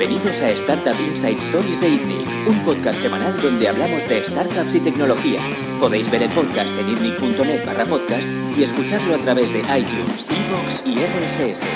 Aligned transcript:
Bienvenidos 0.00 0.40
a 0.40 0.48
Startup 0.52 0.96
Inside 0.98 1.36
Stories 1.40 1.78
de 1.78 1.90
ITNIC, 1.90 2.48
un 2.48 2.62
podcast 2.62 3.02
semanal 3.02 3.38
donde 3.42 3.68
hablamos 3.68 4.08
de 4.08 4.24
startups 4.24 4.74
y 4.74 4.80
tecnología. 4.80 5.42
Podéis 5.78 6.10
ver 6.10 6.22
el 6.22 6.30
podcast 6.30 6.74
en 6.78 6.88
itnic.net 6.88 7.66
barra 7.66 7.84
podcast 7.84 8.26
y 8.56 8.62
escucharlo 8.62 9.14
a 9.14 9.18
través 9.18 9.52
de 9.52 9.58
iTunes, 9.58 10.26
iVoox 10.30 10.84
y 10.86 10.94
RSS. 11.04 11.66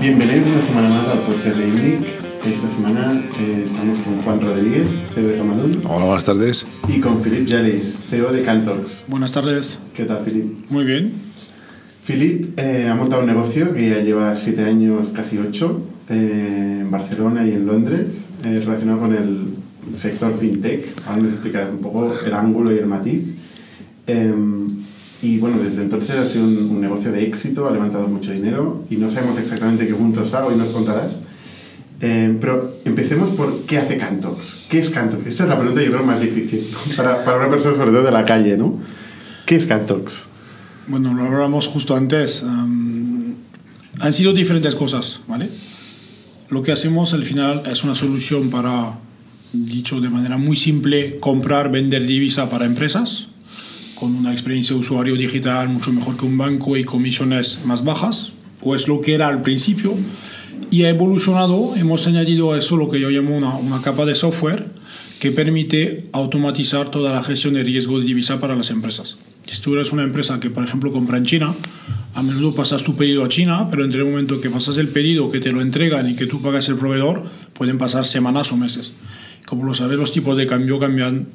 Bienvenidos 0.00 0.46
una 0.46 0.62
semana 0.62 0.88
más 0.88 1.08
al 1.08 1.18
podcast 1.18 1.56
de 1.56 1.66
ITNIC. 1.66 2.06
Esta 2.46 2.68
semana 2.68 3.20
eh, 3.40 3.62
estamos 3.66 3.98
con 3.98 4.22
Juan 4.22 4.40
Rodríguez, 4.40 4.86
CEO 5.12 5.26
de 5.26 5.36
Camalún. 5.36 5.80
Hola, 5.88 6.04
buenas 6.04 6.24
tardes. 6.24 6.64
Y 6.86 7.00
con 7.00 7.20
Philip 7.20 7.48
Jellis, 7.48 7.92
CEO 8.08 8.32
de 8.32 8.42
Cantox. 8.42 9.02
Buenas 9.08 9.32
tardes. 9.32 9.80
¿Qué 9.96 10.04
tal, 10.04 10.20
Philip? 10.20 10.70
Muy 10.70 10.84
bien. 10.84 11.12
Philip 12.06 12.56
eh, 12.56 12.86
ha 12.88 12.94
montado 12.94 13.22
un 13.22 13.26
negocio 13.26 13.74
que 13.74 13.90
ya 13.90 13.98
lleva 13.98 14.36
siete 14.36 14.62
años, 14.62 15.08
casi 15.08 15.38
ocho, 15.38 15.82
eh, 16.08 16.78
en 16.82 16.90
Barcelona 16.90 17.46
y 17.46 17.52
en 17.52 17.66
Londres, 17.66 18.26
eh, 18.44 18.60
relacionado 18.64 19.00
con 19.00 19.14
el 19.14 19.98
sector 19.98 20.38
fintech. 20.38 20.94
Ahora 21.06 21.22
nos 21.22 21.32
explicarás 21.32 21.70
un 21.70 21.78
poco 21.78 22.14
el 22.18 22.32
ángulo 22.34 22.74
y 22.74 22.78
el 22.78 22.86
matiz. 22.86 23.22
Em, 24.06 24.84
y 25.22 25.38
bueno, 25.38 25.58
desde 25.58 25.82
entonces 25.82 26.16
ha 26.16 26.26
sido 26.26 26.44
un, 26.44 26.56
un, 26.70 26.80
negocio 26.80 27.10
de 27.10 27.24
éxito, 27.24 27.66
ha 27.66 27.72
levantado 27.72 28.06
mucho 28.06 28.32
dinero 28.32 28.84
y 28.90 28.96
no 28.96 29.10
sabemos 29.10 29.38
exactamente 29.38 29.86
qué 29.86 29.94
punto 29.94 30.22
está, 30.22 30.46
hoy 30.46 30.56
nos 30.56 30.68
contarás. 30.68 31.12
Eh, 32.00 32.36
pero 32.40 32.76
empecemos 32.84 33.30
por 33.30 33.62
qué 33.62 33.78
hace 33.78 33.96
Cantox. 33.96 34.66
¿Qué 34.68 34.78
es 34.78 34.90
Cantox? 34.90 35.26
Esta 35.26 35.44
es 35.44 35.48
la 35.48 35.58
pregunta 35.58 35.82
yo 35.82 35.90
creo 35.90 36.04
más 36.04 36.20
difícil 36.20 36.68
para, 36.96 37.24
para 37.24 37.38
una 37.38 37.48
persona 37.48 37.74
sobre 37.76 37.90
todo 37.90 38.02
de 38.02 38.10
la 38.10 38.24
calle, 38.24 38.56
¿no? 38.56 38.78
¿Qué 39.46 39.56
es 39.56 39.66
Cantox? 39.66 40.26
Bueno, 40.88 41.14
lo 41.14 41.24
hablamos 41.24 41.66
justo 41.66 41.96
antes. 41.96 42.42
Um, 42.42 43.34
han 43.98 44.12
sido 44.12 44.32
diferentes 44.32 44.74
cosas, 44.74 45.20
¿vale? 45.26 45.48
Lo 46.48 46.62
que 46.62 46.70
hacemos 46.70 47.12
al 47.12 47.24
final 47.24 47.64
es 47.66 47.82
una 47.82 47.96
solución 47.96 48.50
para, 48.50 48.98
dicho 49.52 50.00
de 50.00 50.08
manera 50.08 50.38
muy 50.38 50.56
simple, 50.56 51.18
comprar, 51.18 51.72
vender 51.72 52.06
divisa 52.06 52.48
para 52.48 52.66
empresas, 52.66 53.26
con 53.96 54.14
una 54.14 54.30
experiencia 54.30 54.74
de 54.74 54.80
usuario 54.80 55.16
digital 55.16 55.68
mucho 55.68 55.92
mejor 55.92 56.16
que 56.16 56.24
un 56.24 56.38
banco 56.38 56.76
y 56.76 56.84
comisiones 56.84 57.60
más 57.64 57.84
bajas, 57.84 58.32
o 58.62 58.76
es 58.76 58.86
lo 58.86 59.00
que 59.00 59.14
era 59.14 59.26
al 59.26 59.42
principio, 59.42 59.94
y 60.70 60.84
ha 60.84 60.88
evolucionado, 60.88 61.74
hemos 61.74 62.06
añadido 62.06 62.52
a 62.52 62.58
eso 62.58 62.76
lo 62.76 62.88
que 62.88 63.00
yo 63.00 63.10
llamo 63.10 63.36
una, 63.36 63.56
una 63.56 63.82
capa 63.82 64.04
de 64.04 64.14
software 64.14 64.66
que 65.18 65.32
permite 65.32 66.04
automatizar 66.12 66.92
toda 66.92 67.12
la 67.12 67.24
gestión 67.24 67.54
de 67.54 67.64
riesgo 67.64 67.98
de 67.98 68.04
divisa 68.04 68.38
para 68.40 68.54
las 68.54 68.70
empresas. 68.70 69.16
Si 69.46 69.60
tú 69.60 69.74
eres 69.74 69.92
una 69.92 70.02
empresa 70.02 70.40
que, 70.40 70.50
por 70.50 70.64
ejemplo, 70.64 70.92
compra 70.92 71.18
en 71.18 71.24
China, 71.24 71.54
a 72.14 72.22
menudo 72.22 72.54
pasas 72.54 72.82
tu 72.82 72.96
pedido 72.96 73.24
a 73.24 73.28
China, 73.28 73.68
pero 73.70 73.84
entre 73.84 74.00
el 74.00 74.06
momento 74.06 74.40
que 74.40 74.50
pasas 74.50 74.76
el 74.78 74.88
pedido, 74.88 75.30
que 75.30 75.38
te 75.38 75.52
lo 75.52 75.60
entregan 75.60 76.10
y 76.10 76.16
que 76.16 76.26
tú 76.26 76.42
pagas 76.42 76.68
el 76.68 76.76
proveedor, 76.76 77.24
pueden 77.52 77.78
pasar 77.78 78.06
semanas 78.06 78.50
o 78.52 78.56
meses. 78.56 78.92
Como 79.46 79.64
lo 79.64 79.74
sabes, 79.74 79.98
los 79.98 80.12
tipos 80.12 80.36
de 80.36 80.46
cambio 80.46 80.78
cambian 80.78 81.26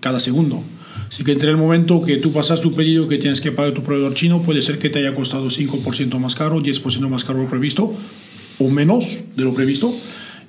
cada 0.00 0.20
segundo. 0.20 0.62
Así 1.08 1.24
que 1.24 1.32
entre 1.32 1.50
el 1.50 1.56
momento 1.56 2.02
que 2.02 2.16
tú 2.16 2.32
pasas 2.32 2.60
tu 2.60 2.74
pedido 2.74 3.08
que 3.08 3.18
tienes 3.18 3.40
que 3.40 3.52
pagar 3.52 3.72
tu 3.72 3.82
proveedor 3.82 4.14
chino, 4.14 4.42
puede 4.42 4.62
ser 4.62 4.78
que 4.78 4.90
te 4.90 5.00
haya 5.00 5.14
costado 5.14 5.48
5% 5.48 6.18
más 6.18 6.34
caro, 6.34 6.62
10% 6.62 7.08
más 7.08 7.24
caro 7.24 7.42
lo 7.42 7.48
previsto, 7.48 7.94
o 8.58 8.70
menos 8.70 9.18
de 9.36 9.44
lo 9.44 9.54
previsto. 9.54 9.94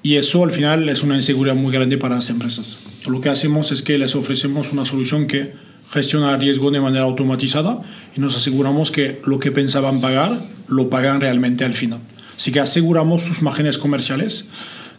Y 0.04 0.16
eso 0.16 0.44
al 0.44 0.52
final 0.52 0.90
es 0.90 1.02
una 1.04 1.16
inseguridad 1.16 1.56
muy 1.56 1.72
grande 1.72 1.98
para 1.98 2.16
las 2.16 2.30
empresas. 2.30 2.78
Lo 3.08 3.22
que 3.22 3.30
hacemos 3.30 3.72
es 3.72 3.82
que 3.82 3.98
les 3.98 4.16
ofrecemos 4.16 4.72
una 4.74 4.86
solución 4.86 5.28
que 5.28 5.54
gestiona 5.94 6.34
el 6.34 6.42
riesgo 6.42 6.72
de 6.72 6.82
manera 6.82 7.04
automatizada 7.04 7.82
y 8.18 8.20
nos 8.20 8.36
aseguramos 8.36 8.90
que 8.90 9.22
lo 9.26 9.40
que 9.40 9.52
pensaban 9.52 10.02
pagar 10.02 10.42
lo 10.68 10.90
pagan 10.90 11.22
realmente 11.22 11.64
al 11.64 11.74
final. 11.74 12.00
Así 12.36 12.52
que 12.52 12.60
aseguramos 12.60 13.22
sus 13.22 13.44
márgenes 13.44 13.78
comerciales 13.78 14.48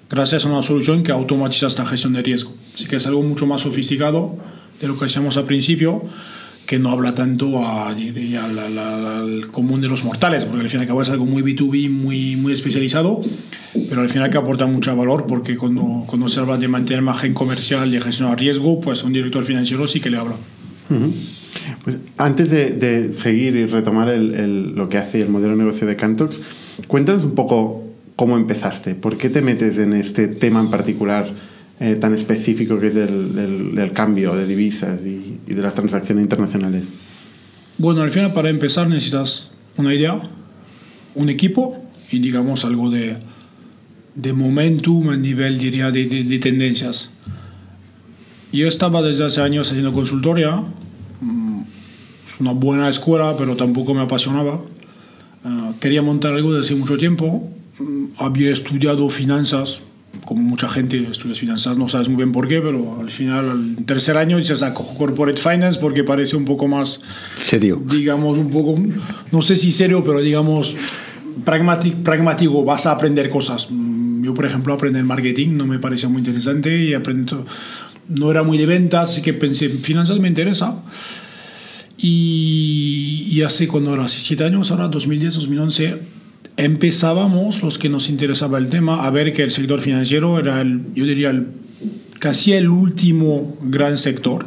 gracias 0.09 0.45
a 0.45 0.49
una 0.49 0.63
solución 0.63 1.03
que 1.03 1.11
automatiza 1.11 1.67
esta 1.67 1.85
gestión 1.85 2.13
de 2.13 2.23
riesgo. 2.23 2.55
Así 2.75 2.87
que 2.87 2.97
es 2.97 3.07
algo 3.09 3.23
mucho 3.23 3.45
más 3.47 3.63
sofisticado 3.63 4.37
de 4.81 4.87
lo 4.87 4.97
que 4.97 5.07
hacíamos 5.07 5.37
al 5.37 5.45
principio, 5.45 6.03
que 6.67 6.79
no 6.79 6.91
habla 6.91 7.15
tanto 7.15 7.59
a, 7.59 7.89
a 7.89 7.91
al 7.91 9.49
común 9.51 9.81
de 9.81 9.89
los 9.89 10.05
mortales, 10.05 10.45
porque 10.45 10.63
al 10.63 10.71
fin 10.71 10.79
y 10.79 10.83
al 10.83 10.87
cabo 10.87 11.03
es 11.03 11.11
algo 11.11 11.27
muy 11.27 11.43
B2B, 11.43 11.91
muy, 11.91 12.37
muy 12.37 12.53
especializado, 12.53 13.21
pero 13.89 14.03
al 14.03 14.09
final 14.09 14.31
que 14.31 14.39
aporta 14.39 14.67
mucho 14.67 14.95
valor, 14.97 15.27
porque 15.27 15.57
cuando, 15.57 16.05
cuando 16.07 16.29
se 16.29 16.39
habla 16.39 16.57
de 16.57 16.69
mantener 16.69 17.03
margen 17.03 17.35
comercial 17.35 17.93
y 17.93 18.01
gestionar 18.01 18.39
riesgo, 18.39 18.81
pues 18.81 19.03
a 19.03 19.07
un 19.07 19.13
director 19.13 19.45
financiero 19.45 19.87
sí 19.89 20.01
que 20.01 20.11
le 20.11 20.19
habla. 20.19 20.37
Uh 20.91 20.95
-huh. 20.95 21.13
pues 21.83 21.97
antes 22.19 22.51
de, 22.51 22.71
de, 22.71 23.13
seguir 23.13 23.57
y 23.57 23.67
retomar 23.67 24.09
el, 24.09 24.35
el, 24.35 24.75
lo 24.75 24.89
que 24.89 24.99
hace 24.99 25.21
el 25.21 25.29
modelo 25.29 25.53
de 25.53 25.59
negocio 25.65 25.87
de 25.87 25.97
Cantox, 25.97 26.41
cuéntanos 26.87 27.25
un 27.25 27.35
poco 27.35 27.85
cómo 28.17 28.37
empezaste, 28.37 28.95
por 28.95 29.17
qué 29.17 29.31
te 29.31 29.43
metes 29.43 29.79
en 29.79 29.93
este 29.93 30.29
tema 30.29 30.61
en 30.61 30.71
particular 30.71 31.27
eh, 31.81 31.97
tan 31.97 32.15
específico 32.15 32.79
que 32.79 32.87
es 32.89 32.97
el, 32.97 33.39
el, 33.73 33.79
el 33.79 33.93
cambio 33.93 34.35
de 34.35 34.47
divisas 34.47 35.01
y, 35.05 35.41
y, 35.47 35.55
de 35.55 35.63
las 35.63 35.75
transacciones 35.75 36.23
internacionales. 36.23 36.85
Bueno, 37.79 38.03
al 38.03 38.11
final 38.11 38.33
para 38.33 38.49
empezar 38.51 38.89
necesitas 38.89 39.51
una 39.77 39.93
idea, 39.93 40.21
un 41.17 41.29
equipo 41.29 41.77
y 42.13 42.21
digamos 42.21 42.65
algo 42.65 42.91
de, 42.91 43.17
de 44.15 44.33
momentum 44.33 45.11
a 45.11 45.17
nivel, 45.17 45.59
diría, 45.59 45.91
de, 45.91 46.05
de, 46.07 46.23
de 46.23 46.39
tendencias. 46.39 47.11
Yo 48.55 48.69
estaba 48.69 49.03
desde 49.03 49.25
hace 49.25 49.41
años 49.41 49.69
haciendo 49.69 49.93
consultoría. 49.93 50.63
Es 52.25 52.41
una 52.41 52.53
buena 52.53 52.89
escuela, 52.89 53.35
pero 53.37 53.57
tampoco 53.57 53.95
me 53.95 54.03
apasionaba. 54.03 54.61
Uh, 55.45 55.75
quería 55.81 56.03
montar 56.03 56.35
algo 56.35 56.55
desde 56.55 56.67
hace 56.67 56.75
mucho 56.77 56.97
tiempo. 56.97 57.51
Había 58.17 58.53
estudiado 58.53 59.09
finanzas, 59.09 59.81
como 60.25 60.43
mucha 60.43 60.69
gente 60.69 61.05
estudia 61.11 61.35
finanzas, 61.35 61.77
no 61.77 61.89
sabes 61.89 62.09
muy 62.09 62.19
bien 62.19 62.31
por 62.31 62.47
qué, 62.47 62.61
pero 62.61 63.01
al 63.01 63.11
final, 63.11 63.51
al 63.51 63.85
tercer 63.85 64.17
año, 64.17 64.39
dices, 64.39 64.63
ah, 64.63 64.73
cojo 64.73 64.95
Corporate 64.95 65.41
Finance 65.41 65.81
porque 65.81 66.05
parece 66.05 66.37
un 66.37 66.45
poco 66.45 66.69
más... 66.69 67.01
Serio. 67.45 67.83
Digamos, 67.85 68.39
un 68.39 68.51
poco, 68.51 68.81
no 69.33 69.43
sé 69.43 69.57
si 69.57 69.73
serio, 69.73 70.05
pero 70.05 70.21
digamos, 70.21 70.77
pragmático, 71.45 71.97
pragmático 72.05 72.65
vas 72.65 72.87
a 72.87 72.93
aprender 72.93 73.31
cosas. 73.31 73.69
Yo, 74.23 74.33
por 74.33 74.47
ejemplo, 74.47 74.73
aprender 74.73 75.03
marketing 75.03 75.57
no 75.57 75.67
me 75.67 75.81
parecía 75.81 76.09
muy 76.09 76.21
interesante 76.21 76.85
y 76.85 76.95
aprendo 76.95 77.45
no 78.09 78.31
era 78.31 78.43
muy 78.43 78.59
de 78.59 78.67
ventas, 78.67 79.11
así 79.11 79.23
que 79.23 79.33
pensé, 79.33 79.69
finanzas 79.69 80.19
me 80.19 80.29
interesa. 80.29 80.77
Y, 81.97 83.29
y 83.31 83.43
hace, 83.43 83.69
cuando 83.69 83.95
era 83.95 84.05
hace 84.05 84.21
siete 84.21 84.45
años, 84.45 84.71
ahora 84.71 84.89
2010, 84.89 85.35
2011, 85.35 85.99
empezábamos, 86.57 87.63
los 87.63 87.79
que 87.79 87.89
nos 87.89 88.09
interesaba 88.09 88.59
el 88.59 88.69
tema, 88.69 89.05
a 89.05 89.11
ver 89.11 89.33
que 89.33 89.43
el 89.43 89.51
sector 89.51 89.81
financiero 89.81 90.39
era, 90.39 90.61
el, 90.61 90.83
yo 90.95 91.05
diría, 91.05 91.31
el, 91.31 91.47
casi 92.19 92.53
el 92.53 92.69
último 92.69 93.57
gran 93.63 93.97
sector. 93.97 94.47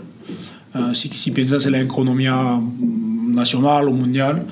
Uh, 0.74 0.94
si, 0.94 1.10
si 1.10 1.32
piensas 1.32 1.66
en 1.66 1.72
la 1.72 1.82
economía 1.82 2.60
nacional 2.80 3.88
o 3.88 3.92
mundial, 3.92 4.46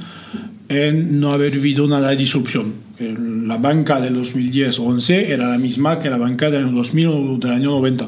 en 0.67 1.19
no 1.19 1.31
haber 1.31 1.51
vivido 1.51 1.87
nada 1.87 2.09
de 2.09 2.15
disrupción. 2.15 2.85
La 2.97 3.57
banca 3.57 3.99
del 3.99 4.15
2010-11 4.17 5.11
era 5.27 5.49
la 5.49 5.57
misma 5.57 5.99
que 5.99 6.09
la 6.09 6.17
banca 6.17 6.49
del 6.49 6.73
2000 6.73 7.07
o 7.07 7.37
del 7.37 7.51
año 7.51 7.71
90 7.71 8.07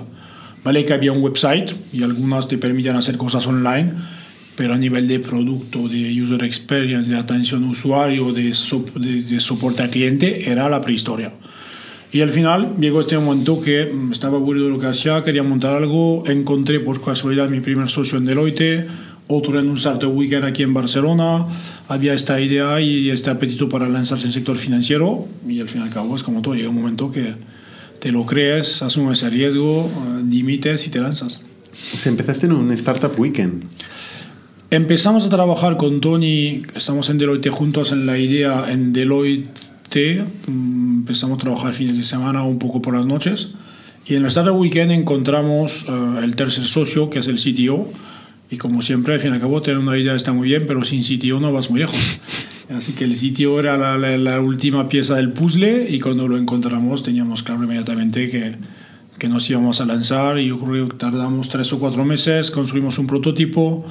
Vale 0.63 0.85
que 0.85 0.93
había 0.93 1.11
un 1.11 1.23
website 1.23 1.71
y 1.93 2.03
algunas 2.03 2.47
te 2.47 2.57
permitían 2.57 2.95
hacer 2.95 3.17
cosas 3.17 3.45
online, 3.47 3.93
pero 4.55 4.73
a 4.73 4.77
nivel 4.77 5.07
de 5.07 5.19
producto, 5.19 5.87
de 5.87 6.21
user 6.21 6.43
experience, 6.43 7.09
de 7.09 7.15
atención 7.15 7.63
al 7.63 7.69
usuario, 7.69 8.33
de, 8.33 8.53
so 8.53 8.83
de, 8.95 9.21
de, 9.21 9.39
soporte 9.39 9.83
al 9.83 9.91
cliente, 9.91 10.49
era 10.51 10.67
la 10.67 10.81
prehistoria. 10.81 11.31
Y 12.11 12.21
al 12.21 12.31
final 12.31 12.75
llegó 12.79 13.01
este 13.01 13.17
momento 13.17 13.61
que 13.61 13.91
estaba 14.11 14.37
aburrido 14.37 14.65
de 14.65 14.71
lo 14.71 14.79
que 14.79 14.87
hacía, 14.87 15.23
quería 15.23 15.43
montar 15.43 15.75
algo, 15.75 16.23
encontré 16.25 16.79
por 16.79 17.03
casualidad 17.03 17.49
mi 17.49 17.59
primer 17.59 17.89
socio 17.89 18.17
en 18.17 18.25
Deloitte, 18.25 18.87
otro 19.27 19.59
en 19.59 19.69
un 19.69 19.77
Startup 19.77 20.09
Weekend 20.09 20.45
aquí 20.45 20.63
en 20.63 20.73
Barcelona, 20.73 21.45
había 21.87 22.13
esta 22.13 22.39
idea 22.39 22.79
y 22.81 23.09
este 23.09 23.29
apetito 23.29 23.67
para 23.67 23.89
lanzarse 23.89 24.23
en 24.23 24.29
el 24.29 24.33
sector 24.33 24.57
financiero 24.57 25.27
y 25.47 25.59
al 25.59 25.67
fin 25.67 25.81
y 25.81 25.83
al 25.83 25.89
cabo 25.89 26.15
es 26.15 26.23
como 26.23 26.41
todo, 26.41 26.55
llega 26.55 26.69
un 26.69 26.75
momento 26.75 27.11
que 27.11 27.35
te 27.99 28.11
lo 28.11 28.25
crees, 28.25 28.81
asumes 28.81 29.19
ese 29.19 29.29
riesgo, 29.29 29.89
limites 30.29 30.87
y 30.87 30.89
te 30.89 30.99
lanzas. 30.99 31.41
O 31.93 31.97
sea, 31.97 32.11
empezaste 32.11 32.45
en 32.45 32.53
un 32.53 32.71
Startup 32.71 33.11
Weekend. 33.17 33.63
Empezamos 34.69 35.25
a 35.25 35.29
trabajar 35.29 35.77
con 35.77 36.01
Tony, 36.01 36.63
estamos 36.75 37.09
en 37.09 37.17
Deloitte 37.17 37.49
juntos 37.49 37.93
en 37.93 38.05
la 38.05 38.17
idea 38.17 38.65
en 38.69 38.91
Deloitte, 38.91 40.25
empezamos 40.47 41.37
a 41.37 41.41
trabajar 41.41 41.73
fines 41.73 41.95
de 41.95 42.03
semana, 42.03 42.43
un 42.43 42.59
poco 42.59 42.81
por 42.81 42.93
las 42.93 43.05
noches, 43.05 43.49
y 44.05 44.15
en 44.15 44.23
el 44.23 44.27
Startup 44.27 44.55
Weekend 44.55 44.91
encontramos 44.91 45.87
uh, 45.87 46.19
el 46.19 46.35
tercer 46.35 46.65
socio, 46.65 47.09
que 47.09 47.19
es 47.19 47.27
el 47.27 47.37
CTO, 47.37 47.89
y 48.49 48.57
como 48.57 48.81
siempre, 48.81 49.13
al 49.13 49.21
fin 49.21 49.31
y 49.31 49.35
al 49.35 49.39
cabo, 49.39 49.61
tener 49.61 49.77
una 49.77 49.97
idea 49.97 50.15
está 50.15 50.33
muy 50.33 50.49
bien, 50.49 50.65
pero 50.67 50.83
sin 50.83 51.01
CTO 51.01 51.39
no 51.39 51.53
vas 51.53 51.69
muy 51.69 51.79
lejos. 51.79 51.97
Así 52.69 52.93
que 52.93 53.05
el 53.05 53.15
sitio 53.15 53.59
era 53.59 53.77
la, 53.77 53.97
la, 53.97 54.17
la, 54.17 54.41
última 54.41 54.89
pieza 54.89 55.15
del 55.15 55.31
puzzle 55.31 55.87
y 55.89 55.99
cuando 55.99 56.27
lo 56.27 56.37
encontramos 56.37 57.01
teníamos 57.01 57.41
claro 57.41 57.63
inmediatamente 57.63 58.29
que, 58.29 58.55
que 59.17 59.29
nos 59.29 59.49
íbamos 59.49 59.79
a 59.79 59.85
lanzar 59.85 60.37
y 60.37 60.47
yo 60.47 60.59
creo 60.59 60.89
que 60.89 60.97
tardamos 60.97 61.47
tres 61.47 61.71
o 61.71 61.79
cuatro 61.79 62.03
meses, 62.03 62.51
construimos 62.51 62.99
un 62.99 63.07
prototipo 63.07 63.85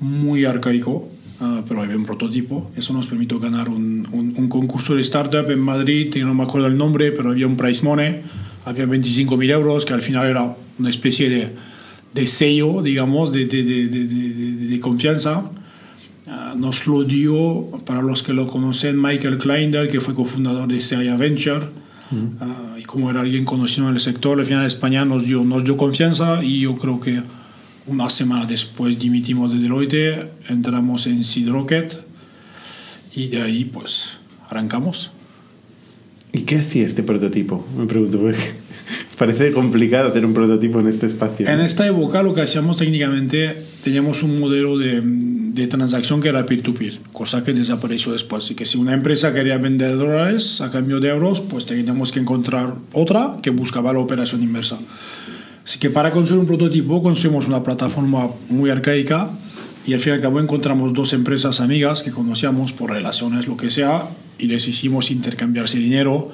muy 0.00 0.44
arcaico, 0.44 1.08
ah, 1.40 1.62
pero 1.66 1.82
había 1.82 1.96
un 1.96 2.04
prototipo. 2.04 2.70
Eso 2.76 2.92
nos 2.92 3.06
permitió 3.06 3.40
ganar 3.40 3.68
un, 3.68 4.06
un, 4.12 4.34
un 4.36 4.48
concurso 4.48 4.94
de 4.94 5.02
startup 5.02 5.50
en 5.50 5.60
Madrid, 5.60 6.14
y 6.14 6.20
no 6.20 6.34
me 6.34 6.44
acuerdo 6.44 6.66
el 6.66 6.76
nombre, 6.76 7.12
pero 7.12 7.30
había 7.30 7.46
un 7.46 7.56
price 7.56 7.84
money, 7.84 8.20
había 8.64 8.86
25.000 8.86 9.50
euros, 9.50 9.84
que 9.84 9.94
al 9.94 10.02
final 10.02 10.26
era 10.26 10.54
una 10.78 10.90
especie 10.90 11.30
de, 11.30 11.48
de 12.14 12.26
sello, 12.26 12.82
digamos, 12.82 13.32
de, 13.32 13.46
de, 13.46 13.88
de 13.88 14.80
confianza. 14.80 15.50
Uh, 16.26 16.56
nos 16.58 16.86
lo 16.86 17.04
dio, 17.04 17.70
para 17.86 18.02
los 18.02 18.22
que 18.22 18.32
lo 18.32 18.46
conocen, 18.46 19.00
Michael 19.00 19.38
Kleindel, 19.38 19.88
que 19.88 20.00
fue 20.00 20.14
cofundador 20.14 20.68
de 20.68 20.80
Seria 20.80 21.16
Venture. 21.16 21.66
Uh, 22.12 22.78
y 22.78 22.82
como 22.82 23.10
era 23.10 23.20
alguien 23.20 23.44
conocido 23.44 23.88
en 23.88 23.94
el 23.94 24.00
sector, 24.00 24.38
al 24.38 24.46
final 24.46 24.66
España 24.66 25.04
nos 25.04 25.24
dio, 25.24 25.44
nos 25.44 25.64
dio 25.64 25.76
confianza 25.76 26.42
y 26.42 26.60
yo 26.60 26.76
creo 26.76 27.00
que 27.00 27.22
una 27.86 28.10
semana 28.10 28.46
después 28.46 28.98
dimitimos 28.98 29.52
de 29.52 29.58
Deloitte, 29.58 30.30
entramos 30.48 31.06
en 31.06 31.24
Seed 31.24 31.48
Rocket 31.48 32.00
y 33.14 33.28
de 33.28 33.42
ahí 33.42 33.64
pues 33.64 34.18
arrancamos. 34.48 35.10
¿Y 36.32 36.40
qué 36.40 36.58
hacía 36.58 36.86
este 36.86 37.02
prototipo? 37.02 37.66
Me 37.76 37.86
pregunto, 37.86 38.18
porque 38.18 38.38
parece 39.20 39.52
complicado 39.52 40.08
hacer 40.08 40.24
un 40.24 40.32
prototipo 40.32 40.80
en 40.80 40.88
este 40.88 41.04
espacio. 41.04 41.46
En 41.46 41.60
esta 41.60 41.86
época 41.86 42.22
lo 42.22 42.32
que 42.32 42.40
hacíamos 42.40 42.78
técnicamente, 42.78 43.54
teníamos 43.84 44.22
un 44.22 44.40
modelo 44.40 44.78
de, 44.78 45.02
de 45.04 45.66
transacción 45.66 46.22
que 46.22 46.30
era 46.30 46.46
peer-to-peer, 46.46 46.94
-peer, 46.94 47.12
cosa 47.12 47.44
que 47.44 47.52
desapareció 47.52 48.12
después. 48.12 48.44
Así 48.44 48.54
que 48.54 48.64
si 48.64 48.78
una 48.78 48.94
empresa 48.94 49.34
quería 49.34 49.58
vender 49.58 49.98
dólares 49.98 50.62
a 50.62 50.70
cambio 50.70 51.00
de 51.00 51.10
euros, 51.10 51.40
pues 51.40 51.66
teníamos 51.66 52.12
que 52.12 52.20
encontrar 52.20 52.76
otra 52.94 53.36
que 53.42 53.50
buscaba 53.50 53.92
la 53.92 53.98
operación 53.98 54.42
inversa. 54.42 54.78
Así 55.66 55.78
que 55.78 55.90
para 55.90 56.12
construir 56.12 56.40
un 56.40 56.46
prototipo 56.46 57.02
construimos 57.02 57.46
una 57.46 57.62
plataforma 57.62 58.30
muy 58.48 58.70
arcaica 58.70 59.28
y 59.86 59.92
al 59.92 60.00
fin 60.00 60.14
y 60.14 60.16
al 60.16 60.22
cabo 60.22 60.40
encontramos 60.40 60.94
dos 60.94 61.12
empresas 61.12 61.60
amigas 61.60 62.02
que 62.02 62.10
conocíamos 62.10 62.72
por 62.72 62.88
relaciones, 62.90 63.46
lo 63.46 63.58
que 63.58 63.70
sea, 63.70 64.04
y 64.38 64.46
les 64.46 64.66
hicimos 64.66 65.10
intercambiarse 65.10 65.76
dinero 65.76 66.32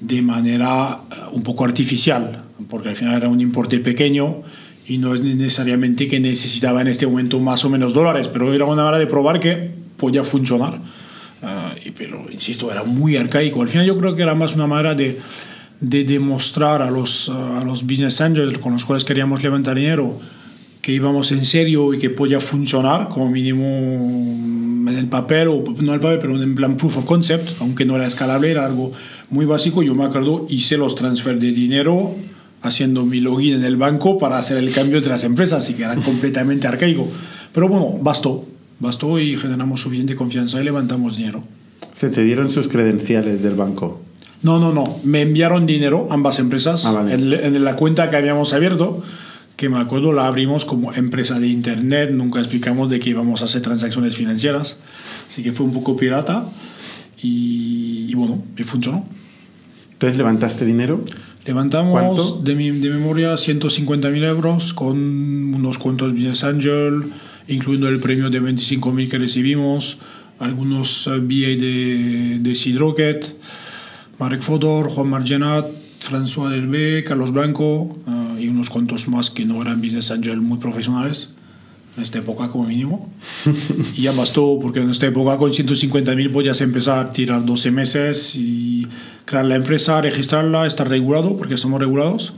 de 0.00 0.22
manera 0.22 1.00
un 1.32 1.42
poco 1.42 1.64
artificial, 1.64 2.42
porque 2.68 2.88
al 2.90 2.96
final 2.96 3.16
era 3.16 3.28
un 3.28 3.40
importe 3.40 3.80
pequeño 3.80 4.42
y 4.86 4.98
no 4.98 5.14
es 5.14 5.22
necesariamente 5.22 6.08
que 6.08 6.18
necesitaba 6.20 6.80
en 6.80 6.88
este 6.88 7.06
momento 7.06 7.38
más 7.40 7.64
o 7.64 7.70
menos 7.70 7.92
dólares, 7.92 8.28
pero 8.28 8.54
era 8.54 8.64
una 8.64 8.82
manera 8.82 8.98
de 8.98 9.06
probar 9.06 9.38
que 9.38 9.70
podía 9.96 10.24
funcionar. 10.24 10.80
Uh, 11.40 11.92
pero, 11.96 12.26
insisto, 12.32 12.72
era 12.72 12.82
muy 12.82 13.16
arcaico. 13.16 13.62
Al 13.62 13.68
final 13.68 13.86
yo 13.86 13.96
creo 13.98 14.16
que 14.16 14.22
era 14.22 14.34
más 14.34 14.56
una 14.56 14.66
manera 14.66 14.94
de, 14.94 15.18
de 15.80 16.04
demostrar 16.04 16.82
a 16.82 16.90
los, 16.90 17.28
a 17.28 17.62
los 17.64 17.82
business 17.82 18.20
angels 18.20 18.58
con 18.58 18.72
los 18.72 18.84
cuales 18.84 19.04
queríamos 19.04 19.42
levantar 19.42 19.76
dinero 19.76 20.18
que 20.80 20.92
íbamos 20.92 21.32
en 21.32 21.44
serio 21.44 21.92
y 21.92 21.98
que 21.98 22.08
podía 22.08 22.40
funcionar 22.40 23.08
como 23.08 23.30
mínimo 23.30 23.66
en 24.88 24.96
el 24.96 25.06
papel, 25.06 25.48
o 25.48 25.62
no 25.62 25.88
en 25.88 25.94
el 25.94 26.00
papel, 26.00 26.18
pero 26.18 26.42
en 26.42 26.54
plan 26.54 26.76
proof 26.76 26.98
of 26.98 27.04
concept, 27.04 27.50
aunque 27.60 27.84
no 27.84 27.96
era 27.96 28.06
escalable, 28.06 28.50
era 28.50 28.64
algo 28.64 28.92
muy 29.30 29.44
básico. 29.46 29.82
Yo 29.82 29.94
me 29.94 30.04
acuerdo, 30.04 30.46
hice 30.48 30.76
los 30.76 30.94
transfer 30.94 31.38
de 31.38 31.52
dinero 31.52 32.14
haciendo 32.62 33.04
mi 33.06 33.20
login 33.20 33.54
en 33.54 33.62
el 33.64 33.76
banco 33.76 34.18
para 34.18 34.38
hacer 34.38 34.56
el 34.58 34.72
cambio 34.72 34.96
entre 34.98 35.12
las 35.12 35.24
empresas, 35.24 35.62
así 35.64 35.74
que 35.74 35.84
era 35.84 35.94
completamente 35.96 36.66
arcaico. 36.66 37.06
Pero 37.52 37.68
bueno, 37.68 37.96
bastó, 38.00 38.44
bastó 38.80 39.18
y 39.20 39.36
generamos 39.36 39.80
suficiente 39.80 40.14
confianza 40.16 40.60
y 40.60 40.64
levantamos 40.64 41.16
dinero. 41.16 41.44
¿Se 41.92 42.08
te 42.10 42.22
dieron 42.24 42.50
sus 42.50 42.68
credenciales 42.68 43.42
del 43.42 43.54
banco? 43.54 44.00
No, 44.42 44.58
no, 44.60 44.72
no. 44.72 44.98
Me 45.04 45.22
enviaron 45.22 45.66
dinero 45.66 46.08
ambas 46.10 46.38
empresas 46.38 46.84
Ah, 46.84 46.92
vale. 46.92 47.14
en, 47.14 47.32
en 47.32 47.64
la 47.64 47.74
cuenta 47.76 48.08
que 48.10 48.16
habíamos 48.16 48.52
abierto, 48.52 49.02
que 49.56 49.68
me 49.68 49.78
acuerdo 49.78 50.12
la 50.12 50.26
abrimos 50.28 50.64
como 50.64 50.92
empresa 50.92 51.40
de 51.40 51.48
internet, 51.48 52.10
nunca 52.12 52.38
explicamos 52.38 52.88
de 52.90 53.00
que 53.00 53.10
íbamos 53.10 53.42
a 53.42 53.46
hacer 53.46 53.62
transacciones 53.62 54.14
financieras, 54.16 54.78
así 55.28 55.42
que 55.42 55.52
fue 55.52 55.66
un 55.66 55.72
poco 55.72 55.96
pirata 55.96 56.44
y, 57.20 58.06
y 58.08 58.14
bueno, 58.14 58.42
y 58.56 58.62
funcionó. 58.62 59.04
Entonces 59.98 60.16
levantaste 60.16 60.64
dinero. 60.64 61.04
Levantamos 61.44 61.92
¿Cuánto? 61.92 62.40
de, 62.40 62.54
mi, 62.54 62.70
de 62.70 62.88
memoria 62.88 63.34
150.000 63.34 64.22
euros 64.22 64.72
con 64.72 64.96
unos 64.96 65.76
cuantos 65.78 66.12
Business 66.12 66.44
Angel, 66.44 67.10
incluyendo 67.48 67.88
el 67.88 67.98
premio 67.98 68.30
de 68.30 68.40
25.000 68.40 69.10
que 69.10 69.18
recibimos, 69.18 69.98
algunos 70.38 71.08
eh, 71.08 71.18
BA 71.18 71.60
de, 71.60 72.38
de 72.38 72.54
Seed 72.54 72.78
Rocket, 72.78 73.26
Marek 74.20 74.40
Fodor, 74.40 74.88
Juan 74.88 75.08
Margenat, 75.08 75.66
François 75.98 76.48
Delbé, 76.48 77.02
Carlos 77.02 77.32
Blanco 77.32 77.98
eh, 78.06 78.42
y 78.42 78.48
unos 78.48 78.70
cuantos 78.70 79.08
más 79.08 79.30
que 79.30 79.44
no 79.44 79.60
eran 79.60 79.82
Business 79.82 80.12
Angel 80.12 80.40
muy 80.40 80.58
profesionales 80.58 81.30
en 81.96 82.04
esta 82.04 82.18
época 82.18 82.48
como 82.50 82.68
mínimo. 82.68 83.10
y 83.96 84.02
ya 84.02 84.12
bastó 84.12 84.60
porque 84.62 84.78
en 84.78 84.90
esta 84.90 85.06
época 85.06 85.36
con 85.36 85.50
150.000 85.50 86.30
podías 86.30 86.60
empezar 86.60 87.04
a 87.04 87.12
tirar 87.12 87.44
12 87.44 87.72
meses 87.72 88.36
y 88.36 88.86
crear 89.28 89.44
la 89.44 89.56
empresa, 89.56 90.00
registrarla, 90.00 90.66
estar 90.66 90.88
regulado 90.88 91.36
porque 91.36 91.58
somos 91.58 91.78
regulados 91.78 92.32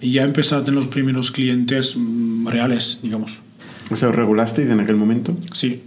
y 0.00 0.12
ya 0.12 0.22
empezar 0.22 0.60
a 0.60 0.64
tener 0.64 0.78
los 0.78 0.88
primeros 0.88 1.32
clientes 1.32 1.96
mm, 1.96 2.46
reales, 2.46 3.00
digamos. 3.02 3.40
O 3.90 3.96
sea, 3.96 4.10
¿os 4.10 4.14
regulasteis 4.14 4.70
en 4.70 4.78
aquel 4.78 4.94
momento? 4.94 5.36
Sí. 5.52 5.82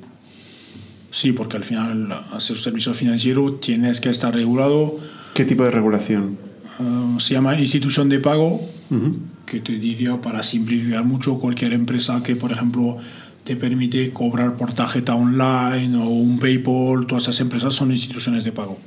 Sí, 1.12 1.32
porque 1.32 1.56
al 1.56 1.64
final 1.64 2.12
hacer 2.34 2.58
servicio 2.58 2.94
financiero 2.94 3.54
tienes 3.54 4.02
que 4.02 4.10
estar 4.10 4.34
regulado. 4.34 5.00
¿Qué 5.34 5.46
tipo 5.46 5.64
de 5.64 5.72
regulación? 5.72 6.38
Uh, 6.78 7.20
se 7.22 7.36
llama 7.36 7.58
institución 7.58 8.10
de 8.10 8.20
pago, 8.20 8.62
Ujú. 8.90 9.16
que 9.46 9.62
te 9.62 9.74
diría 9.74 10.20
para 10.20 10.44
simplificar 10.44 11.06
mucho 11.06 11.40
cualquier 11.40 11.72
empresa 11.72 12.22
que, 12.22 12.36
por 12.36 12.52
ejemplo, 12.52 12.98
te 13.46 13.56
permite 13.56 14.12
cobrar 14.12 14.58
por 14.58 14.74
tarjeta 14.74 15.16
online 15.16 15.98
o 15.98 16.10
un 16.10 16.38
PayPal, 16.38 17.08
todas 17.08 17.24
esas 17.24 17.40
empresas 17.40 17.74
son 17.74 17.92
instituciones 17.92 18.44
de 18.44 18.52
pago. 18.52 18.78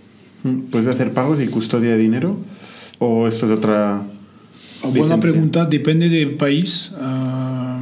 Mm, 0.45 0.61
¿Puedes 0.71 0.89
hacer 0.89 1.13
pagos 1.13 1.41
y 1.41 1.47
custodia 1.47 1.91
de 1.91 1.99
dinero? 1.99 2.37
¿O 2.99 3.29
esto 3.29 3.47
es 3.47 3.59
otra 3.59 4.03
Buena 4.83 4.95
licencia? 4.95 5.21
pregunta, 5.21 5.65
depende 5.65 6.09
del 6.09 6.35
país. 6.35 6.93
Ah, 7.01 7.81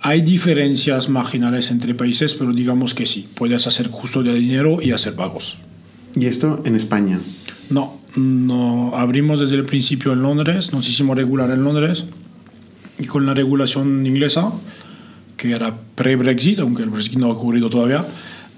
hay 0.00 0.20
diferencias 0.20 1.08
marginales 1.08 1.70
entre 1.70 1.94
países, 1.94 2.34
pero 2.34 2.52
digamos 2.52 2.94
que 2.94 3.06
sí, 3.06 3.26
puedes 3.34 3.66
hacer 3.66 3.88
custodia 3.90 4.32
de 4.32 4.38
dinero 4.38 4.82
y 4.82 4.92
hacer 4.92 5.14
pagos. 5.14 5.56
Y 6.14 6.26
esto 6.26 6.60
en 6.64 6.76
España. 6.76 7.20
No, 7.70 7.98
no 8.14 8.92
abrimos 8.94 9.40
desde 9.40 9.56
el 9.56 9.64
principio 9.64 10.12
en 10.12 10.22
Londres, 10.22 10.72
nos 10.72 10.88
hicimos 10.88 11.16
regular 11.16 11.50
en 11.50 11.64
Londres 11.64 12.04
y 12.98 13.06
con 13.06 13.26
la 13.26 13.34
regulación 13.34 14.06
inglesa, 14.06 14.52
que 15.36 15.52
era 15.52 15.74
pre-Brexit, 15.94 16.60
aunque 16.60 16.82
el 16.82 16.90
Brexit 16.90 17.16
no 17.16 17.26
ha 17.26 17.30
ocurrido 17.30 17.70
todavía, 17.70 18.06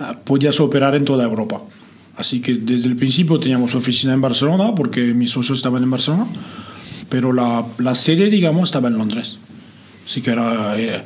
ah, 0.00 0.16
podías 0.24 0.58
operar 0.60 0.94
en 0.94 1.04
toda 1.04 1.24
Europa. 1.24 1.62
Así 2.16 2.40
que 2.40 2.54
desde 2.54 2.88
el 2.88 2.96
principio 2.96 3.38
teníamos 3.38 3.74
oficina 3.74 4.14
en 4.14 4.20
Barcelona, 4.20 4.74
porque 4.74 5.00
mis 5.12 5.30
socios 5.30 5.58
estaban 5.58 5.82
en 5.82 5.90
Barcelona, 5.90 6.26
pero 7.08 7.32
la, 7.32 7.64
la 7.78 7.94
sede, 7.94 8.30
digamos, 8.30 8.68
estaba 8.70 8.88
en 8.88 8.96
Londres. 8.96 9.38
Así 10.06 10.22
que 10.22 10.30
era, 10.30 10.78
eh, 10.78 11.02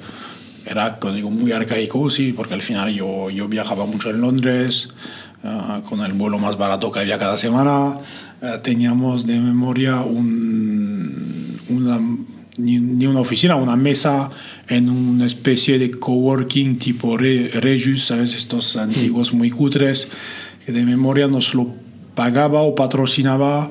era 0.67 0.99
digo, 1.13 1.31
muy 1.31 1.51
arcaico, 1.53 2.11
sí, 2.11 2.33
porque 2.33 2.55
al 2.55 2.63
final 2.63 2.93
yo, 2.95 3.29
yo 3.31 3.49
viajaba 3.49 3.87
mucho 3.87 4.11
en 4.11 4.21
Londres, 4.21 4.91
ah, 5.43 5.81
con 5.89 6.01
el 6.01 6.13
vuelo 6.13 6.39
más 6.39 6.57
barato 6.57 6.93
que 6.93 7.01
había 7.01 7.19
cada 7.19 7.37
semana. 7.37 7.99
Ah, 8.43 8.61
teníamos 8.63 9.27
de 9.27 9.39
memoria 9.39 10.03
un, 10.03 11.59
una, 11.69 11.99
ni, 12.57 12.79
ni 12.79 13.07
una 13.07 13.21
oficina, 13.21 13.57
una 13.57 13.75
mesa 13.77 14.31
en 14.69 14.89
una 14.89 15.27
especie 15.27 15.79
de 15.79 15.91
coworking 15.91 16.79
tipo 16.79 17.17
Re- 17.17 17.49
Regius, 17.61 18.05
¿sabes? 18.05 18.35
Estos 18.35 18.77
antiguos 18.77 19.33
muy 19.35 19.51
cutres, 19.51 20.09
que 20.73 20.79
de 20.79 20.85
memoria 20.87 21.27
nos 21.27 21.55
lo 21.55 21.69
pagaba 22.15 22.63
o 22.63 22.75
patrocinaba 22.75 23.71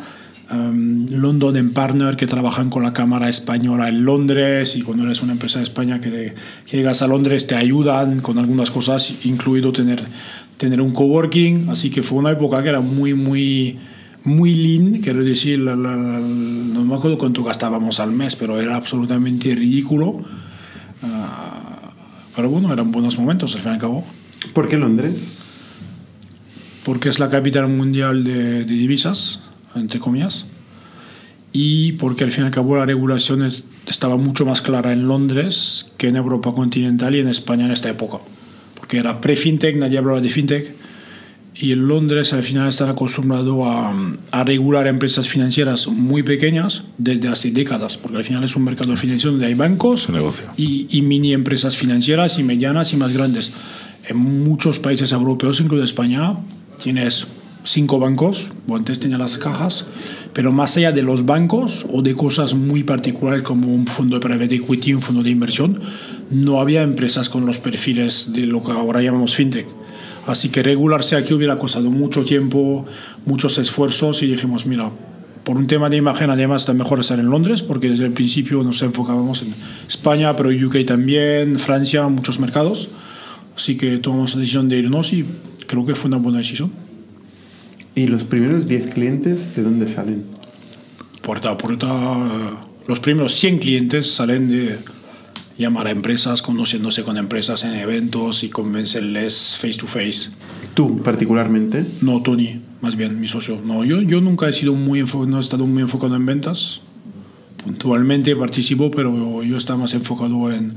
um, 0.51 1.05
London 1.09 1.55
and 1.57 1.73
Partner, 1.73 2.15
que 2.15 2.27
trabajan 2.27 2.69
con 2.69 2.83
la 2.83 2.93
Cámara 2.93 3.29
Española 3.29 3.87
en 3.89 4.03
Londres, 4.03 4.75
y 4.75 4.81
cuando 4.81 5.03
eres 5.05 5.21
una 5.21 5.33
empresa 5.33 5.59
de 5.59 5.63
España 5.63 6.01
que, 6.01 6.33
que 6.65 6.77
llegas 6.77 7.01
a 7.01 7.07
Londres 7.07 7.47
te 7.47 7.55
ayudan 7.55 8.19
con 8.21 8.37
algunas 8.37 8.69
cosas, 8.71 9.13
incluido 9.23 9.71
tener, 9.71 10.03
tener 10.57 10.81
un 10.81 10.91
coworking, 10.91 11.69
así 11.69 11.89
que 11.89 12.03
fue 12.03 12.17
una 12.19 12.31
época 12.31 12.61
que 12.63 12.69
era 12.69 12.81
muy, 12.81 13.13
muy, 13.13 13.77
muy 14.23 14.53
lean, 14.53 14.99
quiero 15.01 15.23
decir, 15.23 15.59
la- 15.59 15.75
la- 15.75 15.95
la- 15.95 16.19
no 16.19 16.83
me 16.83 16.95
acuerdo 16.95 17.17
cuánto 17.17 17.43
gastábamos 17.43 17.99
al 17.99 18.11
mes, 18.11 18.35
pero 18.35 18.59
era 18.59 18.75
absolutamente 18.75 19.53
ridículo. 19.55 20.23
Ah, 21.03 21.91
pero 22.35 22.49
bueno, 22.49 22.71
eran 22.73 22.91
buenos 22.91 23.17
momentos 23.17 23.55
al 23.55 23.61
fin 23.61 23.71
y 23.71 23.73
al 23.75 23.79
cabo, 23.79 24.03
¿Por 24.53 24.67
qué 24.69 24.77
Londres? 24.77 25.13
Porque 26.83 27.09
es 27.09 27.19
la 27.19 27.29
capital 27.29 27.67
mundial 27.67 28.23
de, 28.23 28.63
de 28.63 28.73
divisas, 28.73 29.41
entre 29.75 29.99
comillas, 29.99 30.45
y 31.51 31.93
porque 31.93 32.23
al 32.23 32.31
fin 32.31 32.43
y 32.43 32.47
al 32.47 32.53
cabo 32.53 32.75
la 32.75 32.85
regulación 32.85 33.43
es- 33.43 33.63
estaba 33.87 34.17
mucho 34.17 34.45
más 34.45 34.61
clara 34.61 34.93
en 34.93 35.07
Londres 35.07 35.91
que 35.97 36.07
en 36.07 36.15
Europa 36.15 36.53
continental 36.53 37.15
y 37.15 37.19
en 37.19 37.27
España 37.27 37.65
en 37.65 37.71
esta 37.71 37.89
época, 37.89 38.17
porque 38.75 38.97
era 38.97 39.19
pre-fintech, 39.19 39.75
nadie 39.77 39.97
hablaba 39.97 40.21
de 40.21 40.29
fintech, 40.29 40.75
y 41.61 41.71
en 41.73 41.87
Londres 41.87 42.31
al 42.31 42.43
final 42.43 42.69
están 42.69 42.87
acostumbrados 42.89 43.57
a, 43.67 43.93
a 44.31 44.43
regular 44.45 44.87
empresas 44.87 45.27
financieras 45.27 45.87
muy 45.87 46.23
pequeñas 46.23 46.83
desde 46.97 47.27
hace 47.27 47.51
décadas, 47.51 47.97
porque 47.97 48.17
al 48.17 48.23
final 48.23 48.43
es 48.45 48.55
un 48.55 48.63
mercado 48.63 48.95
financiero 48.95 49.31
donde 49.31 49.47
hay 49.47 49.55
bancos 49.55 50.07
y, 50.55 50.87
y 50.89 51.01
mini 51.01 51.33
empresas 51.33 51.75
financieras 51.75 52.39
y 52.39 52.43
medianas 52.43 52.93
y 52.93 52.97
más 52.97 53.11
grandes. 53.11 53.51
En 54.07 54.17
muchos 54.17 54.79
países 54.79 55.11
europeos, 55.11 55.59
incluso 55.59 55.83
España, 55.83 56.35
tienes 56.81 57.27
cinco 57.63 57.99
bancos, 57.99 58.49
o 58.67 58.75
antes 58.75 58.99
tenía 58.99 59.17
las 59.17 59.37
cajas, 59.37 59.85
pero 60.33 60.51
más 60.51 60.77
allá 60.77 60.91
de 60.91 61.03
los 61.03 61.25
bancos 61.25 61.85
o 61.91 62.01
de 62.01 62.15
cosas 62.15 62.53
muy 62.53 62.83
particulares 62.83 63.43
como 63.43 63.73
un 63.73 63.85
fondo 63.85 64.19
de 64.19 64.25
private 64.25 64.55
equity, 64.55 64.93
un 64.93 65.01
fondo 65.01 65.23
de 65.23 65.29
inversión, 65.29 65.79
no 66.31 66.59
había 66.59 66.83
empresas 66.83 67.29
con 67.29 67.45
los 67.45 67.57
perfiles 67.57 68.31
de 68.33 68.45
lo 68.45 68.63
que 68.63 68.71
ahora 68.71 69.01
llamamos 69.01 69.35
fintech. 69.35 69.67
Así 70.25 70.49
que 70.49 70.61
regularse 70.63 71.15
aquí 71.15 71.33
hubiera 71.33 71.57
costado 71.57 71.89
mucho 71.89 72.23
tiempo, 72.23 72.85
muchos 73.25 73.57
esfuerzos 73.57 74.21
y 74.21 74.27
dijimos, 74.27 74.65
mira, 74.65 74.91
por 75.43 75.57
un 75.57 75.65
tema 75.65 75.89
de 75.89 75.97
imagen 75.97 76.29
además 76.29 76.61
está 76.61 76.73
mejor 76.73 76.99
estar 76.99 77.19
en 77.19 77.29
Londres 77.29 77.63
porque 77.63 77.89
desde 77.89 78.05
el 78.05 78.11
principio 78.11 78.63
nos 78.63 78.81
enfocábamos 78.83 79.41
en 79.41 79.55
España, 79.87 80.35
pero 80.35 80.49
UK 80.49 80.85
también, 80.85 81.57
Francia, 81.57 82.07
muchos 82.07 82.39
mercados. 82.39 82.89
Así 83.55 83.75
que 83.75 83.97
tomamos 83.97 84.35
la 84.35 84.41
decisión 84.41 84.69
de 84.69 84.77
irnos 84.77 85.11
y 85.11 85.25
creo 85.69 85.85
que 85.85 85.93
fue 85.93 86.07
una 86.07 86.17
buena 86.17 86.39
decisión. 86.39 86.71
¿Y 87.93 88.07
los 88.07 88.23
primeros 88.23 88.67
10 88.67 88.93
clientes 88.93 89.55
de 89.55 89.61
dónde 89.61 89.87
salen? 89.87 90.25
Puerta 91.21 91.51
a 91.51 91.57
puerta. 91.57 91.87
Los 92.87 92.99
primeros 92.99 93.35
100 93.35 93.59
clientes 93.59 94.11
salen 94.11 94.49
de 94.49 94.79
llamar 95.59 95.87
a 95.87 95.91
empresas, 95.91 96.41
conociéndose 96.41 97.03
con 97.03 97.17
empresas 97.17 97.63
en 97.65 97.75
eventos 97.75 98.43
y 98.43 98.49
convencerles 98.49 99.57
face 99.59 99.75
to 99.75 99.85
face. 99.85 100.31
¿Tú 100.73 101.03
particularmente? 101.03 101.85
No, 102.01 102.23
Tony, 102.23 102.61
más 102.81 102.95
bien 102.95 103.19
mi 103.19 103.27
socio. 103.27 103.61
No, 103.63 103.85
yo, 103.85 104.01
yo 104.01 104.21
nunca 104.21 104.49
he, 104.49 104.53
sido 104.53 104.73
muy 104.73 105.03
no 105.27 105.37
he 105.37 105.41
estado 105.41 105.67
muy 105.67 105.83
enfocado 105.83 106.15
en 106.15 106.25
ventas. 106.25 106.81
Puntualmente 107.63 108.35
participo, 108.35 108.89
pero 108.89 109.43
yo 109.43 109.57
estaba 109.57 109.79
más 109.79 109.93
enfocado 109.93 110.51
en, 110.51 110.75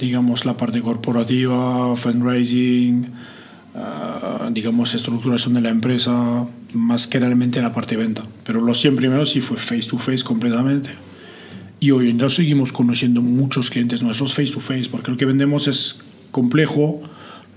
digamos, 0.00 0.46
la 0.46 0.56
parte 0.56 0.80
corporativa, 0.80 1.94
fundraising, 1.94 3.12
uh, 3.76 4.50
digamos, 4.50 4.94
estructuración 4.94 5.54
de 5.54 5.60
la 5.60 5.70
empresa, 5.70 6.46
más 6.74 7.06
que 7.06 7.18
realmente 7.18 7.60
la 7.60 7.72
parte 7.72 7.96
de 7.96 8.02
venta. 8.02 8.24
Pero 8.44 8.60
los 8.60 8.80
100 8.80 8.96
primeros 8.96 9.30
sí 9.30 9.40
fue 9.40 9.56
face 9.56 9.88
to 9.88 9.98
face 9.98 10.24
completamente. 10.24 10.90
Y 11.78 11.90
hoy 11.90 12.10
en 12.10 12.18
día 12.18 12.28
seguimos 12.28 12.72
conociendo 12.72 13.20
muchos 13.22 13.70
clientes 13.70 14.02
nuestros 14.02 14.34
face 14.34 14.52
to 14.52 14.60
face, 14.60 14.88
porque 14.90 15.10
lo 15.10 15.16
que 15.16 15.26
vendemos 15.26 15.68
es 15.68 15.98
complejo, 16.30 17.02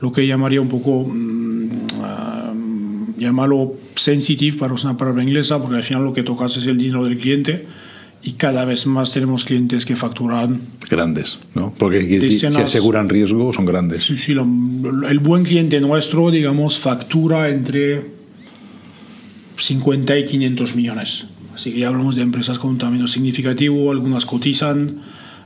lo 0.01 0.11
que 0.11 0.27
llamaría 0.27 0.61
un 0.61 0.69
poco, 0.69 0.99
uh, 0.99 1.69
llamarlo 3.17 3.75
sensitive 3.95 4.57
para 4.57 4.73
usar 4.73 4.91
una 4.91 4.97
palabra 4.97 5.23
inglesa, 5.23 5.61
porque 5.61 5.77
al 5.77 5.83
final 5.83 6.03
lo 6.03 6.13
que 6.13 6.23
tocas 6.23 6.57
es 6.57 6.65
el 6.65 6.77
dinero 6.77 7.05
del 7.05 7.17
cliente 7.17 7.65
y 8.21 8.33
cada 8.33 8.65
vez 8.65 8.85
más 8.85 9.13
tenemos 9.13 9.45
clientes 9.45 9.85
que 9.85 9.95
facturan 9.95 10.61
grandes, 10.89 11.39
¿no? 11.55 11.73
Porque 11.77 11.99
decenas, 11.99 12.55
si 12.55 12.61
aseguran 12.61 13.07
riesgo 13.07 13.53
son 13.53 13.65
grandes. 13.65 14.03
Sí, 14.03 14.17
sí, 14.17 14.33
lo, 14.33 14.43
el 15.07 15.19
buen 15.19 15.43
cliente 15.43 15.79
nuestro, 15.79 16.29
digamos, 16.29 16.79
factura 16.79 17.49
entre 17.49 18.05
50 19.57 20.17
y 20.17 20.25
500 20.25 20.75
millones. 20.75 21.25
Así 21.55 21.71
que 21.71 21.79
ya 21.79 21.87
hablamos 21.87 22.15
de 22.15 22.21
empresas 22.21 22.59
con 22.59 22.71
un 22.71 22.77
tamaño 22.77 23.07
significativo, 23.07 23.91
algunas 23.91 24.25
cotizan, 24.25 25.01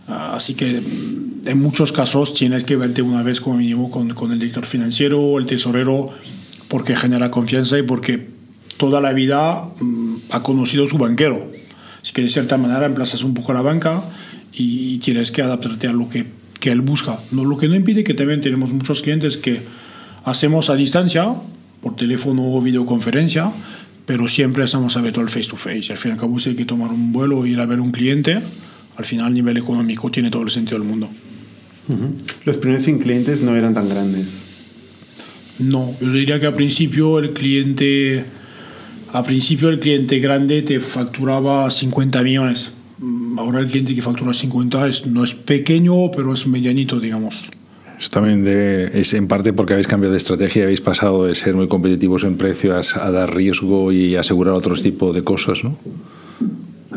así 0.08 0.54
que 0.56 0.82
en 1.46 1.62
muchos 1.62 1.92
casos 1.92 2.34
tienes 2.34 2.64
que 2.64 2.76
verte 2.76 3.02
una 3.02 3.24
vez 3.24 3.40
como 3.40 3.58
mínimo 3.58 3.90
con, 3.90 4.14
con 4.14 4.32
el 4.32 4.40
director 4.40 4.66
financiero 4.66 5.20
o 5.20 5.40
el 5.40 5.46
tesorero 5.46 6.12
porque 6.68 6.96
genera 6.96 7.32
confianza 7.32 7.78
y 7.78 7.84
porque 7.84 8.28
toda 8.78 9.00
la 9.00 9.14
vida 9.14 9.70
ha 10.30 10.44
conocido 10.44 10.88
su 10.88 10.98
banquero. 10.98 11.52
Así 12.04 12.14
que 12.14 12.22
de 12.22 12.30
cierta 12.30 12.58
manera 12.58 12.86
emplazas 12.86 13.24
un 13.24 13.34
poco 13.34 13.54
la 13.54 13.62
banca 13.62 14.04
y 14.52 14.98
tienes 15.00 15.32
que 15.32 15.42
adaptarte 15.42 15.88
a 15.88 15.94
lo 15.94 16.10
que, 16.10 16.26
que 16.60 16.70
él 16.70 16.82
busca. 16.82 17.20
No, 17.32 17.46
lo 17.46 17.58
que 17.58 17.68
no 17.68 17.76
impide 17.76 18.04
que 18.04 18.14
también 18.14 18.42
tenemos 18.42 18.72
muchos 18.72 19.02
clientes 19.02 19.38
que 19.38 19.62
hacemos 20.26 20.70
a 20.70 20.76
distancia, 20.76 21.34
por 21.82 21.96
teléfono 21.96 22.54
o 22.54 22.62
videoconferencia, 22.62 23.52
pero 24.06 24.28
siempre 24.28 24.66
estamos 24.66 24.96
abiertos 24.98 25.24
al 25.24 25.30
face 25.30 25.50
to 25.50 25.56
face. 25.56 25.92
Al 25.92 25.98
fin 25.98 26.12
y 26.12 26.14
al 26.14 26.20
cabo, 26.20 26.40
si 26.40 26.50
hay 26.50 26.56
que 26.56 26.66
tomar 26.66 26.92
un 26.92 27.12
vuelo 27.12 27.46
e 27.46 27.50
ir 27.50 27.60
a 27.60 27.66
ver 27.66 27.80
un 27.80 27.92
cliente, 27.92 28.40
al 28.96 29.06
final 29.06 29.28
a 29.28 29.30
nivel 29.30 29.58
económico 29.58 30.12
tiene 30.12 30.30
todo 30.30 30.44
el 30.44 30.50
sentido 30.50 30.80
del 30.80 30.88
mundo. 30.88 31.10
Uh 31.88 31.94
-huh. 31.94 32.12
Los 32.46 32.58
primeros 32.58 32.84
100 32.84 33.00
clientes 33.00 33.42
no 33.42 33.56
eran 33.56 33.74
tan 33.74 33.90
grandes. 33.90 34.28
No, 35.60 35.96
yo 36.02 36.12
diría 36.12 36.40
que 36.40 36.48
al 36.48 36.56
principio 36.56 37.20
el 37.20 37.32
cliente, 37.34 38.26
a 39.14 39.24
principio 39.24 39.70
el 39.70 39.80
cliente 39.80 40.20
grande 40.20 40.62
te 40.64 40.80
facturaba 40.80 41.70
50 41.70 42.22
millones. 42.24 42.72
Ahora 43.38 43.60
el 43.60 43.68
cliente 43.68 43.94
que 43.96 44.02
factura 44.02 44.34
50 44.34 44.88
es, 44.88 45.06
no 45.08 45.24
es 45.24 45.34
pequeño, 45.34 46.12
pero 46.12 46.34
es 46.34 46.46
medianito, 46.48 47.00
digamos. 47.00 47.50
Eso 48.00 48.10
también 48.10 48.44
debe, 48.44 49.00
es 49.00 49.14
en 49.14 49.28
parte 49.28 49.54
porque 49.54 49.74
habéis 49.74 49.88
cambiado 49.88 50.12
de 50.14 50.18
estrategia, 50.18 50.64
habéis 50.64 50.82
pasado 50.82 51.26
de 51.26 51.36
ser 51.36 51.54
muy 51.56 51.68
competitivos 51.68 52.24
en 52.24 52.38
precio 52.38 52.76
a, 52.76 52.82
a 53.02 53.12
dar 53.12 53.34
riesgo 53.36 53.92
y 53.92 54.16
asegurar 54.16 54.54
otro 54.56 54.76
tipo 54.76 55.14
de 55.14 55.24
cosas, 55.24 55.64
¿no? 55.64 55.78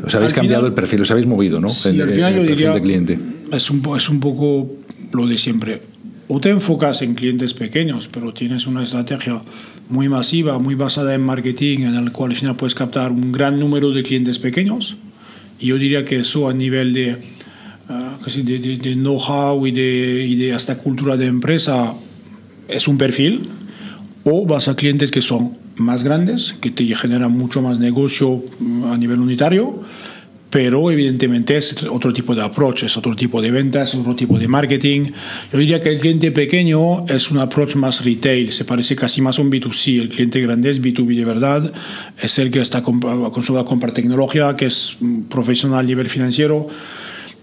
Os 0.05 0.15
habéis 0.15 0.33
Al 0.33 0.37
cambiado 0.37 0.63
final- 0.63 0.71
el 0.71 0.75
perfil, 0.75 1.01
os 1.03 1.11
habéis 1.11 1.27
movido, 1.27 1.61
¿no? 1.61 1.69
Sí, 1.71 1.91
En- 1.91 2.01
al 2.03 2.11
final 2.11 2.35
el 2.35 2.41
yo 2.43 2.51
diría, 2.55 2.73
de 2.73 2.83
cliente. 2.83 3.19
Es 3.53 3.71
un, 3.71 3.83
es 3.97 4.09
un 4.09 4.21
poco 4.21 4.71
lo 5.13 5.27
de 5.27 5.39
siempre. 5.39 5.83
O 6.28 6.40
te 6.40 6.50
enfocas 6.50 7.02
en 7.02 7.14
clientes 7.14 7.54
pequeños, 7.54 8.09
pero 8.09 8.33
tienes 8.35 8.66
una 8.66 8.83
estrategia 8.83 9.40
muy 9.88 10.09
masiva, 10.09 10.59
muy 10.59 10.75
basada 10.75 11.14
en 11.14 11.23
marketing, 11.23 11.80
en 11.80 11.95
el 11.95 12.11
cual 12.11 12.33
al 12.33 12.37
final 12.37 12.56
puedes 12.56 12.75
captar 12.75 13.12
un 13.12 13.30
gran 13.30 13.61
número 13.61 13.92
de 13.92 14.02
clientes 14.02 14.38
pequeños. 14.40 14.97
Y 15.61 15.66
yo 15.66 15.78
diría 15.78 16.04
que 16.04 16.16
eso 16.18 16.49
a 16.49 16.52
nivel 16.52 16.92
de, 16.92 17.18
casi 18.25 18.42
de, 18.42 18.59
de- 18.59 18.76
de 18.76 18.95
know-how 18.95 19.64
y 19.66 19.71
y 19.71 20.35
de 20.35 20.52
hasta 20.52 20.78
cultura 20.78 21.16
de 21.16 21.26
empresa 21.26 21.95
es 22.68 22.88
un 22.88 22.99
perfil. 22.99 23.42
O 24.25 24.45
vas 24.45 24.66
a 24.66 24.75
clientes 24.75 25.12
que 25.12 25.23
son 25.23 25.52
más 25.76 26.02
grandes, 26.02 26.56
que 26.61 26.73
te 26.73 26.85
generan 26.97 27.30
mucho 27.30 27.62
más 27.62 27.78
negocio 27.78 28.42
mm, 28.59 28.85
a 28.85 28.97
nivel 28.99 29.21
unitario, 29.21 29.83
pero 30.50 30.91
evidentemente 30.91 31.57
es 31.57 31.83
otro 31.85 32.12
tipo 32.12 32.35
de 32.35 32.43
approach, 32.43 32.85
es 32.85 32.97
otro 32.97 33.17
tipo 33.17 33.43
de 33.43 33.50
ventas, 33.50 33.93
es 33.95 34.00
otro 34.00 34.15
tipo 34.15 34.38
de 34.38 34.49
marketing. 34.49 35.11
Yo 35.53 35.59
diría 35.59 35.81
que 35.81 35.91
el 35.91 35.99
cliente 35.99 36.31
pequeño 36.31 37.07
es 37.07 37.31
un 37.31 37.38
approach 37.38 37.75
más 37.75 38.05
retail, 38.05 38.53
se 38.53 38.65
parece 38.65 38.95
casi 38.95 39.21
más 39.21 39.38
a 39.38 39.43
un 39.43 39.50
B2C. 39.50 40.00
El 40.00 40.09
cliente 40.09 40.41
grande 40.41 40.71
es 40.71 40.81
B2B 40.81 41.17
de 41.17 41.25
verdad, 41.25 41.73
es 42.21 42.38
el 42.38 42.50
que 42.50 42.61
está 42.61 42.79
a 42.79 42.83
comprar 42.83 43.93
tecnología, 43.93 44.55
que 44.57 44.67
es 44.67 44.97
mm, 45.00 45.23
profesional 45.23 45.81
a 45.81 45.83
nivel 45.83 46.09
financiero. 46.09 46.69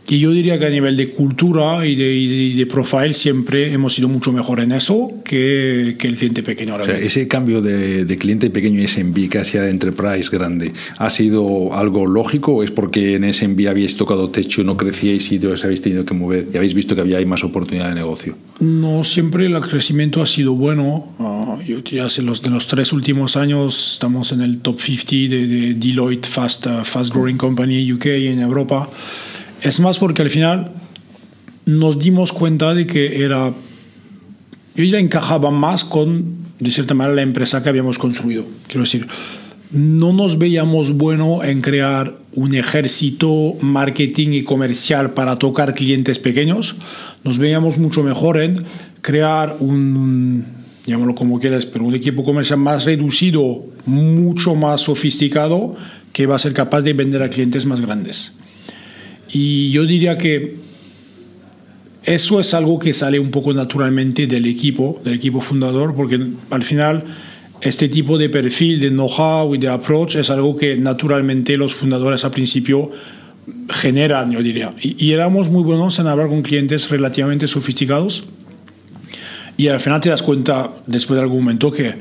Y 0.08 0.20
yo 0.20 0.32
diría 0.32 0.60
que 0.60 0.66
a 0.66 0.70
nivel 0.70 0.98
de 0.98 1.10
cultura 1.12 1.86
y 1.88 1.96
de, 1.96 2.14
y 2.14 2.54
de- 2.56 2.66
profile 2.66 3.14
siempre 3.14 3.72
hemos 3.72 3.94
sido 3.94 4.10
mucho 4.10 4.34
mejor 4.34 4.60
en 4.60 4.72
eso 4.72 5.12
que, 5.24 5.96
que 5.98 6.08
el 6.08 6.16
cliente 6.16 6.44
pequeño. 6.44 6.76
O 6.76 6.84
sea, 6.84 6.96
ese 6.96 7.28
cambio 7.28 7.62
de, 7.62 8.04
de 8.04 8.18
cliente 8.18 8.50
pequeño 8.50 8.82
y 8.82 8.88
SMB 8.88 9.30
casi 9.30 9.58
a 9.58 9.70
enterprise 9.70 10.30
grande, 10.30 10.74
¿ha 10.98 11.10
sido 11.10 11.74
algo 11.74 12.06
lógico 12.06 12.64
es 12.64 12.72
porque 12.72 13.16
en 13.16 13.32
SMB 13.32 13.68
habéis 13.70 13.96
tocado 13.96 14.30
techo, 14.30 14.64
no 14.64 14.76
crecíais 14.76 15.32
y 15.32 15.38
os 15.46 15.64
habéis 15.64 15.82
tenido 15.82 16.04
que 16.04 16.14
mover 16.14 16.48
y 16.54 16.58
habéis 16.58 16.74
visto 16.74 16.96
que 16.96 17.02
había 17.02 17.24
más 17.26 17.44
oportunidad 17.44 17.90
de 17.90 17.96
negocio? 17.96 18.36
No, 18.60 19.04
siempre 19.04 19.46
el 19.46 19.60
crecimiento 19.62 20.22
ha 20.22 20.28
sido 20.28 20.54
bueno. 20.54 21.14
Ah, 21.20 21.58
yo 21.66 21.78
diría 21.82 22.08
que 22.14 22.22
los, 22.22 22.42
de 22.42 22.50
los 22.50 22.68
tres 22.68 22.92
últimos 22.92 23.38
años 23.38 23.94
estamos 23.94 24.32
en 24.32 24.42
el 24.42 24.60
top 24.60 24.80
50 24.82 25.12
de, 25.36 25.48
de 25.48 25.74
Deloitte 25.76 26.26
Fast, 26.26 26.66
uh, 26.66 26.84
Fast 26.84 27.14
Growing 27.14 27.38
Company 27.38 27.92
UK 27.92 28.06
en 28.08 28.40
Europa. 28.40 28.90
Es 29.64 29.80
más 29.80 29.98
porque 29.98 30.22
al 30.22 30.30
final 30.30 30.72
nos 31.66 31.98
dimos 31.98 32.34
cuenta 32.34 32.74
de 32.74 32.86
que 32.86 33.24
era, 33.24 33.48
yo 33.48 34.84
diría 34.84 35.00
encajaba 35.00 35.52
más 35.52 35.86
con, 35.86 36.36
de 36.60 36.70
cierta 36.70 36.94
manera, 36.94 37.16
la 37.16 37.22
empresa 37.22 37.64
que 37.64 37.70
habíamos 37.70 37.98
construido. 37.98 38.46
Quiero 38.68 38.82
decir, 38.82 39.08
no 39.72 40.12
nos 40.12 40.38
veíamos 40.38 40.98
bueno 40.98 41.46
en 41.46 41.62
crear 41.62 42.18
un 42.34 42.54
ejército 42.54 43.54
marketing 43.62 44.34
y 44.34 44.44
comercial 44.44 45.14
para 45.14 45.38
tocar 45.38 45.76
clientes 45.76 46.20
pequeños. 46.20 46.76
Nos 47.24 47.38
veíamos 47.38 47.78
mucho 47.78 48.04
mejor 48.04 48.42
en 48.42 48.58
crear 49.02 49.56
un, 49.62 50.44
llámalo 50.86 51.16
como 51.16 51.40
quieras, 51.40 51.66
pero 51.66 51.86
un 51.86 51.96
equipo 51.96 52.26
comercial 52.26 52.60
más 52.60 52.84
reducido, 52.84 53.64
mucho 53.86 54.56
más 54.56 54.82
sofisticado, 54.82 55.78
que 56.12 56.26
va 56.26 56.36
a 56.36 56.40
ser 56.40 56.52
capaz 56.52 56.82
de 56.82 56.92
vender 56.92 57.24
a 57.24 57.30
clientes 57.30 57.66
más 57.66 57.80
grandes. 57.80 58.34
Y 59.34 59.72
yo 59.72 59.84
diría 59.86 60.16
que 60.16 60.56
eso 62.04 62.40
es 62.40 62.54
algo 62.54 62.78
que 62.78 62.94
sale 62.94 63.20
un 63.20 63.32
poco 63.32 63.52
naturalmente 63.52 64.28
del 64.28 64.46
equipo, 64.46 65.02
del 65.04 65.16
equipo 65.16 65.42
fundador, 65.42 65.96
porque 65.96 66.20
al 66.52 66.64
final 66.64 67.04
este 67.62 67.90
tipo 67.90 68.18
de 68.18 68.30
perfil 68.30 68.80
de 68.80 68.90
know-how 68.90 69.56
y 69.56 69.58
de 69.58 69.70
approach 69.70 70.16
es 70.16 70.30
algo 70.30 70.56
que 70.56 70.78
naturalmente 70.78 71.58
los 71.58 71.74
fundadores 71.74 72.24
al 72.24 72.32
principio 72.32 72.92
generan, 73.70 74.32
yo 74.32 74.44
diría. 74.44 74.74
Y, 74.80 75.04
y 75.04 75.14
éramos 75.14 75.50
muy 75.50 75.64
buenos 75.64 75.98
en 75.98 76.08
hablar 76.08 76.28
con 76.28 76.44
clientes 76.44 76.90
relativamente 76.90 77.48
sofisticados 77.48 78.26
y 79.58 79.68
al 79.68 79.80
final 79.80 80.00
te 80.00 80.10
das 80.10 80.22
cuenta 80.22 80.72
después 80.86 81.16
de 81.16 81.22
algún 81.24 81.40
momento 81.40 81.72
que 81.72 81.96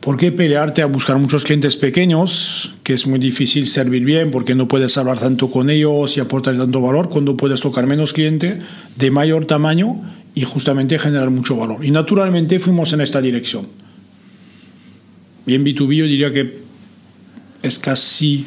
¿Por 0.00 0.16
qué 0.16 0.32
pelearte 0.32 0.80
a 0.80 0.86
buscar 0.86 1.18
muchos 1.18 1.44
clientes 1.44 1.76
pequeños, 1.76 2.72
que 2.84 2.94
es 2.94 3.06
muy 3.06 3.18
difícil 3.18 3.66
servir 3.66 4.02
bien, 4.02 4.30
porque 4.30 4.54
no 4.54 4.66
puedes 4.66 4.96
hablar 4.96 5.18
tanto 5.18 5.50
con 5.50 5.68
ellos 5.68 6.16
y 6.16 6.20
aportar 6.20 6.56
tanto 6.56 6.80
valor, 6.80 7.10
cuando 7.10 7.36
puedes 7.36 7.60
tocar 7.60 7.86
menos 7.86 8.14
cliente 8.14 8.60
de 8.96 9.10
mayor 9.10 9.44
tamaño 9.44 10.00
y 10.34 10.44
justamente 10.44 10.98
generar 10.98 11.28
mucho 11.28 11.54
valor. 11.54 11.84
Y 11.84 11.90
naturalmente 11.90 12.58
fuimos 12.58 12.94
en 12.94 13.02
esta 13.02 13.20
dirección. 13.20 13.68
Y 15.46 15.54
en 15.54 15.66
B2B 15.66 15.94
yo 15.94 16.06
diría 16.06 16.32
que 16.32 16.60
es 17.62 17.78
casi, 17.78 18.46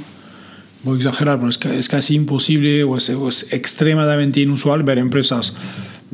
voy 0.81 0.95
a 0.95 0.97
exagerar, 0.97 1.37
pero 1.37 1.49
es, 1.49 1.87
casi 1.87 2.15
imposible 2.15 2.83
o 2.83 2.97
es, 2.97 3.09
es, 3.09 3.47
extremadamente 3.51 4.39
inusual 4.39 4.81
ver 4.81 4.97
empresas 4.97 5.53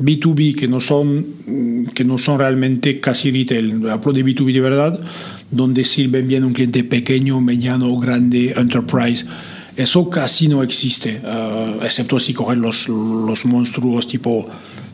B2B 0.00 0.56
que 0.56 0.66
no 0.66 0.80
son, 0.80 1.26
que 1.94 2.04
no 2.04 2.18
son 2.18 2.38
realmente 2.38 3.00
casi 3.00 3.30
retail, 3.30 3.88
hablo 3.88 4.12
de 4.12 4.24
B2B 4.24 4.52
de 4.52 4.60
verdad, 4.60 5.00
donde 5.50 5.84
sirven 5.84 6.26
bien 6.26 6.44
un 6.44 6.54
cliente 6.54 6.82
pequeño, 6.84 7.40
mediano, 7.40 7.96
grande, 7.98 8.54
enterprise. 8.56 9.26
Eso 9.76 10.10
casi 10.10 10.48
no 10.48 10.62
existe, 10.62 11.20
eh, 11.22 11.76
excepto 11.82 12.18
si 12.18 12.32
cogen 12.34 12.60
los, 12.60 12.88
los 12.88 13.44
monstruos 13.44 14.06
tipo 14.06 14.48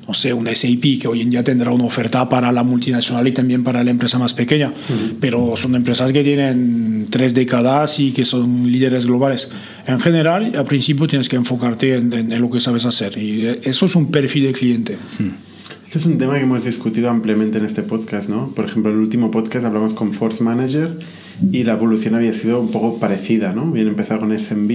no 0.06 0.14
sé, 0.14 0.32
una 0.32 0.54
SAP 0.54 1.00
que 1.00 1.08
hoy 1.08 1.22
en 1.22 1.30
día 1.30 1.42
tendrá 1.42 1.72
una 1.72 1.84
oferta 1.84 2.28
para 2.28 2.52
la 2.52 2.62
multinacional 2.62 3.26
y 3.26 3.32
también 3.32 3.64
para 3.64 3.82
la 3.82 3.90
empresa 3.90 4.18
más 4.18 4.34
pequeña, 4.34 4.72
pero 5.20 5.56
son 5.56 5.74
empresas 5.74 6.12
que 6.12 6.22
tienen 6.22 7.08
tres 7.10 7.34
décadas 7.34 7.98
y 7.98 8.12
que 8.12 8.24
son 8.24 8.70
líderes 8.70 9.06
globales. 9.06 9.50
En 9.86 9.98
general, 10.00 10.52
al 10.56 10.64
principio 10.64 11.06
tienes 11.06 11.28
que 11.28 11.36
enfocarte 11.36 11.96
en, 11.96 12.40
lo 12.40 12.50
que 12.50 12.60
sabes 12.60 12.84
hacer 12.84 13.18
y 13.18 13.46
eso 13.62 13.86
es 13.86 13.96
un 13.96 14.10
perfil 14.10 14.44
de 14.44 14.52
cliente. 14.52 14.98
Este 15.84 15.98
es 15.98 16.06
un 16.06 16.18
tema 16.18 16.34
que 16.34 16.42
hemos 16.42 16.64
discutido 16.64 17.10
ampliamente 17.10 17.58
en 17.58 17.64
este 17.64 17.82
podcast, 17.82 18.28
¿no? 18.28 18.52
Por 18.54 18.64
ejemplo, 18.64 18.90
en 18.90 18.98
el 18.98 19.02
último 19.02 19.30
podcast 19.30 19.64
hablamos 19.64 19.94
con 19.94 20.12
Force 20.12 20.42
Manager 20.42 20.98
y 21.52 21.64
la 21.64 21.74
evolución 21.74 22.14
había 22.14 22.32
sido 22.32 22.60
un 22.60 22.70
poco 22.70 22.98
parecida, 22.98 23.52
¿no? 23.52 23.70
Bien 23.70 23.88
empezado 23.88 24.20
con 24.20 24.38
SMB, 24.38 24.68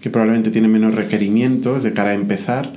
que 0.00 0.10
probablemente 0.10 0.50
tiene 0.50 0.68
menos 0.68 0.94
requerimientos 0.94 1.82
de 1.82 1.92
cara 1.92 2.10
a 2.10 2.14
empezar 2.14 2.72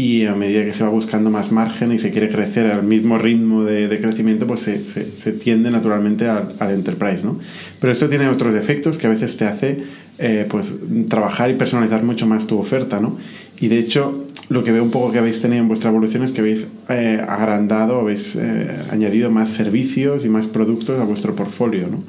y 0.00 0.24
a 0.24 0.34
medida 0.34 0.64
que 0.64 0.72
se 0.72 0.82
va 0.82 0.88
buscando 0.88 1.30
más 1.30 1.52
margen 1.52 1.92
y 1.92 1.98
se 1.98 2.10
quiere 2.10 2.30
crecer 2.30 2.70
al 2.70 2.82
mismo 2.82 3.18
ritmo 3.18 3.64
de, 3.64 3.86
de 3.86 4.00
crecimiento, 4.00 4.46
pues 4.46 4.60
se, 4.60 4.82
se, 4.82 5.32
tiende 5.32 5.70
naturalmente 5.70 6.26
al, 6.26 6.54
al, 6.58 6.70
enterprise, 6.70 7.22
¿no? 7.22 7.38
Pero 7.80 7.92
esto 7.92 8.08
tiene 8.08 8.26
otros 8.28 8.54
efectos 8.54 8.96
que 8.96 9.06
a 9.06 9.10
veces 9.10 9.36
te 9.36 9.44
hace 9.44 9.82
eh, 10.18 10.46
pues, 10.48 10.72
trabajar 11.06 11.50
y 11.50 11.54
personalizar 11.54 12.02
mucho 12.02 12.26
más 12.26 12.46
tu 12.46 12.58
oferta, 12.58 12.98
¿no? 12.98 13.18
Y 13.60 13.68
de 13.68 13.78
hecho, 13.78 14.24
lo 14.48 14.64
que 14.64 14.72
veo 14.72 14.82
un 14.82 14.90
poco 14.90 15.12
que 15.12 15.18
habéis 15.18 15.42
tenido 15.42 15.60
en 15.60 15.68
vuestra 15.68 15.90
evolución 15.90 16.22
es 16.22 16.32
que 16.32 16.40
habéis 16.40 16.68
eh, 16.88 17.22
agrandado, 17.28 18.00
habéis 18.00 18.36
eh, 18.36 18.70
añadido 18.90 19.30
más 19.30 19.50
servicios 19.50 20.24
y 20.24 20.30
más 20.30 20.46
productos 20.46 20.98
a 20.98 21.04
vuestro 21.04 21.36
portfolio, 21.36 21.88
¿no? 21.90 22.02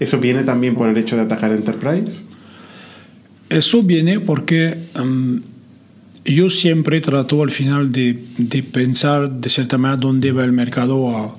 ¿Eso 0.00 0.18
viene 0.18 0.42
también 0.42 0.74
por 0.74 0.90
el 0.90 0.98
hecho 0.98 1.16
de 1.16 1.22
atacar 1.22 1.52
enterprise? 1.52 2.24
Eso 3.48 3.82
viene 3.82 4.20
porque... 4.20 4.74
Um, 5.00 5.40
yo 6.34 6.50
siempre 6.50 7.00
trato 7.00 7.42
al 7.42 7.50
final 7.50 7.90
de, 7.90 8.22
de, 8.36 8.62
pensar 8.62 9.30
de 9.30 9.48
cierta 9.48 9.78
manera 9.78 10.00
dónde 10.00 10.32
va 10.32 10.44
el 10.44 10.52
mercado 10.52 11.16
a, 11.16 11.36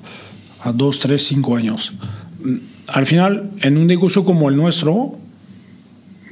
a 0.62 0.72
dos, 0.72 1.00
tres, 1.00 1.26
cinco 1.26 1.56
años. 1.56 1.92
Al 2.86 3.06
final, 3.06 3.50
en 3.60 3.76
un 3.76 3.86
negocio 3.86 4.24
como 4.24 4.48
el 4.48 4.56
nuestro, 4.56 5.18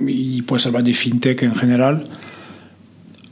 y 0.00 0.42
puede 0.42 0.62
ser 0.62 0.72
de 0.72 0.94
fintech 0.94 1.42
en 1.42 1.54
general, 1.54 2.04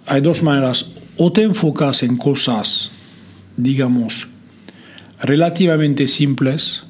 hay 0.07 0.21
dos 0.21 0.43
maneras. 0.43 0.87
O 1.17 1.33
te 1.33 1.43
enfocas 1.43 2.03
en 2.03 2.17
cosas, 2.17 2.91
digamos, 3.57 4.29
relativamente 5.21 6.09
simples, 6.09 6.85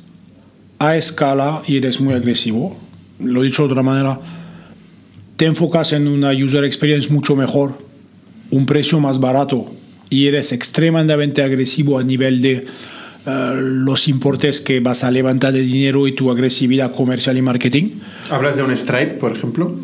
a 0.78 0.96
escala 0.96 1.62
y 1.66 1.76
eres 1.76 2.00
muy 2.00 2.14
agresivo. 2.14 2.76
Lo 3.18 3.42
dicho 3.42 3.62
de 3.62 3.72
otra 3.72 3.82
manera, 3.82 4.20
te 5.36 5.46
enfocas 5.46 5.92
en 5.92 6.08
una 6.08 6.32
user 6.32 6.64
experience 6.64 7.08
mucho 7.08 7.34
mejor 7.34 7.86
un 8.50 8.66
precio 8.66 9.00
más 9.00 9.20
barato 9.20 9.70
y 10.10 10.26
eres 10.26 10.52
extremadamente 10.52 11.42
agresivo 11.42 11.98
a 11.98 12.04
nivel 12.04 12.40
de 12.42 12.64
uh, 13.26 13.54
los 13.56 14.08
importes 14.08 14.60
que 14.60 14.80
vas 14.80 15.04
a 15.04 15.10
levantar 15.10 15.52
de 15.52 15.62
dinero 15.62 16.06
y 16.06 16.12
tu 16.12 16.30
agresividad 16.30 16.94
comercial 16.94 17.36
y 17.36 17.42
marketing. 17.42 17.90
¿Hablas 18.30 18.56
de 18.56 18.62
un 18.62 18.76
Stripe, 18.76 19.14
por 19.14 19.32
ejemplo? 19.32 19.74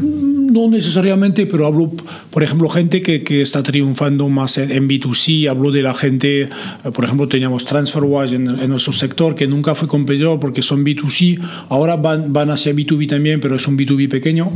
No 0.00 0.68
necesariamente, 0.68 1.46
pero 1.46 1.66
hablo, 1.66 1.90
por 2.30 2.42
ejemplo, 2.42 2.68
gente 2.68 3.00
que, 3.00 3.22
que 3.22 3.40
está 3.40 3.62
triunfando 3.62 4.28
más 4.28 4.58
en, 4.58 4.70
en, 4.70 4.86
B2C. 4.86 5.48
Hablo 5.48 5.70
de 5.70 5.80
la 5.80 5.94
gente, 5.94 6.50
por 6.92 7.06
ejemplo, 7.06 7.26
teníamos 7.26 7.64
TransferWise 7.64 8.34
en, 8.34 8.48
en, 8.60 8.68
nuestro 8.68 8.92
sector, 8.92 9.34
que 9.34 9.46
nunca 9.46 9.74
fue 9.74 9.88
competidor 9.88 10.38
porque 10.40 10.60
son 10.60 10.84
B2C. 10.84 11.40
Ahora 11.70 11.96
van, 11.96 12.34
van 12.34 12.50
hacia 12.50 12.74
B2B 12.74 13.08
también, 13.08 13.40
pero 13.40 13.56
es 13.56 13.66
un 13.66 13.78
B2B 13.78 14.10
pequeño 14.10 14.52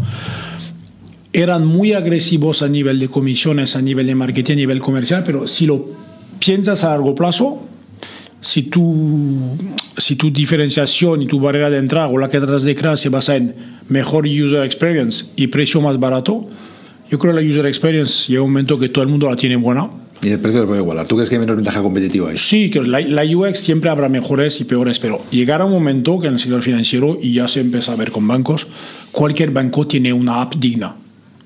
eran 1.36 1.66
muy 1.66 1.92
agresivos 1.92 2.62
a 2.62 2.68
nivel 2.68 2.98
de 2.98 3.08
comisiones, 3.08 3.76
a 3.76 3.82
nivel 3.82 4.06
de 4.06 4.14
marketing, 4.14 4.54
a 4.54 4.56
nivel 4.56 4.80
comercial, 4.80 5.22
pero 5.22 5.46
si 5.46 5.66
lo 5.66 5.86
piensas 6.38 6.82
a 6.82 6.88
largo 6.88 7.14
plazo, 7.14 7.62
si 8.40 8.62
tu, 8.62 9.54
si 9.98 10.16
tu 10.16 10.30
diferenciación 10.30 11.20
y 11.20 11.26
tu 11.26 11.38
barrera 11.38 11.68
de 11.68 11.76
entrada 11.76 12.08
o 12.08 12.16
la 12.16 12.30
que 12.30 12.38
tratas 12.38 12.62
de 12.62 12.74
crear 12.74 12.96
se 12.96 13.10
basa 13.10 13.36
en 13.36 13.54
mejor 13.90 14.26
user 14.26 14.64
experience 14.64 15.26
y 15.36 15.48
precio 15.48 15.82
más 15.82 16.00
barato, 16.00 16.48
yo 17.10 17.18
creo 17.18 17.34
que 17.34 17.42
la 17.42 17.46
user 17.46 17.66
experience 17.66 18.32
llega 18.32 18.40
un 18.40 18.48
momento 18.48 18.78
que 18.78 18.88
todo 18.88 19.04
el 19.04 19.10
mundo 19.10 19.28
la 19.28 19.36
tiene 19.36 19.56
buena. 19.56 19.90
Y 20.22 20.30
el 20.30 20.40
precio 20.40 20.62
lo 20.62 20.68
puede 20.68 20.80
igualar. 20.80 21.06
¿Tú 21.06 21.16
crees 21.16 21.28
que 21.28 21.34
hay 21.34 21.40
menos 21.40 21.56
ventaja 21.56 21.82
competitiva 21.82 22.30
ahí? 22.30 22.38
Sí, 22.38 22.70
que 22.70 22.80
la, 22.82 23.00
la, 23.02 23.24
UX 23.24 23.58
siempre 23.58 23.90
habrá 23.90 24.08
mejores 24.08 24.58
y 24.62 24.64
peores, 24.64 24.98
pero 24.98 25.20
llegará 25.30 25.66
un 25.66 25.72
momento 25.72 26.18
que 26.18 26.28
en 26.28 26.34
el 26.34 26.40
sector 26.40 26.62
financiero, 26.62 27.18
y 27.20 27.34
ya 27.34 27.46
se 27.46 27.60
empieza 27.60 27.92
a 27.92 27.96
ver 27.96 28.10
con 28.10 28.26
bancos, 28.26 28.66
cualquier 29.12 29.50
banco 29.50 29.86
tiene 29.86 30.14
una 30.14 30.40
app 30.40 30.54
digna 30.54 30.96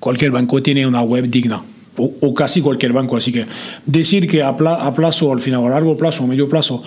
cualquier 0.01 0.31
banco 0.31 0.61
tiene 0.61 0.85
una 0.85 1.01
web 1.03 1.29
digna. 1.29 1.63
O, 1.97 2.33
casi 2.33 2.61
cualquier 2.61 2.93
banco. 2.93 3.15
Así 3.15 3.31
que 3.31 3.45
decir 3.85 4.27
que 4.27 4.41
a, 4.41 4.57
plazo, 4.57 5.31
al 5.31 5.39
final, 5.39 5.65
a 5.65 5.69
largo 5.69 5.95
plazo, 5.97 6.23
o 6.23 6.27
medio 6.27 6.49
plazo, 6.49 6.81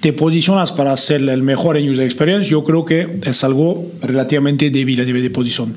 te 0.00 0.12
posicionas 0.12 0.72
para 0.72 0.96
ser 0.96 1.28
el 1.28 1.42
mejor 1.42 1.76
en 1.76 1.90
user 1.90 2.04
experience, 2.04 2.48
yo 2.48 2.64
creo 2.64 2.84
que 2.84 3.18
es 3.24 3.44
algo 3.44 3.86
relativamente 4.00 4.70
débil 4.70 5.00
a 5.00 5.04
nivel 5.04 5.22
de 5.22 5.30
posición. 5.30 5.74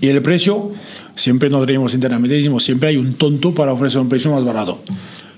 Y 0.00 0.08
el 0.08 0.22
precio, 0.22 0.72
siempre 1.16 1.50
nos 1.50 1.66
reímos 1.66 1.92
internamente, 1.92 2.36
decimos, 2.36 2.64
siempre 2.64 2.90
hay 2.90 2.96
un 2.96 3.14
tonto 3.14 3.52
para 3.52 3.72
ofrecer 3.72 4.00
un 4.00 4.08
precio 4.08 4.30
más 4.30 4.44
barato. 4.44 4.80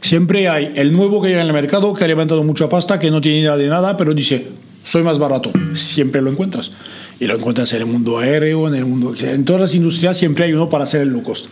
Siempre 0.01 0.49
hay 0.49 0.73
el 0.77 0.93
nuevo 0.93 1.21
que 1.21 1.29
llega 1.29 1.41
en 1.41 1.49
el 1.49 1.53
mercado, 1.53 1.93
que 1.95 2.05
ha 2.05 2.07
levantado 2.07 2.45
mucha 2.45 2.69
pasta, 2.69 3.01
que 3.01 3.11
no 3.11 3.21
tiene 3.21 3.41
idea 3.41 3.57
de 3.57 3.67
nada, 3.67 3.97
pero 3.97 4.15
dice, 4.15 4.47
soy 4.85 5.03
más 5.03 5.19
barato. 5.19 5.51
Siempre 5.75 6.23
lo 6.23 6.31
encuentras 6.31 6.71
y 7.19 7.27
lo 7.27 7.35
encuentras 7.37 7.73
en 7.73 7.81
el 7.81 7.87
mundo 7.87 8.19
aéreo, 8.19 8.69
en 8.69 8.75
el 8.75 8.85
mundo... 8.85 9.15
En 9.19 9.45
todas 9.45 9.63
las 9.63 9.75
industrias 9.75 10.17
siempre 10.17 10.45
hay 10.45 10.53
uno 10.53 10.69
para 10.69 10.85
hacer 10.85 11.03
el 11.03 11.09
low 11.09 11.23
cost. 11.23 11.47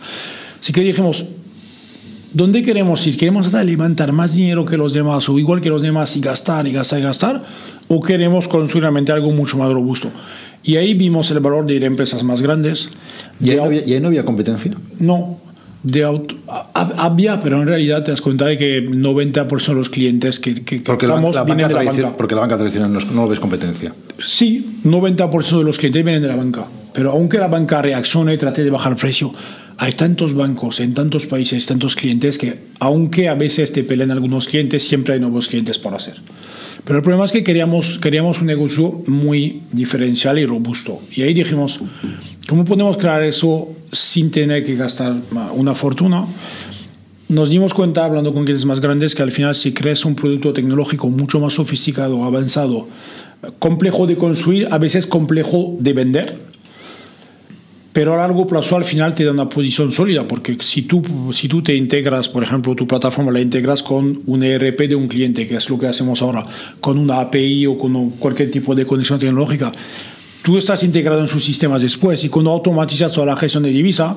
Así 0.59 0.71
que 0.71 0.81
dijimos, 0.81 1.25
¿dónde 2.33 2.63
queremos 2.63 3.05
ir? 3.07 3.17
¿Queremos 3.17 3.51
levantar 3.51 4.11
más 4.11 4.35
dinero 4.35 4.65
que 4.65 4.77
los 4.77 4.93
demás 4.93 5.27
o 5.29 5.39
igual 5.39 5.61
que 5.61 5.69
los 5.69 5.81
demás 5.81 6.15
y 6.17 6.21
gastar 6.21 6.67
y 6.67 6.71
gastar 6.71 6.99
y 6.99 7.03
gastar? 7.03 7.41
¿O 7.87 8.01
queremos 8.01 8.47
construir 8.47 8.83
realmente 8.83 9.11
algo 9.11 9.31
mucho 9.31 9.57
más 9.57 9.71
robusto? 9.71 10.11
Y 10.63 10.77
ahí 10.77 10.93
vimos 10.95 11.29
el 11.31 11.39
valor 11.39 11.65
de 11.65 11.75
ir 11.75 11.83
a 11.83 11.87
empresas 11.87 12.23
más 12.23 12.41
grandes. 12.41 12.89
¿Y 13.39 13.51
ahí, 13.51 13.57
no 13.57 13.63
había, 13.63 13.85
¿Y 13.85 13.93
ahí 13.93 13.99
no 13.99 14.07
había 14.07 14.25
competencia? 14.25 14.71
No, 14.99 15.37
de 15.85 16.03
auto, 16.03 16.35
había, 16.73 17.39
pero 17.39 17.61
en 17.61 17.67
realidad 17.67 18.03
te 18.03 18.09
das 18.09 18.19
cuenta 18.19 18.47
de 18.47 18.57
que 18.57 18.83
90% 18.83 19.67
de 19.67 19.73
los 19.75 19.89
clientes 19.89 20.39
que, 20.39 20.55
que 20.65 20.79
porque 20.79 21.05
estamos 21.05 21.35
la, 21.35 21.43
vienen 21.43 21.67
de 21.67 21.73
la 21.75 21.83
banca. 21.83 22.17
Porque 22.17 22.33
la 22.33 22.41
banca 22.41 22.57
tradicional 22.57 22.91
no, 22.91 22.99
no 22.99 23.27
ves 23.27 23.39
competencia. 23.39 23.93
Sí, 24.19 24.79
90% 24.83 25.59
de 25.59 25.63
los 25.63 25.77
clientes 25.77 26.03
vienen 26.03 26.23
de 26.23 26.27
la 26.27 26.35
banca. 26.35 26.65
Pero 26.91 27.11
aunque 27.11 27.37
la 27.37 27.47
banca 27.47 27.83
reaccione 27.83 28.33
y 28.33 28.37
trate 28.39 28.63
de 28.63 28.71
bajar 28.71 28.93
el 28.93 28.97
precio, 28.97 29.31
hay 29.77 29.91
tantos 29.91 30.33
bancos 30.33 30.79
en 30.79 30.95
tantos 30.95 31.27
países, 31.27 31.65
tantos 31.67 31.95
clientes 31.95 32.39
que, 32.39 32.57
aunque 32.79 33.29
a 33.29 33.35
veces 33.35 33.71
te 33.71 33.83
pelean 33.83 34.09
algunos 34.09 34.47
clientes, 34.47 34.87
siempre 34.87 35.13
hay 35.13 35.19
nuevos 35.19 35.47
clientes 35.47 35.77
por 35.77 35.93
hacer. 35.93 36.15
Pero 36.83 36.97
el 36.97 37.03
problema 37.03 37.25
es 37.25 37.31
que 37.31 37.43
queríamos, 37.43 37.99
queríamos 37.99 38.41
un 38.41 38.47
negocio 38.47 39.03
muy 39.05 39.63
diferencial 39.71 40.39
y 40.39 40.45
robusto. 40.45 41.01
Y 41.15 41.23
ahí 41.23 41.33
dijimos, 41.33 41.79
¿cómo 42.47 42.65
podemos 42.65 42.97
crear 42.97 43.23
eso 43.23 43.69
sin 43.91 44.31
tener 44.31 44.65
que 44.65 44.75
gastar 44.75 45.15
una 45.53 45.75
fortuna? 45.75 46.25
Nos 47.27 47.49
dimos 47.49 47.73
cuenta, 47.73 48.05
hablando 48.05 48.33
con 48.33 48.43
clientes 48.43 48.65
más 48.65 48.79
grandes, 48.79 49.15
que 49.15 49.23
al 49.23 49.31
final 49.31 49.55
si 49.55 49.73
crees 49.73 50.05
un 50.05 50.15
producto 50.15 50.53
tecnológico 50.53 51.09
mucho 51.09 51.39
más 51.39 51.53
sofisticado, 51.53 52.23
avanzado, 52.23 52.87
complejo 53.57 54.05
de 54.05 54.15
construir, 54.15 54.67
a 54.71 54.77
veces 54.77 55.07
complejo 55.07 55.75
de 55.79 55.93
vender, 55.93 56.37
pero 57.93 58.13
a 58.13 58.17
largo 58.17 58.45
plazo 58.45 58.75
al 58.75 58.83
final 58.83 59.15
te 59.15 59.23
da 59.23 59.31
una 59.31 59.49
posición 59.49 59.91
sólida, 59.91 60.27
porque 60.27 60.57
si 60.61 60.83
tú, 60.83 61.01
si 61.33 61.47
tú 61.47 61.63
te 61.63 61.75
integras, 61.75 62.29
por 62.29 62.43
ejemplo, 62.43 62.75
tu 62.75 62.85
plataforma 62.85 63.31
la 63.31 63.39
integras 63.39 63.81
con 63.81 64.21
un 64.27 64.43
ERP 64.43 64.81
de 64.81 64.95
un 64.95 65.07
cliente, 65.07 65.47
que 65.47 65.55
es 65.55 65.69
lo 65.69 65.79
que 65.79 65.87
hacemos 65.87 66.21
ahora, 66.21 66.45
con 66.79 66.97
una 66.99 67.21
API 67.21 67.65
o 67.65 67.77
con 67.77 68.11
cualquier 68.11 68.51
tipo 68.51 68.75
de 68.75 68.85
conexión 68.85 69.17
tecnológica, 69.17 69.71
tú 70.45 70.59
estás 70.59 70.83
integrado 70.83 71.21
en 71.21 71.27
sus 71.27 71.43
sistemas 71.43 71.81
después 71.81 72.23
y 72.23 72.29
cuando 72.29 72.51
automatizas 72.51 73.11
toda 73.11 73.25
la 73.25 73.35
gestión 73.35 73.63
de 73.63 73.69
divisa, 73.69 74.15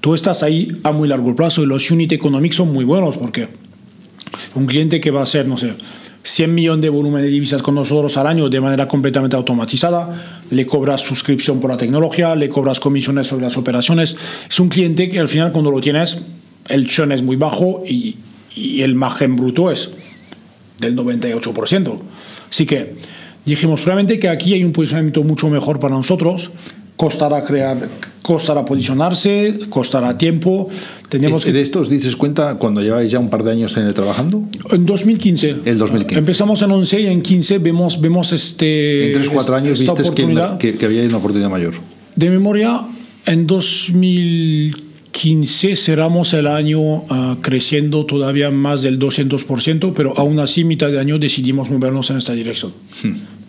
tú 0.00 0.14
estás 0.14 0.44
ahí 0.44 0.68
a 0.84 0.92
muy 0.92 1.08
largo 1.08 1.34
plazo 1.34 1.64
y 1.64 1.66
los 1.66 1.90
unit 1.90 2.12
economics 2.12 2.54
son 2.54 2.72
muy 2.72 2.84
buenos 2.84 3.16
porque 3.16 3.48
un 4.54 4.66
cliente 4.66 5.00
que 5.00 5.10
va 5.10 5.24
a 5.24 5.26
ser, 5.26 5.48
no 5.48 5.58
sé, 5.58 5.74
100 6.22 6.54
millones 6.54 6.82
de 6.82 6.90
volumen 6.90 7.22
de 7.22 7.28
divisas 7.28 7.60
con 7.60 7.74
nosotros 7.74 8.16
al 8.16 8.28
año 8.28 8.48
de 8.48 8.60
manera 8.60 8.86
completamente 8.86 9.34
automatizada, 9.34 10.44
le 10.48 10.64
cobras 10.64 11.00
suscripción 11.00 11.58
por 11.58 11.70
la 11.70 11.76
tecnología, 11.76 12.36
le 12.36 12.48
cobras 12.48 12.78
comisiones 12.78 13.26
sobre 13.26 13.46
las 13.46 13.56
operaciones. 13.56 14.16
Es 14.48 14.60
un 14.60 14.68
cliente 14.68 15.08
que 15.08 15.18
al 15.18 15.26
final 15.26 15.50
cuando 15.50 15.72
lo 15.72 15.80
tienes, 15.80 16.18
el 16.68 16.86
churn 16.86 17.10
es 17.10 17.22
muy 17.24 17.34
bajo 17.34 17.82
y, 17.84 18.14
y 18.54 18.82
el 18.82 18.94
margen 18.94 19.34
bruto 19.34 19.72
es 19.72 19.90
del 20.78 20.94
98%. 20.94 21.98
Así 22.48 22.64
que 22.64 22.94
dijimos 23.44 23.84
realmente 23.84 24.18
que 24.18 24.28
aquí 24.28 24.54
hay 24.54 24.64
un 24.64 24.72
posicionamiento 24.72 25.22
mucho 25.22 25.48
mejor 25.48 25.78
para 25.78 25.94
nosotros. 25.94 26.50
Costará 26.96 27.44
crear, 27.44 27.88
costará 28.22 28.64
posicionarse, 28.64 29.58
costará 29.68 30.16
tiempo. 30.16 30.68
Tenemos 31.08 31.44
¿De 31.44 31.52
que 31.52 31.60
esto 31.60 31.80
os 31.80 31.90
dices 31.90 32.14
cuenta 32.14 32.54
cuando 32.54 32.80
lleváis 32.80 33.10
ya 33.10 33.18
un 33.18 33.28
par 33.28 33.42
de 33.42 33.50
años 33.50 33.76
en 33.76 33.86
el 33.86 33.94
trabajando? 33.94 34.44
en 34.70 34.86
2015. 34.86 35.56
El 35.64 35.78
2015. 35.78 36.18
Empezamos 36.18 36.62
en 36.62 36.70
11 36.70 37.00
y 37.00 37.06
en 37.06 37.20
15 37.20 37.58
vemos, 37.58 38.00
vemos 38.00 38.32
este. 38.32 39.12
En 39.12 39.22
3-4 39.22 39.54
años 39.54 39.80
esta 39.80 39.94
viste 39.94 40.24
que, 40.58 40.76
que, 40.76 40.86
había 40.86 41.02
una 41.02 41.16
oportunidad 41.16 41.50
mayor. 41.50 41.74
De 42.14 42.30
memoria, 42.30 42.82
en 43.26 43.46
2015 43.46 45.76
cerramos 45.76 46.34
el 46.34 46.46
año 46.46 47.04
ah, 47.08 47.38
creciendo 47.40 48.04
todavía 48.06 48.50
más 48.50 48.82
del 48.82 48.98
200%, 48.98 49.94
pero 49.94 50.12
aún 50.16 50.38
así, 50.38 50.64
mitad 50.64 50.90
de 50.90 51.00
año 51.00 51.18
decidimos 51.18 51.70
movernos 51.70 52.10
en 52.10 52.18
esta 52.18 52.34
dirección. 52.34 52.74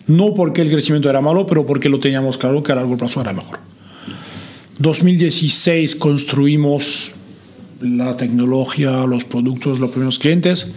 No 0.06 0.34
porque 0.34 0.62
el 0.62 0.70
crecimiento 0.70 1.10
era 1.10 1.20
malo, 1.20 1.46
pero 1.46 1.66
porque 1.66 1.88
lo 1.88 1.98
teníamos 1.98 2.38
claro 2.38 2.62
que 2.62 2.72
a 2.72 2.76
largo 2.76 2.96
plazo 2.96 3.20
era 3.20 3.32
mejor. 3.32 3.58
2016 4.78 5.96
construimos 5.96 7.12
la 7.80 8.16
tecnología, 8.16 9.04
los 9.06 9.24
productos, 9.24 9.80
los 9.80 9.90
primeros 9.90 10.18
clientes. 10.18 10.68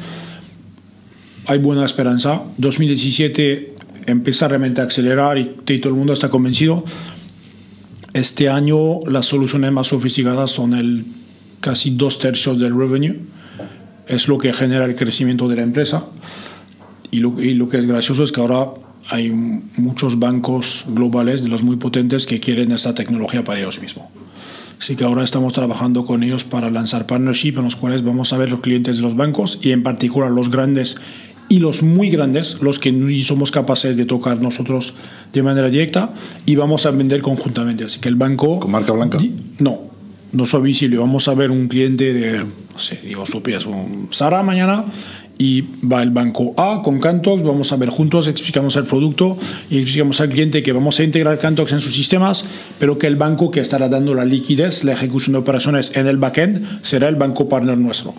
Hay 1.46 1.60
buena 1.60 1.86
esperanza. 1.86 2.44
2017 2.58 3.76
empieza 4.06 4.48
realmente 4.48 4.82
a 4.82 4.86
acelerar 4.86 5.38
y, 5.38 5.46
todo 5.46 5.90
el 5.90 5.96
mundo 5.96 6.14
está 6.14 6.30
convencido. 6.30 6.84
Este 8.14 8.50
año 8.50 9.02
las 9.06 9.28
soluciones 9.28 9.72
más 9.72 9.88
sofisticadas 9.88 10.50
son 10.50 10.74
el 10.74 11.06
casi 11.60 11.92
dos 11.92 12.20
tercios 12.20 12.58
del 12.58 12.76
revenue. 12.76 13.20
Es 14.08 14.28
lo 14.28 14.40
que 14.40 14.54
genera 14.54 14.86
el 14.86 14.96
crecimiento 14.96 15.48
de 15.48 15.58
la 15.58 15.62
empresa. 15.62 16.06
Y 17.12 17.20
lo 17.20 17.70
que 17.70 17.78
es 17.78 17.86
gracioso 17.86 18.24
es 18.24 18.32
que 18.32 18.42
ahora 18.42 18.70
hay 19.10 19.30
muchos 19.32 20.20
bancos 20.20 20.86
globales, 20.88 21.42
de 21.44 21.50
los 21.50 21.64
muy 21.64 21.78
potentes, 21.78 22.26
que 22.26 22.40
quieren 22.40 22.72
esta 22.72 22.94
tecnología 22.94 23.44
para 23.44 23.60
ellos 23.60 23.82
mismos. 23.82 24.06
Así 24.80 24.96
que 24.96 25.04
ahora 25.04 25.24
estamos 25.24 25.54
trabajando 25.54 26.06
con 26.06 26.24
ellos 26.24 26.46
para 26.46 26.70
lanzar 26.70 27.06
partnership 27.06 27.56
en 27.58 27.66
los 27.66 27.76
cuales 27.76 28.04
vamos 28.04 28.32
a 28.32 28.38
ver 28.38 28.50
los 28.50 28.62
clientes 28.62 28.98
de 28.98 29.02
los 29.02 29.16
bancos 29.16 29.60
y 29.62 29.72
en 29.72 29.84
particular 29.84 30.32
los 30.32 30.50
grandes 30.50 30.96
y 31.50 31.60
los 31.60 31.82
muy 31.82 32.10
grandes, 32.10 32.62
los 32.62 32.80
que 32.80 32.92
no 32.92 33.10
somos 33.24 33.52
capaces 33.52 33.98
de 33.98 34.06
tocar 34.06 34.40
nosotros 34.42 34.94
de 35.34 35.44
manera 35.44 35.70
directa 35.70 36.14
y 36.46 36.56
vamos 36.56 36.86
a 36.86 36.92
vender 36.92 37.22
conjuntamente. 37.22 37.86
Así 37.86 38.00
que 38.00 38.08
el 38.08 38.16
banco... 38.16 38.60
¿Con 38.60 38.72
marca 38.72 38.94
blanca? 38.94 39.18
No, 39.58 39.82
no 40.32 40.46
soy 40.46 40.62
visible. 40.62 40.98
Vamos 40.98 41.28
a 41.28 41.34
ver 41.34 41.52
un 41.52 41.68
cliente 41.68 42.14
de, 42.14 42.38
no 42.38 42.80
sé, 42.80 43.00
digo, 43.04 43.26
supieras, 43.26 43.66
un 43.66 44.08
Sara 44.12 44.44
mañana 44.44 44.86
y 45.42 45.64
va 45.82 46.04
el 46.04 46.12
banco 46.12 46.54
A 46.58 46.82
con 46.84 47.00
Cantox, 47.00 47.42
vamos 47.44 47.72
a 47.72 47.78
ver 47.78 47.88
juntos, 47.88 48.28
explicamos 48.28 48.76
el 48.76 48.84
producto 48.84 49.38
y 49.70 49.78
explicamos 49.78 50.20
al 50.20 50.30
cliente 50.30 50.62
que 50.62 50.74
vamos 50.74 51.00
a 51.00 51.04
integrar 51.06 51.40
Cantox 51.40 51.72
en 51.72 51.80
sus 51.80 51.96
sistemas, 51.96 52.44
pero 52.78 53.00
que 53.00 53.08
el 53.08 53.16
banco 53.16 53.50
que 53.50 53.62
estará 53.62 53.88
dando 53.88 54.14
la 54.14 54.26
liquidez, 54.26 54.84
la 54.84 54.92
ejecución 54.92 55.34
de 55.34 55.40
operaciones 55.40 55.94
en 55.96 56.08
el 56.08 56.18
backend, 56.18 56.84
será 56.84 57.08
el 57.08 57.16
banco 57.16 57.48
partner 57.48 57.78
nuestro. 57.78 58.14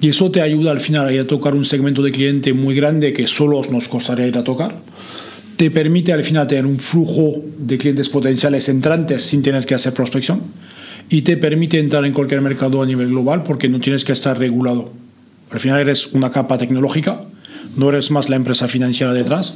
Y 0.00 0.08
eso 0.08 0.32
te 0.32 0.40
ayuda 0.42 0.72
al 0.72 0.80
final 0.80 1.16
a 1.16 1.20
a 1.20 1.26
tocar 1.26 1.54
un 1.54 1.64
segmento 1.64 2.02
de 2.02 2.10
cliente 2.10 2.52
muy 2.52 2.74
grande 2.74 3.12
que 3.12 3.28
solo 3.28 3.62
nos 3.70 3.86
costaría 3.86 4.26
ir 4.26 4.36
a 4.36 4.42
tocar. 4.42 4.74
Te 5.56 5.70
permite 5.70 6.12
al 6.12 6.24
final 6.24 6.48
tener 6.48 6.66
un 6.66 6.80
flujo 6.80 7.36
de 7.56 7.78
clientes 7.78 8.08
potenciales 8.08 8.68
entrantes 8.68 9.22
sin 9.22 9.42
tener 9.42 9.64
que 9.64 9.74
hacer 9.74 9.92
prospección. 9.92 10.42
Y 11.08 11.22
te 11.22 11.36
permite 11.36 11.78
entrar 11.78 12.04
en 12.04 12.12
cualquier 12.12 12.40
mercado 12.40 12.82
a 12.82 12.86
nivel 12.86 13.08
global 13.08 13.44
porque 13.44 13.68
no 13.68 13.78
tienes 13.78 14.04
que 14.04 14.12
estar 14.12 14.38
regulado. 14.38 14.92
Al 15.50 15.60
final 15.60 15.80
eres 15.80 16.08
una 16.12 16.30
capa 16.30 16.58
tecnológica, 16.58 17.20
no 17.76 17.88
eres 17.88 18.10
más 18.10 18.28
la 18.28 18.36
empresa 18.36 18.68
financiera 18.68 19.12
detrás. 19.12 19.54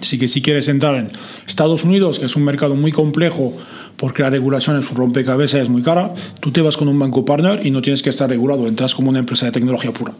Así 0.00 0.18
que 0.18 0.28
si 0.28 0.42
quieres 0.42 0.68
entrar 0.68 0.96
en 0.96 1.10
Estados 1.46 1.84
Unidos, 1.84 2.18
que 2.18 2.26
es 2.26 2.36
un 2.36 2.44
mercado 2.44 2.74
muy 2.74 2.92
complejo 2.92 3.56
porque 3.96 4.22
la 4.22 4.30
regulación 4.30 4.78
es 4.78 4.90
un 4.90 4.96
rompecabezas, 4.96 5.62
es 5.62 5.68
muy 5.68 5.82
cara, 5.82 6.14
tú 6.40 6.50
te 6.50 6.60
vas 6.60 6.76
con 6.76 6.88
un 6.88 6.98
banco 6.98 7.24
partner 7.24 7.64
y 7.64 7.70
no 7.70 7.80
tienes 7.80 8.02
que 8.02 8.10
estar 8.10 8.28
regulado, 8.28 8.66
entras 8.66 8.94
como 8.94 9.10
una 9.10 9.20
empresa 9.20 9.46
de 9.46 9.52
tecnología 9.52 9.92
pura. 9.92 10.12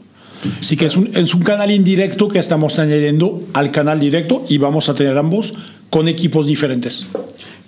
Así 0.61 0.77
que 0.77 0.87
es 0.87 0.97
un, 0.97 1.11
es 1.15 1.35
un 1.35 1.43
canal 1.43 1.71
indirecto 1.71 2.29
que 2.29 2.39
estamos 2.39 2.79
añadiendo 2.79 3.41
al 3.53 3.71
canal 3.71 3.99
directo 3.99 4.45
y 4.49 4.59
vamos 4.59 4.89
a 4.89 4.95
tener 4.95 5.17
ambos 5.19 5.55
con 5.91 6.07
equipos 6.07 6.47
diferentes. 6.47 7.07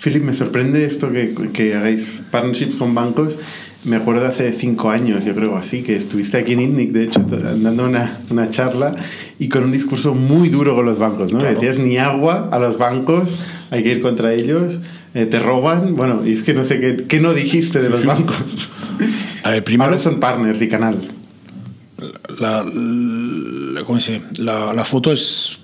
Philip, 0.03 0.23
me 0.23 0.35
sorprende 0.35 0.85
esto 0.85 1.11
que, 1.11 1.35
que 1.53 1.75
hagáis 1.75 2.23
partnerships 2.31 2.77
con 2.77 2.95
bancos. 2.95 3.39
Me 3.87 3.97
acuerdo 3.97 4.27
hace 4.27 4.53
cinco 4.53 4.91
años, 4.91 5.25
yo 5.25 5.35
creo 5.35 5.57
así, 5.57 5.83
que 5.83 5.95
estuviste 5.95 6.37
aquí 6.39 6.55
en 6.55 6.61
INNIC, 6.61 6.91
de 6.91 7.05
hecho, 7.05 7.21
dando 7.21 7.85
una, 7.87 8.19
una 8.31 8.51
charla 8.51 8.97
y 9.39 9.49
con 9.49 9.63
un 9.63 9.71
discurso 9.71 10.13
muy 10.13 10.49
duro 10.49 10.75
con 10.75 10.85
los 10.87 10.99
bancos, 10.99 11.33
¿no? 11.33 11.39
Claro. 11.39 11.55
Decías 11.55 11.79
ni 11.79 11.97
agua 11.97 12.49
a 12.51 12.59
los 12.59 12.79
bancos, 12.79 13.31
hay 13.71 13.85
que 13.85 13.93
ir 13.93 14.03
contra 14.03 14.35
ellos, 14.35 14.81
eh, 15.15 15.25
te 15.27 15.39
roban, 15.39 15.95
bueno, 15.95 16.27
y 16.27 16.33
es 16.33 16.43
que 16.43 16.53
no 16.53 16.65
sé 16.65 16.81
qué, 16.81 17.05
qué 17.07 17.21
no 17.21 17.33
dijiste 17.33 17.81
de 17.81 17.89
los 17.89 18.05
bancos. 18.05 18.37
A 19.45 19.51
ver, 19.51 19.63
primero, 19.63 19.85
Ahora 19.91 19.99
son 20.01 20.19
partners 20.19 20.61
y 20.61 20.67
canal. 20.69 20.99
la, 22.41 22.65
la- 22.65 23.85
¿cómo 23.85 23.99
dice? 23.99 24.21
La- 24.39 24.73
la 24.73 24.85
foto 24.85 25.13
es 25.13 25.59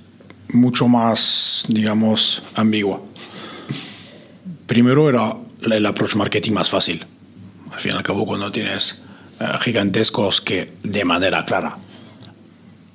mucho 0.52 0.86
más, 0.86 1.64
digamos, 1.68 2.40
ambigua. 2.54 3.00
Primero 4.66 5.08
era 5.10 5.34
el 5.62 5.84
approach 5.86 6.14
marketing 6.14 6.52
más 6.52 6.70
fácil. 6.70 7.04
Al 7.82 7.84
fin 7.84 7.94
y 7.94 7.98
al 7.98 8.04
cabo, 8.04 8.24
cuando 8.24 8.52
tienes 8.52 9.02
eh, 9.40 9.44
gigantescos 9.60 10.40
que 10.40 10.68
de 10.84 11.04
manera 11.04 11.44
clara 11.44 11.78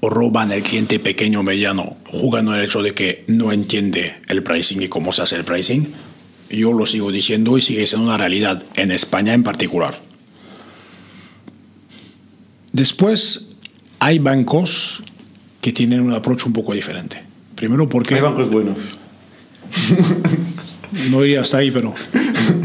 roban 0.01 0.53
el 0.53 0.63
cliente 0.63 0.97
pequeño 0.97 1.41
o 1.41 1.43
mediano, 1.43 1.97
jugando 2.05 2.55
el 2.55 2.63
hecho 2.63 2.81
de 2.81 2.91
que 2.91 3.25
no 3.27 3.51
entiende 3.51 4.15
el 4.29 4.43
pricing 4.43 4.81
y 4.81 4.87
cómo 4.87 5.11
se 5.11 5.23
hace 5.23 5.35
el 5.35 5.43
pricing, 5.43 5.91
yo 6.49 6.71
lo 6.71 6.85
sigo 6.85 7.11
diciendo 7.11 7.57
y 7.57 7.61
sigue 7.61 7.85
siendo 7.85 8.07
una 8.07 8.17
realidad, 8.17 8.63
en 8.77 8.93
España 8.93 9.33
en 9.33 9.43
particular. 9.43 9.99
Después, 12.71 13.57
hay 13.99 14.19
bancos 14.19 15.01
que 15.59 15.73
tienen 15.73 15.99
un 15.99 16.13
approach 16.13 16.45
un 16.45 16.53
poco 16.53 16.73
diferente. 16.73 17.21
Primero 17.55 17.89
porque... 17.89 18.15
Hay 18.15 18.21
bancos 18.21 18.49
buenos. 18.49 18.77
No 21.09 21.23
iría 21.23 21.41
hasta 21.41 21.57
ahí, 21.57 21.71
pero... 21.71 21.93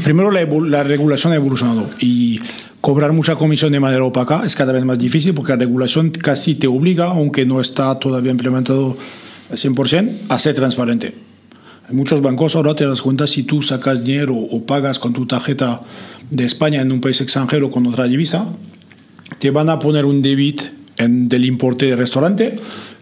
Primero 0.04 0.30
la, 0.30 0.82
regulación 0.82 1.32
ha 1.32 1.36
evolucionado 1.36 1.88
y 2.00 2.40
cobrar 2.80 3.12
mucha 3.12 3.36
comisión 3.36 3.72
de 3.72 3.80
manera 3.80 4.04
opaca 4.04 4.42
es 4.44 4.56
cada 4.56 4.72
vez 4.72 4.84
más 4.84 4.98
difícil 4.98 5.34
porque 5.34 5.52
la 5.52 5.58
regulación 5.58 6.10
casi 6.10 6.56
te 6.56 6.66
obliga, 6.66 7.06
aunque 7.06 7.46
no 7.46 7.60
está 7.60 7.98
todavía 7.98 8.32
implementado 8.32 8.96
al 9.50 9.56
100%, 9.56 10.10
a 10.28 10.38
ser 10.38 10.54
transparente. 10.54 11.14
Hay 11.88 11.94
muchos 11.94 12.20
bancos 12.20 12.56
ahora 12.56 12.74
te 12.74 12.86
das 12.86 13.02
cuenta 13.02 13.26
si 13.26 13.44
tú 13.44 13.62
sacas 13.62 14.04
dinero 14.04 14.34
o 14.36 14.64
pagas 14.64 14.98
con 14.98 15.12
tu 15.12 15.26
tarjeta 15.26 15.82
de 16.30 16.44
España 16.44 16.80
en 16.80 16.90
un 16.90 17.00
país 17.00 17.20
extranjero 17.20 17.70
con 17.70 17.86
otra 17.86 18.06
divisa, 18.06 18.46
te 19.38 19.50
van 19.50 19.68
a 19.68 19.78
poner 19.78 20.04
un 20.04 20.20
debit 20.20 20.62
en, 20.96 21.28
del 21.28 21.44
importe 21.44 21.86
del 21.86 21.98
restaurante 21.98 22.56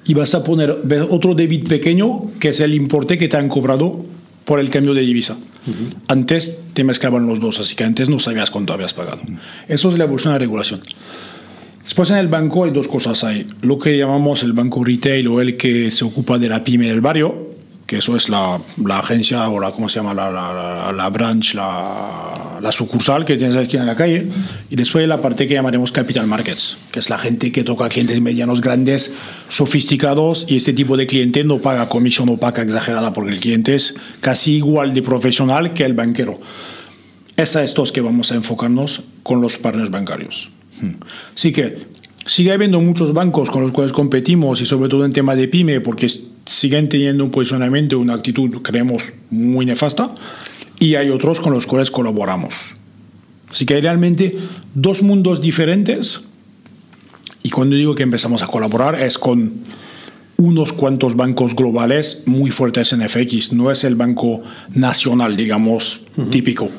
y 0.05 0.15
vas 0.15 0.35
a 0.35 0.43
poner 0.43 0.71
otro 1.11 1.35
debit 1.35 1.69
pequeño 1.69 2.31
que 2.39 2.51
es 2.51 2.61
el 2.61 2.75
importe 2.75 3.17
que 3.17 3.29
te 3.29 3.37
han 3.37 3.49
cobrado 3.49 4.05
por 4.45 4.61
el 4.61 4.71
cambio 4.71 4.95
de 4.95 5.03
divisa. 5.03 5.39
Antes 6.09 6.61
te 6.73 6.85
mezclaban 6.85 7.27
los 7.27 7.41
dos, 7.41 7.61
así 7.61 7.77
que 7.77 7.85
antes 7.85 8.09
no 8.09 8.19
sabías 8.19 8.51
cuánto 8.51 8.73
habías 8.73 8.95
pagado. 8.95 9.21
Eso 9.69 9.91
es 9.91 9.99
la 9.99 10.05
evolución 10.05 10.33
de 10.33 10.39
la 10.39 10.39
regulación. 10.41 10.81
Después 11.83 12.11
en 12.11 12.17
el 12.17 12.29
banco 12.29 12.65
hay 12.65 12.71
dos 12.71 12.89
cosas. 12.89 13.25
Hay 13.25 13.49
lo 13.63 13.79
que 13.79 13.97
llamamos 13.99 14.43
el 14.43 14.53
banco 14.53 14.85
retail 14.85 15.27
o 15.29 15.41
el 15.41 15.57
que 15.57 15.91
se 15.91 16.05
ocupa 16.05 16.39
de 16.39 16.49
la 16.49 16.63
pyme 16.65 16.89
del 16.89 17.01
barrio, 17.01 17.51
que 17.91 17.97
eso 17.99 18.15
es 18.15 18.29
la, 18.29 18.61
la 18.87 19.01
agencia 19.01 19.49
o 19.49 19.59
la, 19.59 19.73
¿cómo 19.73 19.89
se 19.89 19.97
llama? 19.99 20.15
La, 20.15 20.31
la, 20.31 20.93
la- 20.93 21.09
branch, 21.11 21.55
la, 21.55 22.61
la 22.63 22.71
sucursal 22.71 23.25
que 23.25 23.37
tienes 23.37 23.57
aquí 23.57 23.77
en 23.77 23.85
la 23.85 23.97
calle. 23.97 24.29
Y 24.71 24.77
después 24.77 25.09
la 25.09 25.21
parte 25.21 25.49
que 25.49 25.55
llamaremos 25.55 25.91
capital 25.91 26.29
markets, 26.29 26.77
que 26.93 27.01
es 27.01 27.11
la 27.11 27.19
gente 27.19 27.51
que 27.51 27.65
toca 27.65 27.89
clientes 27.89 28.21
medianos, 28.21 28.61
grandes, 28.61 29.13
sofisticados. 29.49 30.45
Y 30.47 30.55
este 30.55 30.73
tipo 30.73 30.97
de 30.97 31.09
cliente 31.09 31.43
no 31.43 31.59
paga 31.59 31.89
comisión 31.89 32.29
opaca 32.29 32.63
exagerada 32.63 33.13
porque 33.13 33.33
el 33.33 33.41
cliente 33.41 33.75
es 33.75 33.95
casi 34.21 34.59
igual 34.59 34.95
de 34.95 35.03
profesional 35.03 35.75
que 35.75 35.85
el 35.85 35.95
banquero. 35.95 36.41
Es 37.37 37.57
a 37.57 37.65
estos 37.65 37.91
que 37.91 38.03
vamos 38.03 38.31
a 38.31 38.37
enfocarnos 38.37 39.03
con 39.25 39.41
los 39.41 39.59
partners 39.59 39.91
bancarios. 39.91 40.49
Así 41.35 41.51
que 41.51 41.77
sigue 42.27 42.53
habiendo 42.53 42.81
muchos 42.81 43.13
bancos 43.13 43.51
con 43.51 43.63
los 43.63 43.73
cuales 43.73 43.93
competimos 43.93 44.61
y 44.61 44.67
sobre 44.67 44.89
todo 44.89 45.05
en 45.05 45.13
tema 45.13 45.37
de 45.37 45.49
pyme 45.49 45.81
porque 45.81 46.09
siguen 46.47 46.89
teniendo 46.89 47.25
un 47.25 47.31
posicionamiento, 47.31 47.99
una 47.99 48.15
actitud, 48.15 48.63
creemos, 48.63 49.13
muy 49.31 49.67
nefasta 49.67 50.15
y 50.79 50.95
hay 50.95 51.11
otros 51.11 51.41
con 51.41 51.53
los 51.53 51.67
cuales 51.67 51.91
colaboramos. 51.91 52.75
Así 53.51 53.67
que 53.67 53.75
hay 53.75 53.81
realmente 53.81 54.33
dos 54.75 55.03
mundos 55.03 55.41
diferentes 55.41 56.23
y 57.43 57.51
cuando 57.51 57.77
digo 57.77 57.95
que 57.95 58.03
empezamos 58.03 58.43
a 58.43 58.47
colaborar 58.47 59.01
es 59.01 59.19
con 59.19 59.53
unos 60.37 60.73
cuantos 60.73 61.17
bancos 61.17 61.55
globales 61.55 62.23
muy 62.27 62.51
fuertes 62.51 62.93
en 62.93 63.07
FX, 63.07 63.53
no 63.53 63.71
es 63.71 63.85
el 63.85 63.95
banco 63.95 64.43
nacional, 64.75 65.37
digamos, 65.37 66.01
típico. 66.31 66.71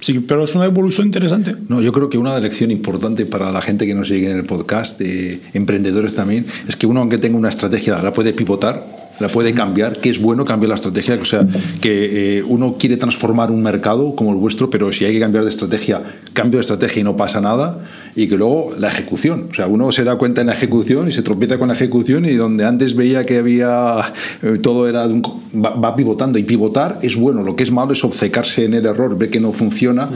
Sí, 0.00 0.20
pero 0.20 0.44
es 0.44 0.54
una 0.54 0.64
evolución 0.64 1.06
interesante. 1.06 1.54
No, 1.68 1.80
yo 1.80 1.92
creo 1.92 2.08
que 2.08 2.18
una 2.18 2.38
lección 2.38 2.70
importante 2.70 3.26
para 3.26 3.52
la 3.52 3.60
gente 3.60 3.86
que 3.86 3.94
nos 3.94 4.08
sigue 4.08 4.30
en 4.30 4.38
el 4.38 4.44
podcast, 4.44 4.98
de 4.98 5.40
emprendedores 5.52 6.14
también, 6.14 6.46
es 6.66 6.76
que 6.76 6.86
uno, 6.86 7.00
aunque 7.00 7.18
tenga 7.18 7.36
una 7.36 7.50
estrategia, 7.50 8.02
la 8.02 8.12
puede 8.12 8.32
pivotar 8.32 8.99
la 9.20 9.28
puede 9.28 9.52
cambiar, 9.52 9.98
que 9.98 10.10
es 10.10 10.20
bueno 10.20 10.44
cambiar 10.44 10.70
la 10.70 10.74
estrategia, 10.74 11.18
o 11.20 11.24
sea, 11.24 11.46
que 11.80 12.38
eh, 12.38 12.42
uno 12.42 12.76
quiere 12.78 12.96
transformar 12.96 13.50
un 13.50 13.62
mercado 13.62 14.14
como 14.16 14.30
el 14.30 14.36
vuestro, 14.36 14.70
pero 14.70 14.90
si 14.92 15.04
hay 15.04 15.12
que 15.12 15.20
cambiar 15.20 15.44
de 15.44 15.50
estrategia, 15.50 16.02
cambio 16.32 16.58
de 16.58 16.62
estrategia 16.62 17.00
y 17.00 17.04
no 17.04 17.16
pasa 17.16 17.40
nada, 17.40 17.84
y 18.16 18.28
que 18.28 18.36
luego 18.36 18.72
la 18.78 18.88
ejecución, 18.88 19.48
o 19.50 19.54
sea, 19.54 19.66
uno 19.66 19.92
se 19.92 20.04
da 20.04 20.16
cuenta 20.16 20.40
en 20.40 20.48
la 20.48 20.54
ejecución 20.54 21.08
y 21.08 21.12
se 21.12 21.22
tropieza 21.22 21.58
con 21.58 21.68
la 21.68 21.74
ejecución 21.74 22.24
y 22.24 22.32
donde 22.32 22.64
antes 22.64 22.96
veía 22.96 23.26
que 23.26 23.38
había, 23.38 24.12
eh, 24.42 24.58
todo 24.60 24.88
era, 24.88 25.06
va, 25.06 25.94
pivotando, 25.94 26.38
y 26.38 26.42
pivotar 26.42 26.98
es 27.02 27.16
bueno, 27.16 27.42
lo 27.42 27.56
que 27.56 27.64
es 27.64 27.70
malo 27.70 27.92
es 27.92 28.02
obcecarse 28.04 28.64
en 28.64 28.74
el 28.74 28.86
error, 28.86 29.18
ver 29.18 29.30
que 29.30 29.40
no 29.40 29.52
funciona, 29.52 30.08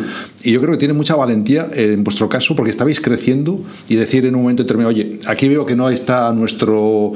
y 0.42 0.52
yo 0.52 0.60
creo 0.60 0.72
que 0.72 0.78
tiene 0.78 0.94
mucha 0.94 1.14
valentía 1.14 1.68
en 1.74 2.02
vuestro 2.04 2.28
caso, 2.28 2.56
porque 2.56 2.70
estabais 2.70 3.00
creciendo 3.00 3.60
y 3.88 3.96
decir 3.96 4.24
en 4.24 4.34
un 4.34 4.42
momento 4.42 4.62
determinado, 4.62 4.94
oye, 4.94 5.18
aquí 5.26 5.48
veo 5.48 5.66
que 5.66 5.76
no 5.76 5.90
está 5.90 6.32
nuestro 6.32 7.12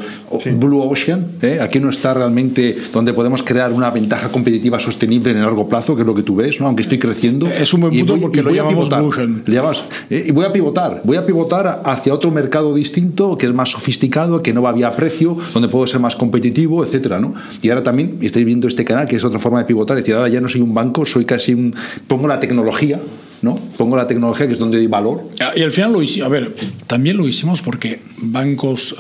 Blue 0.59 0.83
Ocean, 0.83 1.27
¿eh? 1.43 1.59
aquí 1.61 1.78
no 1.81 1.91
está 1.91 2.15
realmente 2.15 2.77
donde 2.93 3.13
podemos 3.13 3.43
crear 3.43 3.73
una 3.73 3.91
ventaja 3.91 4.31
competitiva 4.31 4.79
sostenible 4.79 5.31
en 5.31 5.39
el 5.39 5.43
largo 5.45 5.69
plazo, 5.69 5.95
que 5.95 6.03
es 6.03 6.07
lo 6.07 6.15
que 6.15 6.23
tú 6.23 6.37
ves, 6.37 6.61
¿no? 6.61 6.67
aunque 6.67 6.83
estoy 6.83 6.99
creciendo. 6.99 7.47
Es 7.47 7.73
un 7.75 7.83
buen 7.83 7.97
punto 7.97 8.19
porque 8.19 8.43
lo 8.43 8.51
llamamos 8.51 8.89
pivotar, 8.89 9.75
eh, 10.11 10.25
y 10.29 10.31
voy 10.33 10.45
a 10.45 10.53
pivotar, 10.53 11.01
voy 11.05 11.17
a 11.17 11.27
pivotar 11.27 11.83
hacia 11.85 12.15
otro 12.15 12.31
mercado 12.31 12.75
distinto, 12.75 13.37
que 13.37 13.47
es 13.47 13.55
más 13.55 13.71
sofisticado, 13.71 14.43
que 14.43 14.53
no 14.53 14.63
va 14.63 14.73
vía 14.73 14.91
precio, 14.91 15.37
donde 15.53 15.69
puedo 15.69 15.87
ser 15.87 16.01
más 16.01 16.17
competitivo, 16.17 16.85
etcétera, 16.85 17.19
¿no? 17.19 17.35
Y 17.63 17.71
ahora 17.71 17.83
también 17.83 18.19
estáis 18.23 18.45
viendo 18.45 18.69
este 18.69 18.85
canal, 18.85 19.07
que 19.07 19.17
es 19.17 19.25
otra 19.25 19.39
forma 19.39 19.59
de 19.59 19.65
pivotar, 19.65 19.97
es 19.97 20.05
decir, 20.05 20.15
ahora 20.15 20.29
ya 20.29 20.41
no 20.41 20.49
soy 20.49 20.61
un 20.61 20.75
banco, 20.75 21.05
soy 21.07 21.25
casi 21.25 21.55
un... 21.55 21.75
pongo 22.07 22.29
la 22.29 22.41
tecnología, 22.41 23.01
¿no? 23.43 23.59
Pongo 23.77 23.97
la 23.97 24.07
tecnología, 24.07 24.47
que 24.47 24.53
es 24.53 24.59
donde 24.59 24.79
doy 24.79 24.87
valor. 24.87 25.23
Ah, 25.41 25.53
y 25.55 25.63
al 25.63 25.73
final 25.73 25.93
lo 25.93 26.03
hicimos, 26.03 26.27
a 26.27 26.31
ver, 26.31 26.55
también 26.87 27.17
lo 27.17 27.27
hicimos 27.27 27.63
porque 27.63 28.01
bancos... 28.19 28.95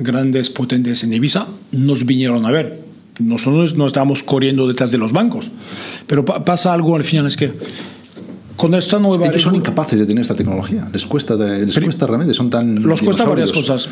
Grandes 0.00 0.50
potentes 0.50 1.04
en 1.04 1.12
Ibiza 1.12 1.46
nos 1.72 2.06
vinieron 2.06 2.44
a 2.46 2.50
ver. 2.50 2.80
Nosotros 3.18 3.76
no 3.76 3.86
estábamos 3.86 4.22
corriendo 4.22 4.66
detrás 4.66 4.90
de 4.90 4.98
los 4.98 5.12
bancos. 5.12 5.50
Pero 6.06 6.24
pasa 6.24 6.72
algo 6.72 6.96
al 6.96 7.04
final, 7.04 7.26
es 7.26 7.36
que 7.36 7.52
con 8.56 8.74
esta 8.74 8.98
nueva... 8.98 9.28
Ellos 9.28 9.42
son 9.42 9.54
incapaces 9.54 9.98
de 9.98 10.06
tener 10.06 10.22
esta 10.22 10.34
tecnología. 10.34 10.88
Les 10.92 11.04
cuesta, 11.06 11.34
les 11.34 11.78
cuesta 11.78 12.06
realmente, 12.06 12.34
son 12.34 12.50
tan... 12.50 12.82
Los 12.82 13.02
cuesta 13.02 13.24
varias 13.24 13.52
cosas. 13.52 13.88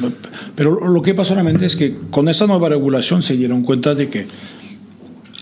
Pero 0.55 0.89
lo 0.89 1.03
que 1.03 1.15
pasa 1.15 1.35
realmente 1.35 1.67
es 1.67 1.77
que 1.77 1.97
con 2.11 2.29
esta 2.29 2.47
nueva 2.47 2.69
regulación 2.69 3.23
se 3.23 3.37
dieron 3.37 3.63
cuenta 3.63 3.95
de 3.95 4.09
que 4.09 4.27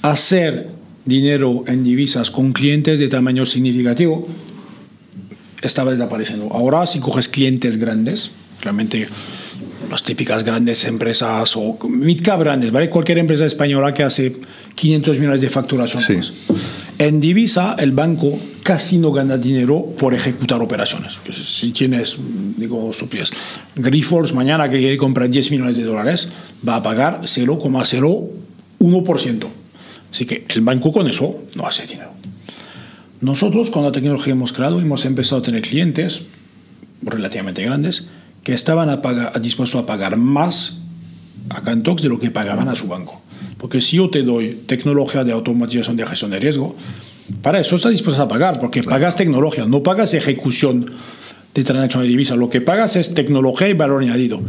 hacer 0.02 0.68
dinero 1.04 1.64
en 1.66 1.84
divisas 1.84 2.30
con 2.30 2.52
clientes 2.52 2.98
de 2.98 3.08
tamaño 3.08 3.46
significativo 3.46 4.28
estaba 5.62 5.92
desapareciendo. 5.92 6.48
Ahora, 6.52 6.86
si 6.86 7.00
coges 7.00 7.28
clientes 7.28 7.78
grandes, 7.78 8.30
realmente 8.62 9.08
las 9.90 10.02
típicas 10.02 10.44
grandes 10.44 10.84
empresas 10.84 11.56
o 11.56 11.78
midcap 11.88 12.40
grandes, 12.40 12.70
¿vale? 12.72 12.90
Cualquier 12.90 13.16
empresa 13.18 13.46
española 13.46 13.94
que 13.94 14.02
hace 14.02 14.36
500 14.74 15.18
millones 15.18 15.40
de 15.40 15.48
facturación. 15.48 16.02
En 16.98 17.20
divisa, 17.20 17.76
el 17.78 17.92
banco 17.92 18.40
casi 18.62 18.96
no 18.98 19.12
gana 19.12 19.36
dinero 19.36 19.84
por 19.98 20.14
ejecutar 20.14 20.62
operaciones. 20.62 21.18
Si 21.30 21.72
tienes, 21.72 22.16
digo, 22.56 22.90
supies, 22.92 23.30
Grifols 23.74 24.32
mañana 24.32 24.70
que 24.70 24.78
quiere 24.78 24.96
comprar 24.96 25.28
10 25.28 25.50
millones 25.50 25.76
de 25.76 25.82
dólares, 25.84 26.30
va 26.66 26.76
a 26.76 26.82
pagar 26.82 27.20
0,01%. 27.22 29.46
Así 30.10 30.24
que 30.24 30.46
el 30.48 30.62
banco 30.62 30.90
con 30.92 31.06
eso 31.08 31.42
no 31.54 31.66
hace 31.66 31.86
dinero. 31.86 32.12
Nosotros, 33.20 33.68
con 33.70 33.84
la 33.84 33.92
tecnología 33.92 34.32
hemos 34.32 34.52
creado, 34.52 34.80
hemos 34.80 35.04
empezado 35.04 35.40
a 35.40 35.44
tener 35.44 35.62
clientes 35.62 36.22
relativamente 37.02 37.62
grandes 37.62 38.08
que 38.46 38.54
estaban 38.54 38.88
a 38.90 39.02
pagar, 39.02 39.40
dispuestos 39.42 39.82
a 39.82 39.86
pagar 39.86 40.16
más 40.16 40.78
a 41.48 41.62
Cantox 41.62 42.00
de 42.00 42.08
lo 42.08 42.20
que 42.20 42.30
pagaban 42.30 42.68
a 42.68 42.76
su 42.76 42.86
banco. 42.86 43.20
Porque 43.58 43.80
si 43.80 43.96
yo 43.96 44.08
te 44.08 44.22
doy 44.22 44.60
tecnología 44.68 45.24
de 45.24 45.32
automatización 45.32 45.96
de 45.96 46.06
gestión 46.06 46.30
de 46.30 46.38
riesgo, 46.38 46.76
para 47.42 47.58
eso 47.58 47.74
estás 47.74 47.90
dispuesto 47.90 48.22
a 48.22 48.28
pagar, 48.28 48.60
porque 48.60 48.84
pagas 48.84 49.16
tecnología, 49.16 49.66
no 49.66 49.82
pagas 49.82 50.14
ejecución 50.14 50.86
de 51.56 51.64
transacción 51.64 52.04
de 52.04 52.08
divisa. 52.08 52.36
Lo 52.36 52.48
que 52.48 52.60
pagas 52.60 52.94
es 52.94 53.14
tecnología 53.14 53.68
y 53.68 53.72
valor 53.72 54.04
añadido. 54.04 54.40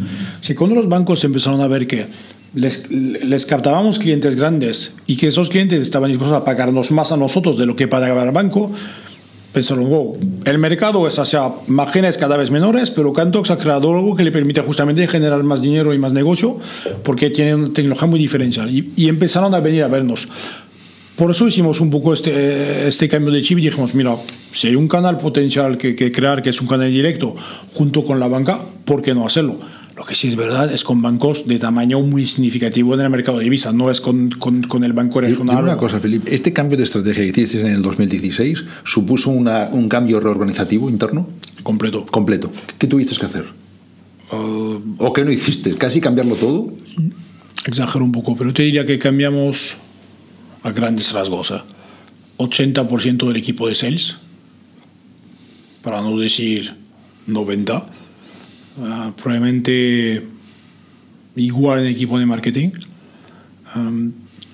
Si 0.41 0.53
cuando 0.53 0.75
los 0.75 0.87
bancos 0.87 1.23
empezaron 1.23 1.61
a 1.61 1.67
ver 1.67 1.87
que 1.87 2.05
les, 2.53 2.91
les 2.91 3.47
captábamos 3.47 3.97
clientes 3.97 4.35
grandes 4.35 4.93
y 5.07 5.17
que 5.17 5.25
esos 5.25 5.49
clientes 5.49 5.81
estaban 5.81 6.11
dispuestos 6.11 6.37
a 6.37 6.45
pagarnos 6.45 6.91
más 6.91 7.11
a 7.11 7.17
nosotros 7.17 7.57
de 7.57 7.65
lo 7.65 7.75
que 7.75 7.87
pagaba 7.87 8.21
el 8.21 8.29
banco, 8.29 8.71
wow, 9.69 10.17
el 10.45 10.57
mercado 10.57 11.07
es 11.07 11.17
hacia 11.19 11.49
márgenes 11.67 12.17
cada 12.17 12.37
vez 12.37 12.51
menores, 12.51 12.91
pero 12.91 13.13
Cantox 13.13 13.51
ha 13.51 13.57
creado 13.57 13.93
algo 13.93 14.15
que 14.15 14.23
le 14.23 14.31
permite 14.31 14.61
justamente 14.61 15.07
generar 15.07 15.43
más 15.43 15.61
dinero 15.61 15.93
y 15.93 15.97
más 15.97 16.13
negocio 16.13 16.57
porque 17.03 17.29
tiene 17.29 17.55
una 17.55 17.73
tecnología 17.73 18.07
muy 18.07 18.19
diferencial. 18.19 18.69
Y, 18.69 19.07
empezaron 19.07 19.53
a 19.55 19.59
venir 19.59 19.83
a 19.83 19.87
vernos. 19.87 20.27
Por 21.15 21.31
eso 21.31 21.47
hicimos 21.47 21.81
un 21.81 21.89
poco 21.89 22.13
este, 22.13 22.87
este 22.87 23.07
cambio 23.07 23.33
de 23.33 23.41
chip 23.41 23.57
y 23.57 23.61
dijimos, 23.61 23.95
mira, 23.95 24.15
si 24.53 24.67
hay 24.67 24.75
un 24.75 24.87
canal 24.87 25.17
potencial 25.17 25.77
que, 25.77 25.95
que 25.95 26.11
crear, 26.11 26.43
que 26.43 26.51
es 26.51 26.61
un 26.61 26.67
canal 26.67 26.91
directo, 26.91 27.35
junto 27.73 28.03
con 28.03 28.19
la 28.19 28.27
banca, 28.27 28.59
¿por 28.85 29.01
qué 29.01 29.15
no 29.15 29.25
hacerlo? 29.25 29.55
Lo 29.97 30.05
que 30.05 30.13
sí 30.13 30.27
es 30.27 30.35
verdad 30.35 30.71
es 30.71 30.83
con 30.83 31.01
bancos 31.01 31.47
de 31.47 31.57
tamaño 31.57 31.99
muy 32.01 32.27
significativo 32.27 32.93
en 32.93 33.01
el 33.01 33.09
mercado 33.09 33.39
de 33.39 33.45
divisas, 33.45 33.73
no 33.73 33.89
es 33.89 33.99
con, 33.99 34.29
con, 34.29 34.61
con 34.61 34.83
el 34.83 34.93
banco 34.93 35.21
regional. 35.21 35.63
una 35.63 35.75
cosa, 35.75 35.99
Felipe, 35.99 36.33
¿este 36.35 36.53
cambio 36.53 36.77
de 36.77 36.83
estrategia 36.83 37.23
que 37.31 37.41
hiciste 37.41 37.61
en 37.61 37.73
el 37.73 37.81
2016 37.81 38.63
supuso 38.83 39.31
una, 39.31 39.69
un 39.71 39.89
cambio 39.89 40.19
reorganizativo 40.19 40.87
interno? 40.87 41.27
Completo. 41.63 42.05
Completo. 42.05 42.51
¿Qué 42.77 42.85
tuviste 42.85 43.15
que 43.15 43.25
hacer? 43.25 43.45
Uh, 44.31 44.79
¿O 44.99 45.13
qué 45.13 45.25
no 45.25 45.31
hiciste? 45.31 45.75
¿Casi 45.75 45.99
cambiarlo 45.99 46.35
todo? 46.35 46.73
Exagero 47.65 48.05
un 48.05 48.11
poco, 48.11 48.35
pero 48.37 48.53
te 48.53 48.61
diría 48.61 48.85
que 48.85 48.99
cambiamos 48.99 49.77
a 50.61 50.71
grandes 50.73 51.11
rasgos. 51.11 51.53
80% 52.37 53.23
¿eh? 53.23 53.27
del 53.27 53.35
equipo 53.35 53.67
de 53.67 53.73
sales, 53.73 54.17
para 55.81 56.01
no 56.01 56.19
decir 56.19 56.75
90%. 57.27 57.96
Ah, 58.81 59.11
probablemente 59.15 60.23
igual 61.35 61.79
en 61.79 61.85
el 61.85 61.91
equipo 61.91 62.19
de 62.19 62.25
marketing. 62.25 62.69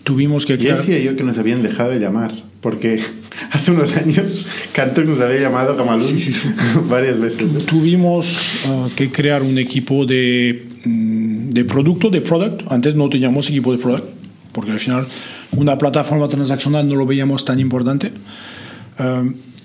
tuvimos 0.04 0.46
que... 0.46 0.58
Ya 0.58 0.78
decía 0.78 1.00
yo 1.00 1.16
que 1.16 1.24
nos 1.24 1.38
habían 1.38 1.62
dejado 1.62 1.92
de 1.92 2.00
llamar, 2.00 2.32
porque 2.62 3.02
hace 3.52 3.72
unos 3.72 3.96
años 3.96 4.46
Cantox 4.74 5.08
nos 5.08 5.20
había 5.20 5.42
llamado 5.42 5.76
Camalún 5.76 6.18
varias 6.90 7.20
veces. 7.20 7.66
tuvimos 7.66 8.66
ah, 8.68 8.88
que 8.96 9.12
crear 9.12 9.42
un 9.42 9.58
equipo 9.58 10.06
de, 10.06 10.68
mm, 10.86 11.50
de 11.50 11.66
producto, 11.66 12.10
de 12.10 12.22
product. 12.22 12.72
Antes 12.72 12.96
no 12.96 13.10
teníamos 13.10 13.50
equipo 13.50 13.72
de 13.72 13.78
product, 13.78 14.08
porque 14.52 14.72
al 14.72 14.80
final 14.80 15.08
una 15.56 15.78
plataforma 15.78 16.28
transaccional 16.28 16.88
no 16.88 16.96
lo 16.96 17.06
veíamos 17.06 17.46
tan 17.46 17.60
importante 17.60 18.12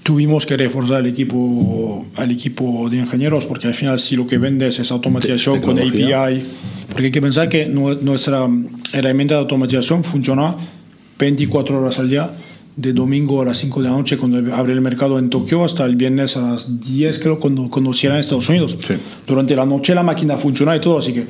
tuvimos 0.08 0.46
que 0.46 0.56
reforzar 0.56 1.00
el 1.00 1.08
equipo, 1.08 2.06
al 2.16 2.30
equipo 2.30 2.88
de 2.88 2.96
ingenieros, 2.96 3.44
porque 3.44 3.66
al 3.66 3.74
final 3.74 3.98
si 3.98 4.16
lo 4.16 4.26
que 4.26 4.38
vendes 4.38 4.78
es 4.78 4.90
automatización 4.90 5.60
con 5.60 5.78
API, 5.78 6.44
porque 6.88 7.04
hay 7.04 7.10
que 7.10 7.20
pensar 7.20 7.50
que 7.50 7.66
nuestra 7.66 8.48
herramienta 8.94 9.34
de 9.34 9.40
automatización 9.40 10.04
funciona 10.04 10.56
24 11.18 11.78
horas 11.78 11.98
al 11.98 12.08
día, 12.08 12.30
de 12.74 12.94
domingo 12.94 13.42
a 13.42 13.44
las 13.44 13.58
5 13.58 13.82
de 13.82 13.88
la 13.90 13.94
noche 13.94 14.16
cuando 14.16 14.54
abre 14.54 14.72
el 14.72 14.80
mercado 14.80 15.18
en 15.18 15.28
Tokio 15.28 15.62
hasta 15.62 15.84
el 15.84 15.94
viernes 15.94 16.38
a 16.38 16.52
las 16.52 16.80
10 16.80 17.18
creo 17.18 17.38
cuando, 17.38 17.68
cuando 17.68 17.92
cierran 17.92 18.16
en 18.16 18.20
Estados 18.20 18.48
Unidos. 18.48 18.78
Durante 19.26 19.54
la 19.54 19.66
noche 19.66 19.94
la 19.94 20.02
máquina 20.02 20.38
funciona 20.38 20.74
y 20.74 20.80
todo, 20.80 21.00
así 21.00 21.12
que... 21.12 21.26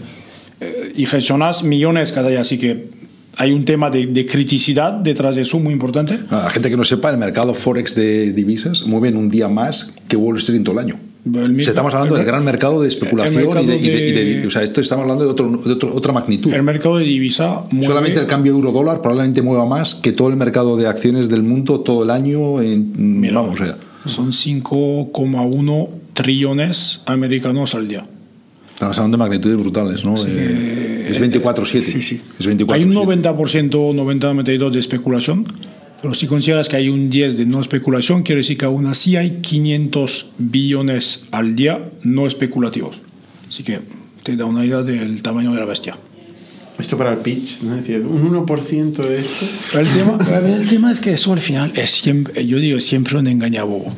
Eh, 0.61 0.93
y 0.95 1.07
gestionas 1.07 1.65
millones 1.65 2.13
cada 2.13 2.29
día, 2.29 2.43
así 2.43 2.59
que 2.59 2.91
hay 3.39 3.53
un 3.53 3.65
tema 3.65 3.89
de, 3.89 4.27
criticidad 4.27 4.93
detrás 4.93 5.37
de 5.37 5.43
eso 5.43 5.61
muy 5.61 5.73
importante. 5.73 6.19
A 6.29 6.45
la 6.45 6.51
gente 6.51 6.69
que 6.69 6.77
no 6.77 6.83
sepa, 6.83 7.11
el 7.11 7.19
mercado 7.19 7.55
Forex 7.55 7.95
de 7.95 8.33
divisas 8.33 8.85
mueve 8.85 9.09
en 9.09 9.17
un 9.17 9.29
día 9.29 9.49
más 9.49 9.95
que 10.09 10.17
Wall 10.17 10.39
Street 10.39 10.59
en 10.59 10.65
todo 10.65 10.81
el 10.81 10.85
año. 10.85 10.97
estamos 11.59 11.95
hablando 11.95 12.17
del 12.17 12.25
gran 12.25 12.45
mercado 12.45 12.83
de 12.83 12.89
especulación 12.89 13.45
y, 13.81 13.89
de, 13.89 14.45
o 14.45 14.51
sea, 14.51 14.63
esto 14.63 14.81
estamos 14.81 15.05
hablando 15.05 15.25
de, 15.25 15.31
otro, 15.31 15.57
de 15.57 15.87
otra 15.87 16.13
magnitud. 16.13 16.53
El 16.53 16.65
mercado 16.65 16.99
de 16.99 17.05
divisa 17.05 17.63
mueve, 17.71 17.87
solamente 17.87 18.19
el 18.19 18.27
cambio 18.27 18.53
euro-dólar 18.55 19.03
probablemente 19.03 19.41
mueva 19.41 19.67
más 19.67 19.95
que 19.95 20.11
todo 20.11 20.29
el 20.29 20.37
mercado 20.37 20.77
de 20.77 20.89
acciones 20.89 21.29
del 21.29 21.45
mundo 21.45 21.81
todo 21.81 22.03
el 22.03 22.11
año. 22.11 22.61
En, 22.61 23.23
vamos, 23.33 23.61
o 24.05 24.09
Son 24.09 24.33
5,1 24.33 25.89
trillones 26.13 27.03
americanos 27.07 27.77
al 27.77 27.87
día. 27.87 28.05
Estamos 28.75 28.99
hablando 28.99 29.17
de 29.17 29.23
magnitudes 29.23 29.57
brutales, 29.61 30.05
¿no? 30.05 30.17
Es 31.09 31.21
24-7. 31.21 31.83
Sí, 31.83 32.03
sí. 32.03 32.21
hay 32.69 32.85
un 32.85 32.93
90%, 32.93 33.71
90-92% 33.71 34.71
de 34.71 34.81
especulación, 34.81 35.47
pero 36.03 36.15
si 36.15 36.27
consideras 36.27 36.69
que 36.69 36.77
hay 36.77 36.89
un 36.89 37.11
10% 37.11 37.37
de 37.37 37.47
no 37.47 37.61
especulación, 37.61 38.23
quiere 38.23 38.41
decir 38.41 38.59
que 38.59 38.67
aún 38.67 38.87
así 38.87 39.17
hay 39.17 39.39
500 39.41 40.31
billones 40.39 41.25
al 41.31 41.57
día 41.57 41.91
no 42.03 42.27
especulativos. 42.27 43.01
Así 43.49 43.63
que 43.63 43.81
te 44.23 44.37
da 44.37 44.45
una 44.45 44.65
idea 44.65 44.83
del 44.83 45.23
tamaño 45.23 45.53
de 45.53 45.61
la 45.61 45.65
bestia. 45.65 45.97
Esto 46.79 46.97
para 46.97 47.13
el 47.13 47.19
pitch, 47.19 47.63
¿no? 47.63 47.75
Decías, 47.75 48.03
un 48.03 48.47
1% 48.47 48.93
de 48.93 49.21
esto. 49.21 49.47
El 49.77 49.89
tema, 49.89 50.19
el 50.47 50.69
tema 50.69 50.93
es 50.93 51.01
que 51.01 51.13
eso 51.13 51.33
al 51.33 51.41
final 51.41 51.73
es 51.75 51.91
siempre, 51.91 52.47
yo 52.47 52.59
digo, 52.61 52.79
siempre 52.79 53.19
un 53.19 53.27
engañabobo. 53.27 53.93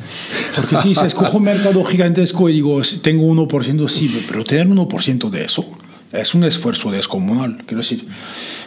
Porque 0.55 0.77
si 0.77 0.95
se 0.95 1.05
escoge 1.05 1.37
un 1.37 1.43
mercado 1.43 1.83
gigantesco 1.83 2.49
y 2.49 2.53
digo, 2.53 2.81
tengo 3.03 3.31
1%, 3.31 3.87
sí, 3.87 4.23
pero 4.27 4.43
tener 4.43 4.67
1% 4.67 5.29
de 5.29 5.45
eso 5.45 5.77
es 6.13 6.33
un 6.33 6.43
esfuerzo 6.43 6.91
descomunal. 6.91 7.57
Quiero 7.65 7.81
decir, 7.81 8.05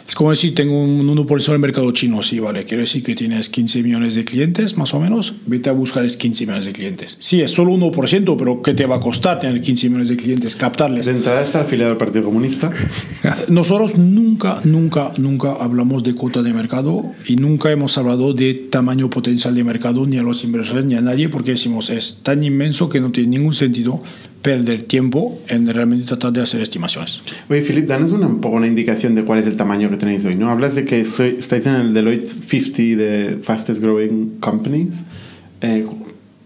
es 0.07 0.15
como 0.15 0.31
decir, 0.31 0.53
tengo 0.53 0.83
un 0.83 1.07
1% 1.07 1.45
del 1.47 1.59
mercado 1.59 1.91
chino, 1.91 2.21
sí, 2.23 2.39
vale. 2.39 2.65
Quiero 2.65 2.81
decir 2.81 3.03
que 3.03 3.15
tienes 3.15 3.49
15 3.49 3.83
millones 3.83 4.15
de 4.15 4.25
clientes, 4.25 4.77
más 4.77 4.93
o 4.93 4.99
menos. 4.99 5.33
Vete 5.45 5.69
a 5.69 5.73
buscar 5.73 6.05
esos 6.05 6.17
15 6.17 6.45
millones 6.45 6.65
de 6.65 6.73
clientes. 6.73 7.17
Sí, 7.19 7.41
es 7.41 7.51
solo 7.51 7.71
1%, 7.71 8.35
pero 8.37 8.61
¿qué 8.61 8.73
te 8.73 8.85
va 8.85 8.97
a 8.97 8.99
costar 8.99 9.39
tener 9.39 9.61
15 9.61 9.89
millones 9.89 10.09
de 10.09 10.17
clientes? 10.17 10.55
Captarles. 10.55 11.05
De 11.05 11.11
entrada 11.11 11.41
está 11.41 11.61
afiliado 11.61 11.91
al 11.91 11.97
Partido 11.97 12.25
Comunista. 12.25 12.69
Nosotros 13.49 13.97
nunca, 13.97 14.61
nunca, 14.63 15.11
nunca 15.17 15.53
hablamos 15.53 16.03
de 16.03 16.13
cuota 16.13 16.41
de 16.41 16.53
mercado 16.53 17.13
y 17.27 17.35
nunca 17.35 17.71
hemos 17.71 17.97
hablado 17.97 18.33
de 18.33 18.53
tamaño 18.53 19.09
potencial 19.09 19.55
de 19.55 19.63
mercado 19.63 20.05
ni 20.05 20.17
a 20.17 20.23
los 20.23 20.43
inversores 20.43 20.85
ni 20.85 20.95
a 20.95 21.01
nadie 21.01 21.29
porque 21.29 21.51
decimos 21.51 21.89
es 21.89 22.19
tan 22.23 22.43
inmenso 22.43 22.89
que 22.89 22.99
no 22.99 23.11
tiene 23.11 23.37
ningún 23.37 23.53
sentido 23.53 24.01
perder 24.45 24.83
tiempo 24.83 25.41
en 25.47 25.67
realmente 25.73 26.05
tratar 26.05 26.31
de 26.31 26.41
hacer 26.41 26.61
estimaciones. 26.61 27.19
Oye, 27.49 27.63
Philip, 27.63 27.87
danos 27.87 28.11
una, 28.11 28.27
un 28.27 28.41
poco 28.41 28.57
una 28.57 28.67
indicación 28.67 29.15
de 29.15 29.23
cuál 29.23 29.39
es 29.39 29.47
el 29.47 29.57
tamaño 29.57 29.89
que 29.89 29.97
tenéis 29.97 30.23
hoy, 30.23 30.35
¿no? 30.35 30.51
Hablas 30.51 30.75
de 30.75 30.85
que 30.85 31.03
soy, 31.03 31.37
estáis 31.39 31.65
en 31.65 31.75
el 31.75 31.93
Deloitte 31.95 32.27
50 32.27 32.81
de 33.01 33.39
Fastest 33.41 33.81
Growing 33.81 34.37
Companies. 34.39 34.93
Eh, 35.61 35.83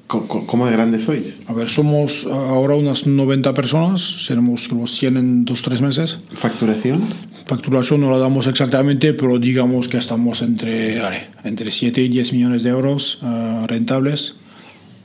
¿Cómo 0.08 0.66
de 0.66 0.72
grandes 0.72 1.04
sois? 1.04 1.38
A 1.46 1.54
ver, 1.54 1.70
somos 1.70 2.26
ahora 2.26 2.74
unas 2.74 3.06
90 3.06 3.54
personas, 3.54 4.02
seremos 4.02 4.72
los 4.72 4.98
100 4.98 5.18
en 5.18 5.46
dos 5.46 5.62
tres 5.62 5.82
meses. 5.82 6.18
¿Facturación? 6.34 7.04
Facturación 7.46 8.02
no 8.02 8.10
la 8.10 8.18
damos 8.18 8.48
exactamente, 8.48 9.14
pero 9.14 9.38
digamos 9.38 9.88
que 9.88 9.98
estamos 9.98 10.42
entre, 10.42 11.00
vale, 11.00 11.28
entre 11.44 11.70
7 11.70 12.02
y 12.02 12.08
10 12.08 12.34
millones 12.34 12.64
de 12.64 12.70
euros 12.72 13.20
uh, 13.22 13.68
rentables. 13.68 14.39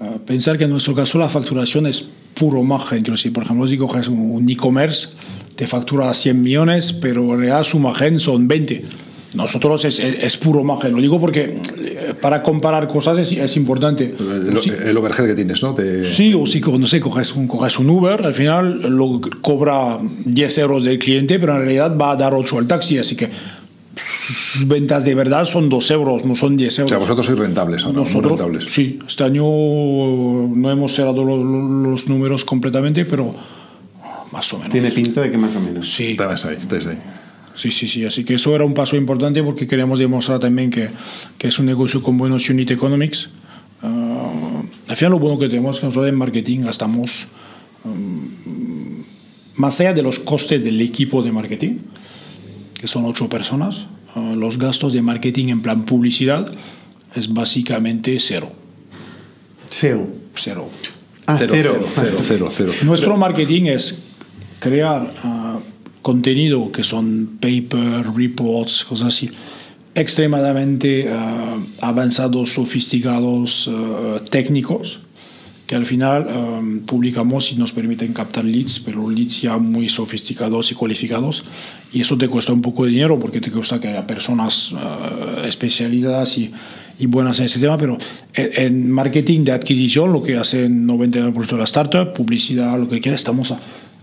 Uh, 0.01 0.19
pensar 0.21 0.59
que 0.59 0.65
en 0.65 0.71
nuestro 0.71 0.95
caso 0.95 1.19
la 1.19 1.29
facturación 1.29 1.87
es 1.87 2.05
puro 2.35 2.63
margen. 2.63 3.01
Quiero 3.03 3.17
decir, 3.17 3.33
por 3.33 3.45
ejemplo, 3.45 3.67
si 3.67 3.79
coges 3.79 4.09
un 4.09 4.49
e-commerce, 4.49 5.09
te 5.55 5.67
factura 5.67 6.13
100 6.13 6.43
millones, 6.43 6.93
pero 6.93 7.23
en 7.23 7.41
realidad 7.41 7.63
su 7.63 7.79
margen 7.79 8.19
son 8.19 8.49
20. 8.49 8.85
Nosotros 9.35 9.85
es, 9.85 9.99
es, 9.99 10.23
es, 10.23 10.37
puro 10.37 10.63
margen. 10.63 10.93
Lo 10.93 11.01
digo 11.01 11.21
porque 11.21 11.59
eh, 11.77 12.15
para 12.21 12.43
comparar 12.43 12.87
cosas 12.87 13.19
es, 13.19 13.33
es 13.33 13.57
importante. 13.57 14.15
El, 14.19 14.59
sí, 14.61 14.71
el, 14.71 14.97
overhead 14.97 15.27
que 15.27 15.35
tienes, 15.35 15.61
¿no? 15.61 15.75
Te... 15.75 16.05
Sí, 16.05 16.33
o 16.35 16.47
si 16.47 16.61
no 16.61 16.87
sé, 16.87 17.01
coges 17.01 17.35
un, 17.35 17.49
coges 17.49 17.79
un 17.81 17.91
Uber, 17.91 18.25
al 18.25 18.33
final 18.33 18.83
lo 18.83 19.21
cobra 19.41 19.99
10 20.25 20.59
euros 20.59 20.85
del 20.85 21.01
cliente, 21.01 21.41
pero 21.41 21.57
en 21.57 21.63
realidad 21.63 21.97
va 21.97 22.13
a 22.13 22.17
dar 22.17 22.33
8 22.33 22.59
al 22.59 22.69
taxi. 22.69 22.99
Así 22.99 23.17
que 23.17 23.29
sus 23.97 24.67
ventas 24.67 25.05
de 25.05 25.15
verdad 25.15 25.45
son 25.47 25.69
2 25.69 25.91
euros, 25.91 26.25
no 26.25 26.35
son 26.35 26.57
10 26.57 26.79
euros. 26.81 26.89
O 26.89 26.95
sea, 26.95 26.99
vosotros 26.99 27.27
sois 27.27 27.39
rentables 27.39 27.85
ahora, 27.85 28.01
Nosotros, 28.01 28.33
rentables. 28.33 28.65
Sí, 28.73 28.99
este 29.07 29.25
año 29.25 29.45
no 29.45 30.71
hemos 30.71 30.95
cerrado 30.95 31.25
los, 31.25 31.45
los, 31.45 32.09
números 32.09 32.45
completamente, 32.45 33.05
pero 33.05 33.35
más 34.33 34.53
o 34.53 34.59
menos. 34.59 34.73
Tiene 34.73 34.91
pinta 34.91 35.21
de 35.21 35.31
que 35.31 35.39
más 35.39 35.55
o 35.57 35.61
menos. 35.61 35.93
Sí. 35.95 36.13
Estáis 36.13 36.45
ahí, 36.45 36.57
estáis 36.61 36.87
ahí. 36.87 36.99
Sí, 37.55 37.71
sí, 37.71 37.87
sí. 37.87 38.05
Así 38.05 38.25
que 38.25 38.35
eso 38.35 38.55
era 38.55 38.65
un 38.65 38.75
paso 38.75 38.97
importante 38.97 39.43
porque 39.43 39.67
queríamos 39.67 39.99
demostrar 39.99 40.41
también 40.41 40.71
que, 40.71 40.89
que 41.39 41.49
es 41.49 41.59
un 41.59 41.67
negocio 41.67 42.03
con 42.03 42.19
buenos 42.19 42.49
unit 42.51 42.71
economics. 42.71 43.31
Uh, 43.83 44.65
al 44.89 44.97
final 44.97 45.13
lo 45.13 45.19
bueno 45.19 45.39
que 45.39 45.49
tenemos 45.49 45.77
es 45.77 45.81
que 45.81 45.87
nosotros 45.87 46.09
en 46.09 46.17
marketing 46.17 46.61
gastamos 46.61 47.27
um, 47.85 49.05
más 49.57 49.79
allá 49.81 49.93
de 49.93 50.03
los 50.03 50.19
costes 50.19 50.65
del 50.65 50.81
equipo 50.81 51.23
de 51.23 51.33
marketing, 51.33 51.79
que 52.75 52.87
son 52.87 53.05
ocho 53.05 53.29
personas, 53.29 53.87
uh, 54.17 54.35
los 54.35 54.59
gastos 54.59 54.93
de 54.93 55.03
marketing 55.03 55.49
en 55.49 55.63
plan 55.63 55.85
publicidad 55.85 56.53
es 57.15 57.33
básicamente 57.33 58.19
cero. 58.19 58.53
Cero. 59.71 60.07
Cero. 60.37 60.69
Ah, 61.27 61.37
cero. 61.39 61.53
Cero, 61.55 61.87
cero, 61.95 62.19
cero, 62.23 62.49
cero. 62.51 62.73
Nuestro 62.83 63.17
marketing 63.17 63.65
es 63.65 63.99
crear 64.61 65.03
uh, 65.25 65.61
contenido 66.03 66.71
que 66.71 66.85
son 66.85 67.39
paper, 67.41 68.07
reports, 68.15 68.85
cosas 68.85 69.09
así, 69.09 69.31
extremadamente 69.95 71.09
uh, 71.09 71.61
avanzados, 71.81 72.53
sofisticados, 72.53 73.67
uh, 73.69 74.21
técnicos, 74.31 75.01
que 75.67 75.75
al 75.75 75.87
final 75.87 76.27
um, 76.27 76.81
publicamos 76.81 77.51
y 77.53 77.57
nos 77.57 77.73
permiten 77.73 78.13
captar 78.13 78.45
leads, 78.45 78.81
pero 78.81 79.09
leads 79.09 79.43
ya 79.43 79.57
muy 79.57 79.89
sofisticados 79.89 80.71
y 80.71 80.75
cualificados. 80.75 81.45
Y 81.93 82.03
eso 82.03 82.19
te 82.19 82.29
cuesta 82.29 82.53
un 82.53 82.61
poco 82.61 82.85
de 82.85 82.91
dinero 82.91 83.19
porque 83.19 83.41
te 83.41 83.51
cuesta 83.51 83.81
que 83.81 83.89
haya 83.89 84.07
personas 84.07 84.73
uh, 84.73 85.41
especializadas 85.47 86.37
y, 86.37 86.53
y, 86.99 87.07
buenas 87.07 87.39
en 87.39 87.47
ese 87.47 87.61
tema, 87.61 87.79
pero 87.79 87.97
en, 88.35 88.51
en 88.55 88.91
marketing 88.91 89.45
de 89.45 89.53
adquisición, 89.53 90.13
lo 90.13 90.23
que 90.23 90.37
hacen 90.37 90.87
99% 90.87 91.47
de 91.47 91.57
la 91.57 91.65
startup, 91.65 92.13
publicidad, 92.13 92.79
lo 92.79 92.89
que 92.89 93.01
quiera, 93.01 93.17
estamos 93.17 93.51
a 93.51 93.59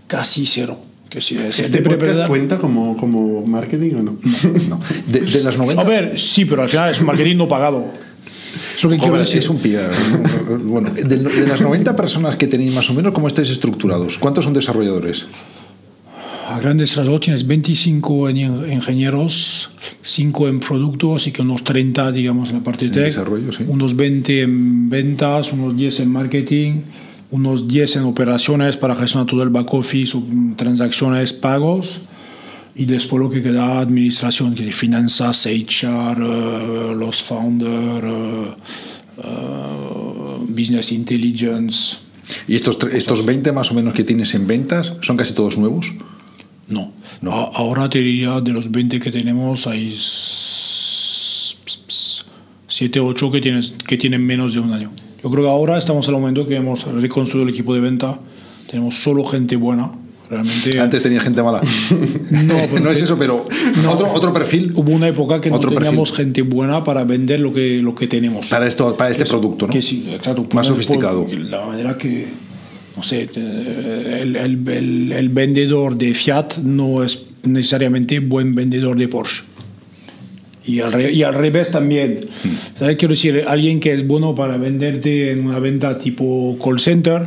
casi 0.08 0.46
cero. 0.46 0.78
Que 1.08 1.20
si 1.20 1.36
es 1.36 1.58
¿Este 1.58 1.82
podcast 1.82 2.26
cuenta 2.26 2.58
como, 2.58 2.96
como 2.96 3.44
marketing 3.46 3.96
o 3.96 4.02
no? 4.02 4.16
No. 4.68 4.80
De, 5.06 5.20
de 5.20 5.42
las 5.42 5.58
90. 5.58 5.82
A 5.82 5.84
ver, 5.84 6.18
sí, 6.18 6.46
pero 6.46 6.62
al 6.62 6.70
final 6.70 6.90
es 6.90 7.00
un 7.00 7.06
marketing 7.06 7.36
no 7.36 7.46
pagado. 7.46 7.86
Es 8.82 8.84
lo 8.84 8.90
que 8.90 8.98
quiero 8.98 9.18
decir. 9.18 9.38
es 9.38 9.48
un 9.48 9.58
pie. 9.58 9.78
Bueno, 10.64 10.90
de, 10.90 11.04
de 11.04 11.46
las 11.46 11.60
90 11.60 11.94
personas 11.96 12.36
que 12.36 12.46
tenéis 12.46 12.74
más 12.74 12.88
o 12.90 12.94
menos, 12.94 13.12
¿cómo 13.12 13.28
estáis 13.28 13.48
estructurados? 13.50 14.18
¿Cuántos 14.18 14.44
son 14.44 14.52
desarrolladores? 14.54 15.26
A 16.48 16.58
grandes 16.60 16.96
rasgos 16.96 17.20
tienes 17.20 17.46
25 17.46 18.28
en- 18.28 18.72
ingenieros, 18.72 19.70
5 20.02 20.48
en 20.48 20.60
producto, 20.60 21.16
así 21.16 21.30
que 21.32 21.40
unos 21.42 21.62
30, 21.64 22.12
digamos, 22.12 22.50
en 22.50 22.56
la 22.56 22.62
parte 22.64 22.80
de 22.80 22.86
En 22.88 22.92
tech. 22.94 23.04
desarrollo, 23.04 23.52
sí. 23.52 23.64
Unos 23.66 23.96
20 23.96 24.42
en 24.42 24.90
ventas, 24.90 25.52
unos 25.52 25.76
10 25.76 26.00
en 26.00 26.10
marketing, 26.10 26.80
unos 27.30 27.66
10 27.68 27.96
en 27.96 28.02
operaciones 28.02 28.76
para 28.76 28.94
gestionar 28.96 29.26
todo 29.26 29.42
el 29.42 29.48
back 29.48 29.72
office, 29.72 30.16
mm, 30.18 30.54
transacciones, 30.56 31.32
pagos. 31.32 32.00
Y 32.74 32.86
después 32.86 33.20
lo 33.22 33.28
que 33.28 33.42
queda 33.42 33.80
administración, 33.80 34.54
que 34.54 34.72
finanzas, 34.72 35.46
HR, 35.46 36.22
eh, 36.22 36.94
los 36.96 37.22
founders, 37.22 38.04
eh, 38.04 38.54
eh, 39.24 40.38
business 40.48 40.90
intelligence. 40.92 41.96
¿Y 42.48 42.54
estos, 42.54 42.78
estos 42.92 43.26
20 43.26 43.52
más 43.52 43.70
o 43.70 43.74
menos 43.74 43.92
que 43.92 44.04
tienes 44.04 44.34
en 44.34 44.46
ventas 44.46 44.94
son 45.02 45.16
casi 45.18 45.34
todos 45.34 45.58
nuevos? 45.58 45.92
No. 46.68 46.92
No. 47.20 47.32
A- 47.32 47.50
ahora 47.56 47.90
te 47.90 47.98
diría, 47.98 48.40
de 48.40 48.52
los 48.52 48.70
20 48.70 49.00
que 49.00 49.10
tenemos, 49.10 49.66
hay 49.66 49.94
7 52.68 53.00
o 53.00 53.06
8 53.06 53.30
que, 53.30 53.40
tienes, 53.40 53.74
que 53.86 53.98
tienen 53.98 54.24
menos 54.24 54.54
de 54.54 54.60
un 54.60 54.72
año. 54.72 54.90
Yo 55.22 55.30
creo 55.30 55.44
que 55.44 55.50
ahora 55.50 55.76
estamos 55.78 56.08
en 56.08 56.14
el 56.14 56.20
momento 56.20 56.46
que 56.46 56.56
hemos 56.56 56.84
reconstruido 56.84 57.46
el 57.46 57.52
equipo 57.54 57.74
de 57.74 57.80
venta. 57.80 58.18
Tenemos 58.68 58.94
solo 59.02 59.24
gente 59.26 59.56
buena. 59.56 59.90
Realmente. 60.32 60.80
Antes 60.80 61.02
tenía 61.02 61.20
gente 61.20 61.42
mala. 61.42 61.60
No, 62.30 62.66
no 62.80 62.90
es 62.90 63.02
eso, 63.02 63.18
pero 63.18 63.46
otro, 63.90 64.10
otro 64.14 64.32
perfil 64.32 64.72
Hubo 64.74 64.90
una 64.92 65.08
época 65.08 65.40
que 65.42 65.50
no 65.50 65.56
Otro 65.56 65.70
teníamos 65.70 66.10
perfil. 66.10 66.26
gente 66.26 66.42
buena 66.42 66.82
para 66.82 67.04
vender 67.04 67.40
lo 67.40 67.52
que, 67.52 67.80
lo 67.82 67.94
que 67.94 68.06
tenemos. 68.06 68.48
para, 68.48 68.66
esto, 68.66 68.96
para 68.96 69.10
este 69.10 69.26
producto, 69.26 69.66
¿no? 69.66 69.72
Que 69.72 69.82
sí, 69.82 70.08
exacto. 70.10 70.46
Más 70.54 70.66
sofisticado. 70.66 71.26
por 71.26 71.38
La 71.38 71.66
manera 71.66 71.98
que, 71.98 72.28
no 72.96 73.02
sé, 73.02 73.28
el, 73.34 74.36
el- 74.36 74.68
el- 74.68 75.12
el 75.12 75.28
vendedor 75.28 75.96
de 75.98 76.14
Fiat 76.14 76.56
no 76.62 77.02
es 77.02 77.26
necesariamente 77.44 78.20
buen 78.20 78.54
vendedor 78.54 78.96
de 78.96 79.08
Porsche. 79.08 79.42
Y 80.64 80.80
al, 80.80 80.92
re- 80.92 81.12
y 81.12 81.22
al 81.24 81.34
revés 81.34 81.70
también. 81.72 82.20
Hmm. 82.44 82.48
¿Sabes? 82.78 82.96
Quiero 82.96 83.12
decir, 83.12 83.44
alguien 83.46 83.80
que 83.80 83.92
es 83.92 84.06
bueno 84.06 84.34
para 84.34 84.56
venderte 84.56 85.32
en 85.32 85.44
una 85.46 85.58
venta 85.58 85.98
tipo 85.98 86.56
call 86.64 86.80
center, 86.80 87.22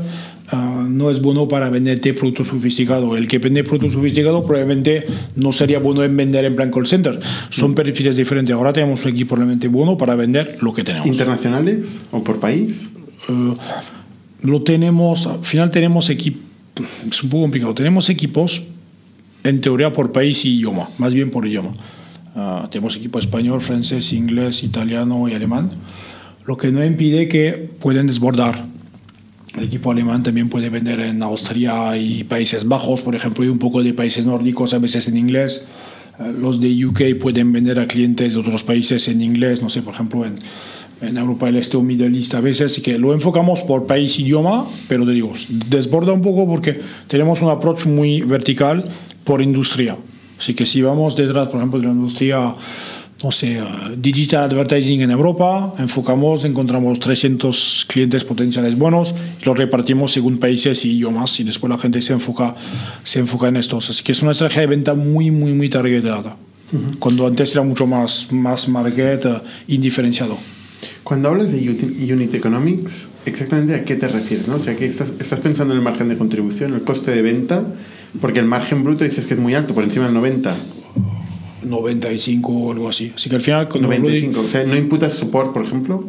ah, 0.49 0.85
no 0.87 1.09
es 1.09 1.21
bueno 1.21 1.47
para 1.47 1.69
venderte 1.69 2.13
producto 2.13 2.45
sofisticado. 2.45 3.17
El 3.17 3.27
que 3.27 3.39
vende 3.39 3.63
producto 3.63 3.91
sofisticado 3.91 4.43
probablemente 4.43 5.05
no 5.35 5.51
sería 5.51 5.79
bueno 5.79 6.03
en 6.03 6.15
vender 6.15 6.45
en 6.45 6.55
plan 6.55 6.71
call 6.71 6.87
center. 6.87 7.19
Son 7.49 7.71
Hmm. 7.71 7.75
perfiles 7.75 8.15
diferentes. 8.15 8.53
Ahora 8.53 8.73
tenemos 8.73 9.03
un 9.05 9.11
equipo 9.11 9.35
realmente 9.35 9.67
bueno 9.67 9.97
para 9.97 10.15
vender 10.15 10.57
lo 10.61 10.73
que 10.73 10.83
tenemos. 10.83 11.07
¿Internacionales 11.07 12.01
o 12.11 12.23
por 12.23 12.39
país? 12.39 12.89
Eh, 13.27 13.53
lo 14.43 14.61
tenemos, 14.61 15.25
al 15.27 15.43
final 15.43 15.71
tenemos 15.71 16.09
equipos, 16.09 16.43
es 17.09 17.23
un 17.23 17.29
poco 17.29 17.43
complicado, 17.43 17.73
tenemos 17.73 18.09
equipos 18.09 18.63
en 19.43 19.61
teoría 19.61 19.93
por 19.93 20.11
país 20.11 20.45
y 20.45 20.55
idioma, 20.57 20.89
más 20.97 21.13
bien 21.13 21.31
por 21.31 21.47
idioma. 21.47 21.71
Ah, 22.35 22.67
tenemos 22.69 22.95
equipo 22.97 23.17
español, 23.17 23.61
francés, 23.61 24.11
inglés, 24.13 24.63
italiano 24.63 25.27
y 25.29 25.33
alemán, 25.33 25.71
lo 26.45 26.57
que 26.57 26.71
no 26.71 26.83
impide 26.83 27.27
que 27.27 27.69
pueden 27.79 28.07
desbordar. 28.07 28.65
El 29.57 29.63
equipo 29.63 29.91
alemán 29.91 30.21
también 30.21 30.49
puede 30.49 30.69
vender 30.69 30.99
en 30.99 31.23
Austria 31.23 31.95
y 31.97 32.25
Países 32.25 32.67
Bajos, 32.67 33.01
por 33.01 33.15
ejemplo, 33.15 33.45
y 33.45 33.47
un 33.47 33.59
poco 33.59 33.81
de 33.81 33.93
países 33.93 34.25
nórdicos, 34.25 34.73
a 34.73 34.79
veces 34.79 35.07
en 35.07 35.17
inglés. 35.17 35.65
Eh, 36.19 36.33
Los 36.37 36.59
de 36.59 36.85
UK 36.85 37.17
pueden 37.19 37.53
vender 37.53 37.79
a 37.79 37.87
clientes 37.87 38.33
de 38.33 38.39
otros 38.39 38.63
países 38.63 39.07
en 39.07 39.21
inglés, 39.21 39.61
no 39.61 39.69
sé, 39.69 39.81
por 39.81 39.93
ejemplo, 39.93 40.25
en, 40.25 40.39
en 41.01 41.17
Europa 41.17 41.45
del 41.45 41.55
Este 41.55 41.77
o 41.77 41.81
Middle 41.81 42.17
East 42.17 42.35
a 42.35 42.41
veces. 42.41 42.73
Así 42.73 42.81
que 42.81 42.97
lo 42.97 43.13
enfocamos 43.13 43.61
por 43.61 43.87
país, 43.87 44.19
idioma, 44.19 44.67
pero 44.89 45.05
te 45.05 45.11
digo, 45.11 45.33
desborda 45.69 46.11
un 46.11 46.21
poco 46.21 46.45
porque 46.45 46.81
tenemos 47.07 47.41
un 47.41 47.49
approach 47.49 47.85
muy 47.85 48.21
vertical 48.21 48.83
por 49.23 49.41
industria. 49.41 49.95
Así 50.37 50.53
que 50.53 50.65
si 50.65 50.81
vamos 50.81 51.15
detrás, 51.15 51.47
por 51.47 51.57
ejemplo, 51.57 51.79
de 51.79 51.85
la 51.85 51.93
industria, 51.93 52.53
no 53.23 53.31
sé, 53.31 53.61
digital 53.97 54.51
advertising 54.51 55.01
en 55.01 55.11
Europa, 55.11 55.73
enfocamos, 55.79 56.43
encontramos 56.43 56.99
300 56.99 57.85
clientes 57.87 58.25
potenciales 58.25 58.77
buenos 58.77 59.15
y 59.41 59.45
los 59.45 59.57
repartimos 59.57 60.11
según 60.11 60.37
países 60.37 60.83
y 60.85 60.97
idiomas 60.97 61.39
y 61.39 61.43
después 61.43 61.69
la 61.69 61.77
gente 61.77 62.01
se 62.01 62.13
enfoca, 62.13 62.55
se 63.03 63.19
enfoca 63.19 63.47
en 63.47 63.55
estos. 63.57 63.89
Así 63.89 64.03
que 64.03 64.11
es 64.11 64.21
una 64.21 64.31
estrategia 64.31 64.61
de 64.61 64.67
venta 64.67 64.93
muy, 64.93 65.31
muy, 65.31 65.53
muy 65.53 65.69
targetada. 65.69 66.35
Cuando 66.99 67.25
antes 67.25 67.53
era 67.53 67.63
mucho 67.63 67.87
más, 67.87 68.31
más 68.31 68.67
market 68.67 69.25
uh, 69.25 69.41
indiferenciado. 69.67 70.37
Cuando 71.03 71.29
hablas 71.29 71.51
de 71.51 71.59
unit 72.13 72.33
economics, 72.33 73.07
exactamente 73.25 73.75
a 73.75 73.85
qué 73.85 73.95
te 73.95 74.07
refieres, 74.07 74.47
¿no? 74.47 74.55
O 74.55 74.59
sea, 74.59 74.75
que 74.75 74.85
estás, 74.85 75.09
estás 75.19 75.39
pensando 75.39 75.73
en 75.73 75.79
el 75.79 75.83
margen 75.83 76.09
de 76.09 76.17
contribución, 76.17 76.73
el 76.73 76.81
coste 76.81 77.11
de 77.11 77.21
venta, 77.21 77.63
porque 78.19 78.39
el 78.39 78.45
margen 78.45 78.83
bruto 78.83 79.03
dices 79.05 79.25
que 79.25 79.35
es 79.35 79.39
muy 79.39 79.53
alto, 79.53 79.73
por 79.73 79.83
encima 79.83 80.05
del 80.05 80.15
90. 80.15 80.53
95 81.65 82.51
o 82.51 82.71
algo 82.71 82.89
así. 82.89 83.11
Así 83.15 83.29
que 83.29 83.35
al 83.35 83.41
final... 83.41 83.67
95, 83.69 84.39
o 84.39 84.47
sea, 84.47 84.63
¿no 84.63 84.75
imputas 84.75 85.13
support, 85.13 85.53
por 85.53 85.65
ejemplo? 85.65 86.07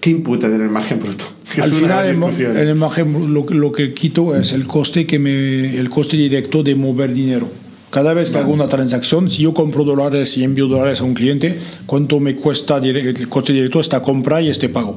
¿Qué 0.00 0.10
imputas 0.10 0.50
en 0.50 0.60
el 0.60 0.68
margen 0.68 0.98
bruto? 0.98 1.24
Al 1.62 1.70
final, 1.70 2.08
en 2.08 2.56
el 2.56 2.74
margen, 2.74 3.34
lo, 3.34 3.44
lo, 3.44 3.72
que 3.72 3.92
quito 3.92 4.34
es 4.34 4.52
el 4.52 4.66
coste, 4.66 5.06
que 5.06 5.18
me, 5.18 5.76
el 5.76 5.90
coste 5.90 6.16
directo 6.16 6.62
de 6.62 6.74
mover 6.74 7.12
dinero. 7.12 7.46
Cada 7.90 8.14
vez 8.14 8.30
que 8.30 8.38
hago 8.38 8.52
una 8.52 8.66
transacción, 8.66 9.28
si 9.28 9.42
yo 9.42 9.52
compro 9.52 9.84
dólares 9.84 10.38
y 10.38 10.44
envío 10.44 10.66
dólares 10.66 11.02
a 11.02 11.04
un 11.04 11.12
cliente, 11.12 11.58
¿cuánto 11.84 12.20
me 12.20 12.34
cuesta 12.34 12.78
el 12.78 13.28
coste 13.28 13.52
directo 13.52 13.80
esta 13.80 14.02
compra 14.02 14.40
y 14.40 14.48
este 14.48 14.70
pago? 14.70 14.96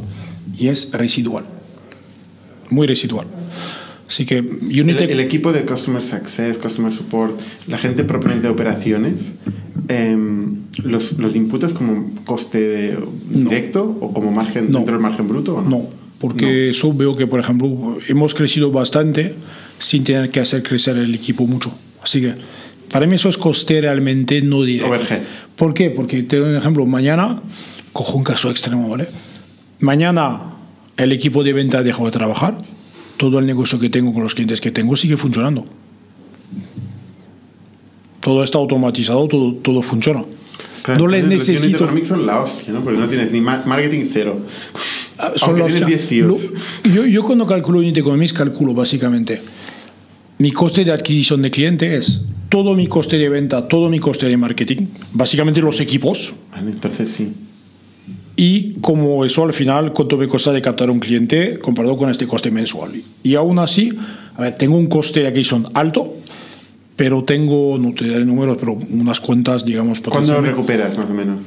Y 0.58 0.70
es 0.70 0.92
residual. 0.94 1.44
Muy 2.70 2.88
residual. 2.88 3.28
Así 4.08 4.26
que 4.26 4.38
el, 4.38 5.20
equipo 5.20 5.52
de 5.52 5.66
Customer 5.66 6.02
Success, 6.02 6.58
Customer 6.60 6.92
Support, 6.92 7.40
la 7.68 7.78
gente 7.78 8.04
propiamente 8.04 8.48
de 8.48 8.54
operaciones, 8.54 9.14
em, 9.88 10.58
los, 10.84 11.14
¿los 11.14 11.36
imputas 11.36 11.74
como 11.74 12.14
coste 12.24 12.98
directo 13.30 13.98
o 14.00 14.14
como 14.14 14.32
margen 14.32 14.72
dentro 14.72 14.94
del 14.94 15.02
margen 15.02 15.28
bruto? 15.28 15.56
¿o 15.56 15.62
no? 15.62 15.70
no, 15.70 15.90
porque 16.20 16.70
eso 16.70 16.94
veo 16.94 17.16
que, 17.16 17.26
por 17.26 17.40
ejemplo, 17.40 17.98
hemos 18.08 18.36
crecido 18.36 18.72
bastante 18.72 19.34
sin 19.80 20.04
tener 20.04 20.30
que 20.30 20.40
hacer 20.40 20.62
crecer 20.62 20.98
el 20.98 21.14
equipo 21.14 21.48
mucho. 21.48 21.74
Así 22.04 22.22
que 22.22 22.36
para 22.92 23.08
mí 23.08 23.16
eso 23.16 23.30
es 23.30 23.38
coste 23.38 23.82
realmente 23.82 24.42
no 24.42 24.64
directo. 24.64 24.94
Overhead. 24.94 25.24
¿Por 25.56 25.74
qué? 25.74 25.90
Porque 25.90 26.22
te 26.24 26.38
doy 26.38 26.50
un 26.50 26.56
ejemplo. 26.56 26.86
Mañana, 26.86 27.42
cojo 27.92 28.18
un 28.18 28.24
caso 28.24 28.52
extremo, 28.52 28.88
¿vale? 28.88 29.08
Mañana 29.80 30.54
el 30.96 31.12
equipo 31.12 31.44
de 31.44 31.54
venta 31.54 31.82
dejó 31.84 32.06
de 32.06 32.12
trabajar 32.12 32.58
todo 33.18 33.40
el 33.40 33.46
negocio 33.46 33.80
que 33.80 33.90
tengo 33.90 34.14
con 34.14 34.24
los 34.24 34.36
clientes 34.36 34.62
que 34.62 34.72
tengo 34.72 34.96
sigue 34.96 35.18
funcionando. 35.18 35.66
Todo 38.20 38.44
está 38.44 38.58
automatizado, 38.58 39.28
todo, 39.28 39.54
todo 39.54 39.82
funciona. 39.82 40.24
no 40.88 41.08
les 41.08 41.28
necesito. 41.28 41.86
Los 41.86 42.08
son 42.08 42.26
la 42.26 42.42
hostia, 42.42 42.74
¿no? 42.74 42.82
Porque 42.82 43.00
no 43.00 43.08
tienes 43.08 43.32
ni 43.32 43.42
marketing 43.42 44.06
cero. 44.12 44.40
Ah, 45.18 45.32
son 45.36 45.58
los, 45.58 45.74
10 45.74 46.08
tíos. 46.08 46.42
yo, 46.94 47.06
yo, 47.06 47.24
cuando 47.24 47.48
calculo 47.48 47.80
Unit 47.80 47.96
Economics, 47.96 48.34
calculo 48.34 48.74
básicamente 48.74 49.42
mi 50.38 50.52
coste 50.52 50.84
de 50.84 50.92
adquisición 50.92 51.42
de 51.42 51.52
cliente 51.52 51.96
es 51.96 52.22
todo 52.50 52.76
mi 52.76 52.88
coste 52.88 53.18
de 53.18 53.30
venta, 53.30 53.66
todo 53.70 53.88
mi 53.88 54.00
coste 54.00 54.26
de 54.26 54.36
marketing, 54.36 54.88
básicamente 55.14 55.62
los 55.62 55.80
equipos. 55.80 56.34
Entonces 56.58 57.10
sí 57.10 57.32
y 58.36 58.74
como 58.82 59.24
eso 59.26 59.44
al 59.44 59.54
final 59.54 59.94
cuánto 59.94 60.18
me 60.18 60.28
cuesta 60.28 60.52
de 60.52 60.62
captar 60.62 60.90
un 60.90 61.00
cliente 61.00 61.60
comparado 61.60 61.96
con 61.98 62.10
este 62.10 62.28
coste 62.28 62.52
mensual. 62.52 63.02
Y 63.24 63.36
aún 63.36 63.60
así, 63.60 63.90
a 64.36 64.42
ver, 64.42 64.56
tengo 64.58 64.78
un 64.78 64.88
coste 64.88 65.22
de 65.22 65.28
adquisición 65.28 65.68
alto, 65.74 66.16
pero 66.96 67.24
tengo, 67.24 67.78
no 67.78 67.94
te 67.94 68.08
daré 68.08 68.26
números, 68.26 68.58
pero 68.60 68.74
unas 68.74 69.20
cuentas, 69.20 69.66
digamos. 69.66 70.02
¿Cuándo 70.02 70.34
lo 70.34 70.42
recuperas 70.42 70.98
más 70.98 71.10
o 71.10 71.14
menos? 71.14 71.46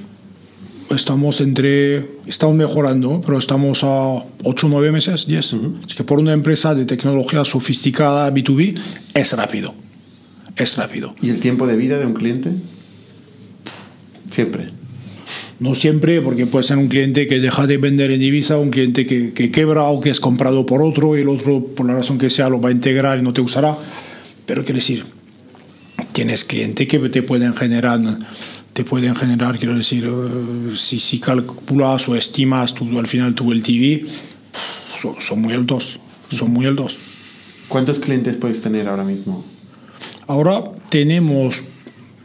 Estamos 0.91 1.43
entre, 1.43 2.07
estamos 2.27 2.57
mejorando, 2.57 3.21
pero 3.25 3.39
estamos 3.39 3.85
a 3.85 4.25
8 4.45 4.67
o 4.67 4.71
9 4.71 4.91
meses, 4.91 5.27
10. 5.27 5.55
Así 5.85 5.97
que 5.97 6.05
por 6.05 6.19
una 6.19 6.33
empresa 6.33 6.75
de 6.75 6.87
tecnología 6.87 7.45
sofisticada 7.45 8.33
B2B 8.33 8.79
es 9.13 9.37
rápido. 9.37 9.75
Es 10.57 10.79
rápido. 10.79 11.15
¿Y 11.21 11.29
el 11.29 11.41
tiempo 11.41 11.67
de 11.67 11.77
vida 11.77 11.99
de 11.99 12.07
un 12.07 12.15
cliente? 12.15 12.53
Siempre. 14.31 14.69
No 15.61 15.75
siempre, 15.75 16.21
porque 16.21 16.47
puede 16.47 16.65
ser 16.65 16.79
un 16.79 16.87
cliente 16.87 17.27
que 17.27 17.41
deja 17.41 17.67
de 17.67 17.79
vender 17.79 18.13
en 18.13 18.21
divisa, 18.21 18.59
un 18.59 18.71
cliente 18.71 19.07
que, 19.07 19.33
que 19.33 19.51
quebra 19.51 19.85
o 19.85 20.01
que 20.01 20.11
es 20.11 20.21
comprado 20.21 20.65
por 20.67 20.83
otro 20.83 21.17
y 21.17 21.23
el 21.23 21.29
otro, 21.29 21.65
por 21.65 21.87
la 21.87 21.95
razón 21.95 22.17
que 22.17 22.31
sea, 22.31 22.49
lo 22.49 22.61
va 22.61 22.69
a 22.69 22.73
integrar 22.73 23.19
y 23.19 23.23
no 23.23 23.33
te 23.33 23.41
usará. 23.41 23.77
Pero 24.47 24.63
quiero 24.65 24.77
decir, 24.77 25.05
tienes 26.13 26.45
clientes 26.45 26.87
que 26.87 26.99
te 27.09 27.23
pueden 27.23 27.55
generar, 27.55 28.01
te 28.73 28.85
pueden 28.85 29.17
generar, 29.17 29.59
quiero 29.59 29.77
decir, 29.77 30.05
eh, 30.07 30.77
si, 30.77 31.01
si 31.01 31.19
calculas 31.19 32.09
o 32.09 32.15
estimas 32.15 32.73
tú, 32.73 32.97
al 32.99 33.09
final 33.09 33.35
tu 33.35 33.53
LTV, 33.53 34.07
son, 35.01 35.17
son 35.21 35.41
muy 35.41 35.55
altos, 35.55 35.99
son 36.31 36.53
muy 36.53 36.67
altos. 36.67 36.99
¿Cuántos 37.67 37.99
clientes 37.99 38.37
puedes 38.37 38.61
tener 38.61 38.87
ahora 38.89 39.05
mismo? 39.05 39.45
Ahora 40.29 40.65
tenemos, 40.89 41.65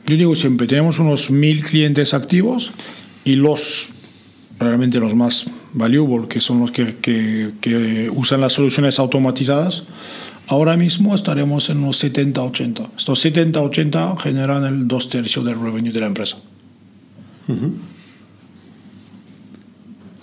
yo 0.06 0.18
digo 0.18 0.36
siempre, 0.36 0.68
tenemos 0.68 1.00
unos 1.00 1.32
mil 1.32 1.64
clientes 1.64 2.14
activos 2.14 2.72
y 3.26 3.36
los 3.36 3.90
realmente 4.60 5.00
los 5.00 5.16
más 5.16 5.46
valuable, 5.74 6.28
que 6.28 6.40
son 6.40 6.60
los 6.60 6.72
que, 6.72 6.96
que, 6.96 7.52
que, 7.60 8.10
usan 8.14 8.42
las 8.42 8.54
soluciones 8.54 9.00
automatizadas, 9.00 9.84
ahora 10.48 10.78
mismo 10.78 11.16
estaremos 11.16 11.70
en 11.70 11.82
los 11.82 12.04
70-80. 12.04 12.90
Estos 12.98 13.26
70-80 13.26 14.18
generan 14.18 14.66
el 14.66 14.88
dos 14.88 15.10
tercios 15.10 15.44
del 15.46 15.60
revenue 15.60 15.92
de 15.92 16.00
la 16.00 16.08
empresa. 16.08 16.38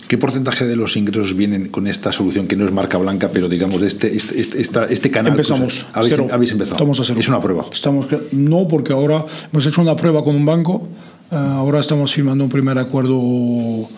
¿Qué 0.07 0.17
porcentaje 0.17 0.65
de 0.65 0.75
los 0.75 0.97
ingresos 0.97 1.37
vienen 1.37 1.69
con 1.69 1.87
esta 1.87 2.11
solución 2.11 2.47
que 2.47 2.57
no 2.57 2.65
es 2.65 2.71
marca 2.73 2.97
blanca, 2.97 3.29
pero 3.31 3.47
digamos 3.47 3.79
de 3.79 3.87
este, 3.87 4.15
este, 4.15 4.41
este, 4.41 4.79
este 4.89 5.11
canal? 5.11 5.31
Empezamos. 5.31 5.85
¿Habéis, 5.93 6.19
habéis 6.31 6.51
empezado. 6.51 6.75
Estamos 6.75 6.99
a 6.99 7.03
cero. 7.05 7.19
Es 7.19 7.29
una 7.29 7.39
prueba. 7.39 7.65
Estamos, 7.71 8.07
no, 8.31 8.67
porque 8.67 8.91
ahora 8.91 9.25
hemos 9.53 9.65
hecho 9.65 9.81
una 9.81 9.95
prueba 9.95 10.23
con 10.23 10.35
un 10.35 10.45
banco 10.45 10.87
ahora 11.31 11.79
estamos 11.79 12.13
firmando 12.13 12.43
un 12.43 12.49
primer 12.49 12.77
acuerdo 12.77 13.89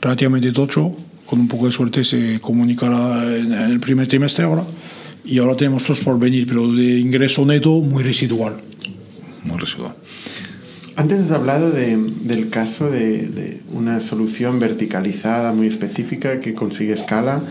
relativamente 0.00 0.52
tocho. 0.52 0.92
Con 1.26 1.40
un 1.40 1.48
poco 1.48 1.66
de 1.66 1.72
suerte 1.72 2.04
se 2.04 2.40
comunicará 2.40 3.24
en 3.36 3.52
el 3.52 3.80
primer 3.80 4.06
trimestre 4.06 4.44
ahora. 4.44 4.64
Y 5.24 5.38
ahora 5.38 5.56
tenemos 5.56 5.86
dos 5.86 6.02
por 6.02 6.18
venir, 6.18 6.46
pero 6.46 6.70
de 6.72 6.98
ingreso 6.98 7.46
neto 7.46 7.80
muy 7.80 8.02
residual. 8.02 8.60
Muy 9.44 9.58
residual. 9.58 9.94
Antes 10.94 11.20
has 11.20 11.30
hablado 11.30 11.70
de, 11.70 11.96
del 11.96 12.50
caso 12.50 12.90
de, 12.90 13.28
de, 13.28 13.60
una 13.72 14.00
solución 14.00 14.60
verticalizada 14.60 15.52
muy 15.52 15.66
específica 15.66 16.40
que 16.40 16.52
consigue 16.52 16.92
escala 16.92 17.42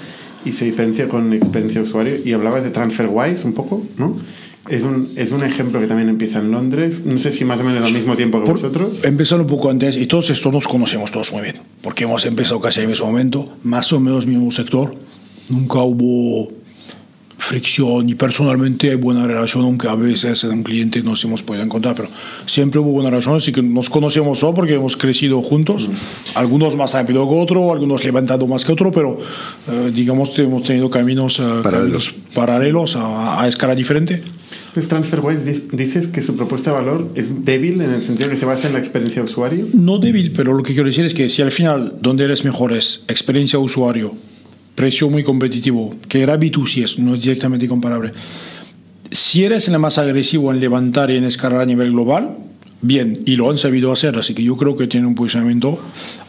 y 0.45 0.51
se 0.51 0.65
diferencia 0.65 1.07
con 1.07 1.33
experiencia 1.33 1.81
de 1.81 1.87
usuario 1.87 2.15
y 2.23 2.33
hablabas 2.33 2.63
de 2.63 2.69
TransferWise 2.69 3.45
un 3.45 3.53
poco, 3.53 3.83
¿no? 3.97 4.15
Es 4.69 4.83
un, 4.83 5.11
es 5.15 5.31
un 5.31 5.43
ejemplo 5.43 5.79
que 5.79 5.87
también 5.87 6.09
empieza 6.09 6.39
en 6.39 6.51
Londres. 6.51 7.03
No 7.03 7.19
sé 7.19 7.31
si 7.31 7.45
más 7.45 7.59
o 7.59 7.63
menos 7.63 7.83
al 7.83 7.93
mismo 7.93 8.15
tiempo 8.15 8.43
que 8.43 8.51
vosotros. 8.51 8.99
Empezaron 9.03 9.41
un 9.41 9.47
poco 9.47 9.69
antes 9.69 9.97
y 9.97 10.05
todos 10.05 10.29
estos 10.29 10.53
nos 10.53 10.67
conocemos 10.67 11.11
todos 11.11 11.31
muy 11.33 11.41
bien, 11.41 11.55
porque 11.81 12.03
hemos 12.03 12.25
empezado 12.25 12.59
casi 12.59 12.79
en 12.79 12.83
el 12.83 12.89
mismo 12.89 13.07
momento, 13.07 13.57
más 13.63 13.91
o 13.91 13.99
menos 13.99 14.25
mismo 14.27 14.51
sector. 14.51 14.95
Nunca 15.49 15.79
hubo 15.79 16.60
fricción 17.51 18.07
y 18.07 18.15
personalmente 18.15 18.91
hay 18.91 18.95
buena 18.95 19.27
relación, 19.27 19.65
aunque 19.65 19.89
a 19.89 19.95
veces 19.95 20.45
en 20.45 20.51
un 20.51 20.63
cliente 20.63 21.03
nos 21.03 21.21
hemos 21.25 21.43
podido 21.43 21.65
encontrar, 21.65 21.95
pero 21.95 22.07
siempre 22.45 22.79
hubo 22.79 22.91
buena 22.91 23.09
relación, 23.09 23.35
así 23.35 23.51
que 23.51 23.61
nos 23.61 23.89
conocemos 23.89 24.39
solo 24.39 24.53
porque 24.53 24.75
hemos 24.75 24.95
crecido 24.95 25.41
juntos, 25.41 25.89
algunos 26.35 26.77
más 26.77 26.93
rápido 26.93 27.27
que 27.27 27.35
otro, 27.35 27.73
algunos 27.73 28.05
levantado 28.05 28.47
más 28.47 28.63
que 28.63 28.71
otro, 28.71 28.89
pero 28.91 29.19
eh, 29.69 29.91
digamos 29.93 30.29
que 30.29 30.43
hemos 30.43 30.63
tenido 30.63 30.89
caminos, 30.89 31.41
eh, 31.41 31.43
paralelos, 31.61 32.13
paralelos 32.33 32.95
a, 32.95 33.43
a 33.43 33.47
escala 33.49 33.75
diferente. 33.75 34.21
Pues 34.73 34.87
TransferWise 34.87 35.67
dices 35.73 36.07
que 36.07 36.21
su 36.21 36.37
propuesta 36.37 36.71
de 36.71 36.77
valor 36.77 37.09
es 37.15 37.43
débil 37.43 37.81
en 37.81 37.91
el 37.91 38.01
sentido 38.01 38.29
que 38.29 38.37
se 38.37 38.45
basa 38.45 38.67
en 38.67 38.73
la 38.73 38.79
experiencia 38.79 39.21
de 39.21 39.25
usuario. 39.25 39.67
No 39.73 39.97
débil, 39.97 40.31
pero 40.31 40.53
lo 40.53 40.63
que 40.63 40.71
quiero 40.71 40.87
decir 40.87 41.03
es 41.03 41.13
que 41.13 41.27
si 41.27 41.41
al 41.41 41.51
final 41.51 41.95
donde 41.99 42.23
eres 42.23 42.45
mejor 42.45 42.71
es 42.71 43.03
experiencia 43.09 43.59
de 43.59 43.65
usuario, 43.65 44.15
precio 44.81 45.11
muy 45.11 45.23
competitivo, 45.23 45.93
que 46.09 46.23
era 46.23 46.39
B2C, 46.39 46.97
no 46.97 47.13
es 47.13 47.21
directamente 47.21 47.67
comparable. 47.67 48.11
Si 49.11 49.43
eres 49.43 49.67
el 49.67 49.77
más 49.77 49.99
agresivo 49.99 50.51
en 50.51 50.59
levantar 50.59 51.11
y 51.11 51.17
en 51.17 51.23
escalar 51.23 51.61
a 51.61 51.65
nivel 51.65 51.91
global, 51.91 52.35
bien, 52.81 53.21
y 53.27 53.35
lo 53.35 53.51
han 53.51 53.59
sabido 53.59 53.91
hacer, 53.91 54.15
así 54.17 54.33
que 54.33 54.41
yo 54.41 54.57
creo 54.57 54.75
que 54.75 54.87
tiene 54.87 55.05
un 55.05 55.13
posicionamiento 55.13 55.77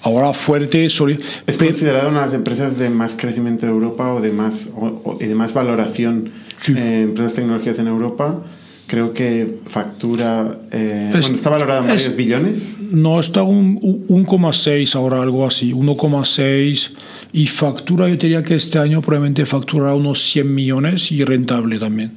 ahora 0.03 0.34
fuerte, 0.34 0.90
sólido. 0.90 1.20
¿Es 1.46 1.57
considerado 1.57 2.11
una 2.11 2.20
de 2.20 2.26
las 2.26 2.34
empresas 2.34 2.76
de 2.76 2.90
más 2.90 3.14
crecimiento 3.16 3.64
de 3.64 3.72
Europa 3.72 4.12
o 4.12 4.20
de 4.20 4.32
más, 4.32 4.68
o, 4.76 5.16
y 5.18 5.24
de 5.24 5.34
más 5.34 5.55
valoración 5.55 6.30
sí. 6.59 6.74
eh, 6.76 7.05
empresas 7.05 7.32
tecnologías 7.32 7.78
en 7.78 7.86
Europa. 7.86 8.42
Creo 8.86 9.14
que 9.14 9.61
factura. 9.64 10.59
Eh, 10.72 11.12
es, 11.14 11.20
bueno, 11.22 11.36
está 11.36 11.48
valorada 11.48 11.80
en 11.80 11.86
varios 11.86 12.14
billones. 12.14 12.62
No, 12.90 13.18
está 13.18 13.44
un 13.44 13.80
1,6 13.80 14.94
ahora, 14.94 15.22
algo 15.22 15.46
así. 15.46 15.72
1,6. 15.72 16.90
Y 17.33 17.47
factura, 17.47 18.09
yo 18.09 18.16
diría 18.16 18.43
que 18.43 18.55
este 18.55 18.78
año 18.78 19.01
probablemente 19.01 19.47
facturará 19.47 19.95
unos 19.95 20.22
100 20.22 20.55
millones 20.55 21.11
y 21.12 21.24
rentable 21.24 21.78
también. 21.78 22.12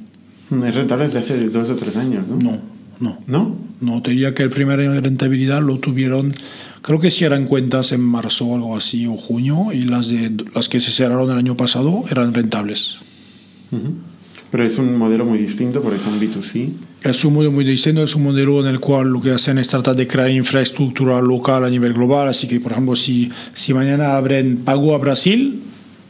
Es 0.64 0.74
rentable 0.74 1.06
desde 1.06 1.20
hace 1.20 1.48
dos 1.48 1.70
o 1.70 1.76
tres 1.76 1.96
años, 1.96 2.26
¿no? 2.28 2.36
No, 2.38 2.60
no. 3.00 3.18
¿No? 3.26 3.56
No, 3.80 4.02
te 4.02 4.10
diría 4.10 4.34
que 4.34 4.42
el 4.42 4.50
primer 4.50 4.80
año 4.80 4.92
de 4.92 5.00
rentabilidad 5.00 5.60
lo 5.60 5.78
tuvieron, 5.78 6.34
creo 6.82 6.98
que 6.98 7.10
cierran 7.10 7.46
cuentas 7.46 7.92
en 7.92 8.00
marzo 8.00 8.46
o 8.46 8.54
algo 8.54 8.76
así, 8.76 9.06
o 9.06 9.16
junio, 9.16 9.68
y 9.72 9.84
las, 9.84 10.08
de, 10.08 10.32
las 10.54 10.68
que 10.68 10.80
se 10.80 10.90
cerraron 10.90 11.30
el 11.30 11.38
año 11.38 11.56
pasado 11.56 12.04
eran 12.10 12.32
rentables. 12.32 12.98
Pero 14.50 14.64
es 14.64 14.78
un 14.78 14.96
modelo 14.96 15.24
muy 15.24 15.38
distinto 15.38 15.82
porque 15.82 15.98
es 15.98 16.06
un 16.06 16.20
B2C. 16.20 16.72
Es 17.06 17.24
un 17.24 17.34
modelo 17.34 17.52
muy 17.52 17.64
distinto, 17.64 18.02
es 18.02 18.16
un 18.16 18.24
modelo 18.24 18.60
en 18.60 18.66
el 18.66 18.80
cual 18.80 19.06
lo 19.10 19.22
que 19.22 19.30
hacen 19.30 19.58
es 19.58 19.68
tratar 19.68 19.94
de 19.94 20.08
crear 20.08 20.28
infraestructura 20.28 21.20
local 21.20 21.64
a 21.64 21.70
nivel 21.70 21.92
global. 21.92 22.26
Así 22.26 22.48
que, 22.48 22.58
por 22.58 22.72
ejemplo, 22.72 22.96
si, 22.96 23.30
si 23.54 23.72
mañana 23.72 24.16
abren 24.16 24.56
pago 24.64 24.92
a 24.92 24.98
Brasil, 24.98 25.62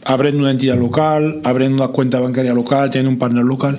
abren 0.05 0.39
una 0.39 0.49
entidad 0.49 0.75
local, 0.75 1.39
abren 1.43 1.73
una 1.73 1.89
cuenta 1.89 2.19
bancaria 2.19 2.51
local, 2.51 2.89
tienen 2.89 3.09
un 3.09 3.19
partner 3.19 3.45
local. 3.45 3.77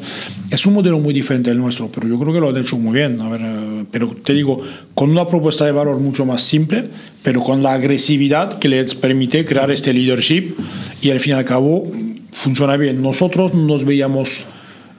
Es 0.49 0.65
un 0.65 0.75
modelo 0.75 1.01
muy 1.01 1.13
diferente 1.13 1.51
del 1.51 1.59
nuestro, 1.59 1.91
pero 1.91 2.07
yo 2.07 2.21
creo 2.21 2.33
que 2.33 2.39
lo 2.39 2.51
han 2.51 2.57
hecho 2.57 2.79
muy 2.79 2.95
bien. 2.95 3.21
A 3.21 3.29
ver, 3.29 3.41
eh, 3.43 3.85
pero 3.91 4.15
te 4.23 4.33
digo, 4.33 4.63
con 4.95 5.11
una 5.11 5.27
propuesta 5.27 5.65
de 5.65 5.73
valor 5.73 5.99
mucho 5.99 6.25
más 6.25 6.45
simple, 6.45 6.89
pero 7.25 7.43
con 7.43 7.65
la 7.65 7.73
agresividad 7.73 8.61
que 8.61 8.69
les 8.69 8.95
permite 8.95 9.45
crear 9.45 9.73
este 9.73 9.93
leadership 9.93 10.55
y 11.03 11.11
al 11.11 11.19
fin 11.19 11.33
y 11.33 11.37
al 11.37 11.45
cabo 11.45 11.91
funciona 12.31 12.77
bien. 12.77 13.03
Nosotros 13.03 13.55
nos 13.55 13.85
veíamos 13.85 14.45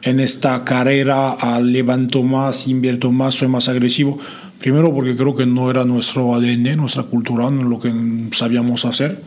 en 0.09 0.19
esta 0.19 0.63
carrera 0.63 1.31
al 1.31 1.71
levanto 1.71 2.23
más, 2.23 2.67
invierto 2.67 3.11
más, 3.11 3.35
soy 3.35 3.47
más 3.47 3.69
agresivo. 3.69 4.17
Primero 4.59 4.93
porque 4.93 5.15
creo 5.15 5.33
que 5.35 5.45
no 5.45 5.69
era 5.71 5.85
nuestro 5.85 6.35
ADN, 6.35 6.75
nuestra 6.75 7.03
cultura, 7.03 7.49
no 7.49 7.63
lo 7.63 7.79
que 7.79 7.91
sabíamos 8.33 8.83
hacer 8.85 9.21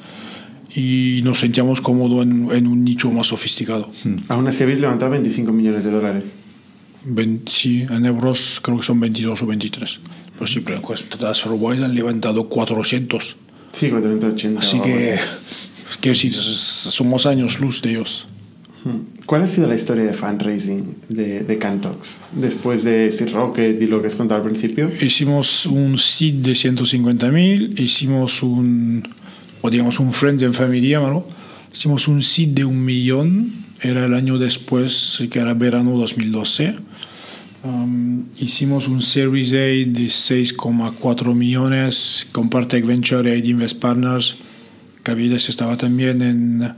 y 0.74 1.20
nos 1.24 1.38
sentíamos 1.40 1.80
cómodos 1.80 2.22
en, 2.24 2.50
en 2.52 2.66
un 2.66 2.84
nicho 2.84 3.10
más 3.10 3.28
sofisticado. 3.28 3.90
Aún 4.28 4.46
así 4.48 4.62
habéis 4.62 4.80
levantado 4.80 5.10
25 5.12 5.52
millones 5.52 5.84
de 5.84 5.90
dólares. 5.90 6.24
Ven- 7.04 7.42
sí, 7.46 7.82
en 7.88 8.06
euros 8.06 8.60
creo 8.62 8.78
que 8.78 8.84
son 8.84 9.00
22 9.00 9.42
o 9.42 9.46
23. 9.46 10.00
Pero 10.34 10.46
sí, 10.46 10.60
pero 10.60 10.76
en 10.76 11.18
TransferWise 11.18 11.82
han 11.84 11.94
levantado 11.94 12.48
400. 12.48 13.36
Sí, 13.72 13.88
480. 13.90 14.60
Así 14.60 14.80
que, 14.80 15.18
quiero 16.00 16.14
decir, 16.14 16.32
somos 16.34 17.26
años 17.26 17.58
luz 17.60 17.80
de 17.82 17.90
ellos. 17.90 18.26
¿Cuál 19.26 19.42
ha 19.42 19.48
sido 19.48 19.68
la 19.68 19.74
historia 19.74 20.04
de 20.04 20.12
fundraising 20.12 20.96
de, 21.08 21.40
de 21.40 21.58
Cantox? 21.58 22.20
Después 22.32 22.82
de 22.84 23.12
Seed 23.16 23.32
Rocket 23.32 23.80
y 23.80 23.86
lo 23.86 24.00
que 24.00 24.08
has 24.08 24.16
contado 24.16 24.42
al 24.42 24.48
principio. 24.48 24.90
Hicimos 25.00 25.66
un 25.66 25.96
seed 25.96 26.34
de 26.34 26.52
150.000, 26.52 27.78
hicimos 27.78 28.42
un, 28.42 29.08
o 29.60 29.70
digamos 29.70 30.00
un 30.00 30.12
Friends 30.12 30.42
and 30.42 30.54
Family, 30.54 30.88
llámalo. 30.88 31.26
Hicimos 31.72 32.08
un 32.08 32.20
seed 32.22 32.48
de 32.48 32.64
un 32.64 32.84
millón, 32.84 33.64
era 33.80 34.06
el 34.06 34.14
año 34.14 34.38
después, 34.38 35.22
que 35.30 35.38
era 35.38 35.54
verano 35.54 35.96
2012. 35.96 36.74
Um, 37.64 38.24
hicimos 38.38 38.88
un 38.88 39.00
Series 39.02 39.52
A 39.52 39.56
de 39.56 40.06
6,4 40.06 41.32
millones 41.32 42.26
con 42.32 42.50
Partech 42.50 42.84
Venture 42.84 43.38
y 43.38 43.50
Invest 43.50 43.80
Partners. 43.80 44.36
Cavides 45.04 45.48
estaba 45.48 45.76
también 45.76 46.22
en 46.22 46.74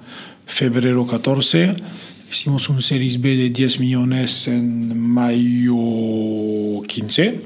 febrero 0.47 1.07
14. 1.07 1.75
Hicimos 2.35 2.69
un 2.69 2.83
Series 2.83 3.21
B 3.21 3.37
de 3.37 3.51
10 3.51 3.79
millones 3.79 4.49
en 4.49 4.99
mayo 4.99 6.83
15 6.85 7.41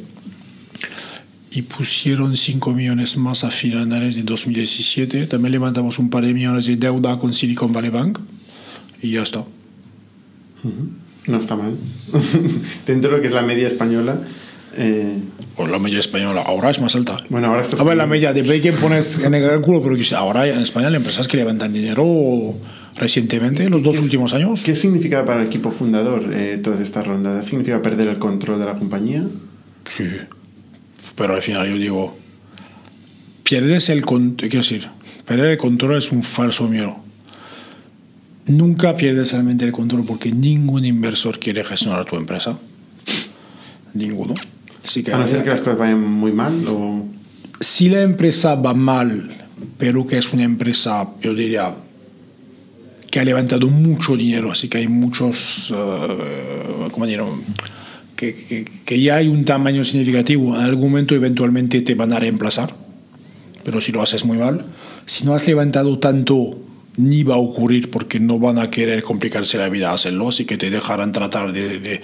y 1.50 1.60
pusieron 1.60 2.34
5 2.34 2.72
millones 2.72 3.18
más 3.18 3.44
a 3.44 3.50
finales 3.50 4.16
de 4.16 4.22
2017. 4.22 5.26
También 5.26 5.52
levantamos 5.52 5.98
un 5.98 6.08
par 6.08 6.24
de 6.24 6.32
millones 6.32 6.64
de 6.64 6.76
deuda 6.76 7.18
con 7.18 7.34
Silicon 7.34 7.70
Valley 7.70 7.90
Bank 7.90 8.18
y 9.02 9.10
ya 9.10 9.24
está. 9.24 9.44
No 11.26 11.38
está 11.38 11.54
mal. 11.54 11.76
Dentro 12.86 13.10
de 13.10 13.16
lo 13.18 13.22
que 13.22 13.28
es 13.28 13.34
la 13.34 13.42
media 13.42 13.68
española. 13.68 14.18
eh, 14.78 15.18
Pues 15.54 15.70
la 15.70 15.78
media 15.78 15.98
española 15.98 16.40
ahora 16.46 16.70
es 16.70 16.80
más 16.80 16.96
alta. 16.96 17.22
bueno, 17.28 17.48
ahora 17.48 17.60
esto 17.60 17.78
A 17.78 17.84
ver, 17.84 17.98
la 17.98 18.06
media 18.06 18.32
de 18.32 18.40
break 18.40 18.74
pones 18.80 19.18
en 19.18 19.34
el 19.34 19.46
cálculo, 19.46 19.82
pero 19.82 19.96
ahora 20.16 20.46
en 20.46 20.60
España 20.60 20.88
hay 20.88 20.94
empresas 20.94 21.28
que 21.28 21.36
levantan 21.36 21.74
dinero 21.74 22.56
recientemente, 22.98 23.64
en 23.64 23.70
los 23.70 23.82
dos 23.82 23.98
últimos 24.00 24.34
años. 24.34 24.62
¿Qué 24.62 24.76
significa 24.76 25.24
para 25.24 25.40
el 25.40 25.46
equipo 25.46 25.70
fundador 25.70 26.30
eh, 26.32 26.58
todas 26.62 26.80
estas 26.80 27.06
rondas? 27.06 27.46
¿Significa 27.46 27.80
perder 27.80 28.08
el 28.08 28.18
control 28.18 28.58
de 28.58 28.66
la 28.66 28.74
compañía? 28.74 29.24
Sí. 29.84 30.08
Pero 31.14 31.34
al 31.34 31.42
final 31.42 31.68
yo 31.68 31.76
digo, 31.76 32.16
pierdes 33.42 33.88
el 33.88 34.04
control, 34.04 34.48
quiero 34.50 34.62
decir, 34.62 34.88
perder 35.24 35.52
el 35.52 35.58
control 35.58 35.98
es 35.98 36.12
un 36.12 36.22
falso 36.22 36.68
miedo. 36.68 36.96
Nunca 38.46 38.96
pierdes 38.96 39.32
realmente 39.32 39.64
el 39.64 39.72
control 39.72 40.04
porque 40.04 40.32
ningún 40.32 40.84
inversor 40.84 41.38
quiere 41.38 41.64
gestionar 41.64 42.04
tu 42.06 42.16
empresa. 42.16 42.58
Ninguno. 43.94 44.34
Así 44.84 45.02
que 45.02 45.12
A 45.12 45.18
no 45.18 45.28
ser 45.28 45.42
que 45.42 45.50
las 45.50 45.60
cosas 45.60 45.78
vayan 45.78 46.00
muy 46.02 46.32
mal 46.32 46.66
o... 46.66 47.04
si 47.60 47.90
la 47.90 48.00
empresa 48.00 48.54
va 48.54 48.72
mal, 48.72 49.36
pero 49.76 50.06
que 50.06 50.16
es 50.16 50.32
una 50.32 50.44
empresa, 50.44 51.08
yo 51.20 51.34
diría, 51.34 51.74
que 53.10 53.20
ha 53.20 53.24
levantado 53.24 53.68
mucho 53.68 54.16
dinero, 54.16 54.52
así 54.52 54.68
que 54.68 54.78
hay 54.78 54.88
muchos, 54.88 55.72
eh, 55.74 56.88
¿cómo 56.90 57.06
dirlo? 57.06 57.38
Que, 58.16 58.66
que, 58.84 59.00
ya 59.00 59.16
hay 59.16 59.28
un 59.28 59.44
tamaño 59.44 59.84
significativo, 59.84 60.56
en 60.56 60.62
algún 60.62 60.90
momento 60.90 61.14
eventualmente 61.14 61.80
te 61.82 61.94
van 61.94 62.12
a 62.12 62.18
reemplazar, 62.18 62.74
pero 63.64 63.80
si 63.80 63.92
lo 63.92 64.02
haces 64.02 64.24
muy 64.24 64.38
mal, 64.38 64.64
si 65.06 65.24
no 65.24 65.34
has 65.34 65.46
levantado 65.46 65.98
tanto, 65.98 66.58
ni 66.98 67.22
va 67.22 67.36
a 67.36 67.38
ocurrir 67.38 67.90
porque 67.90 68.18
no 68.18 68.40
van 68.40 68.58
a 68.58 68.70
querer 68.70 69.02
complicarse 69.04 69.56
la 69.56 69.68
vida 69.68 69.92
hacerlo, 69.92 70.28
así 70.28 70.44
que 70.44 70.58
te 70.58 70.68
dejarán 70.68 71.12
tratar 71.12 71.52
de, 71.52 72.02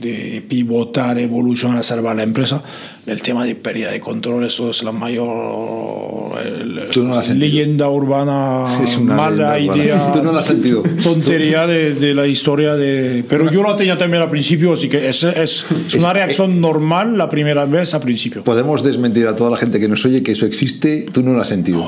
de 0.00 0.44
pivotar, 0.46 1.18
evolucionar, 1.18 1.82
salvar 1.82 2.16
la 2.16 2.22
empresa. 2.22 2.62
El 3.06 3.22
tema 3.22 3.44
de 3.44 3.54
pérdida 3.54 3.90
de 3.90 4.00
control, 4.00 4.44
eso 4.44 4.68
es 4.70 4.82
la 4.82 4.92
mayor 4.92 6.38
el- 6.44 6.88
Tú 6.90 7.04
no 7.04 7.20
leyenda 7.34 7.88
urbana, 7.88 8.82
Es 8.82 8.96
una 8.98 9.14
mala 9.14 9.54
leyenda 9.54 9.72
urbana. 9.74 9.84
idea. 9.84 10.12
Tú 10.14 10.22
no 10.22 10.32
lo 10.32 10.38
has 10.38 10.46
sentido. 10.46 10.82
Tontería 11.02 11.66
de, 11.66 11.94
de 11.94 12.14
la 12.14 12.26
historia 12.26 12.74
de. 12.74 13.24
Pero 13.28 13.50
yo 13.50 13.62
la 13.62 13.76
tenía 13.76 13.96
también 13.96 14.22
al 14.22 14.30
principio, 14.30 14.72
así 14.74 14.88
que 14.88 15.08
es, 15.08 15.22
es, 15.24 15.64
es 15.88 15.94
una 15.94 16.12
reacción 16.12 16.60
normal 16.60 17.16
la 17.16 17.28
primera 17.30 17.64
vez 17.64 17.94
al 17.94 18.00
principio. 18.00 18.42
Podemos 18.44 18.82
desmentir 18.82 19.26
a 19.26 19.34
toda 19.36 19.50
la 19.50 19.56
gente 19.56 19.80
que 19.80 19.88
nos 19.88 20.04
oye 20.04 20.22
que 20.22 20.32
eso 20.32 20.46
existe. 20.46 21.06
Tú 21.12 21.22
no 21.22 21.32
lo 21.32 21.40
has 21.40 21.48
sentido. 21.48 21.80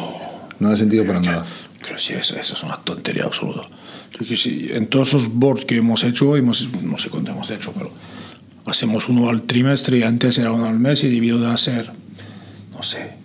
No 0.61 0.69
lo 0.69 0.73
has 0.73 0.79
sentido 0.79 1.05
para 1.07 1.21
nada. 1.21 1.45
Creo 1.83 1.97
que 1.97 2.03
sí, 2.03 2.13
eso, 2.15 2.37
eso 2.39 2.55
es 2.55 2.63
una 2.63 2.77
tontería 2.83 3.25
absoluta. 3.25 3.63
En 4.21 4.87
todos 4.87 5.09
esos 5.09 5.35
boards 5.35 5.65
que 5.65 5.77
hemos 5.77 6.03
hecho, 6.05 6.37
hemos, 6.37 6.69
no 6.83 6.99
sé 6.99 7.09
cuánto 7.09 7.31
hemos 7.31 7.51
hecho, 7.51 7.73
pero 7.73 7.91
hacemos 8.67 9.09
uno 9.09 9.29
al 9.29 9.43
trimestre 9.43 9.99
y 9.99 10.03
antes 10.03 10.39
era 10.39 10.53
uno 10.53 10.67
al 10.67 10.79
mes 10.79 11.05
y 11.05 11.09
debido 11.09 11.39
de 11.39 11.47
hacer, 11.47 11.91
no 12.73 12.83
sé, 12.83 13.19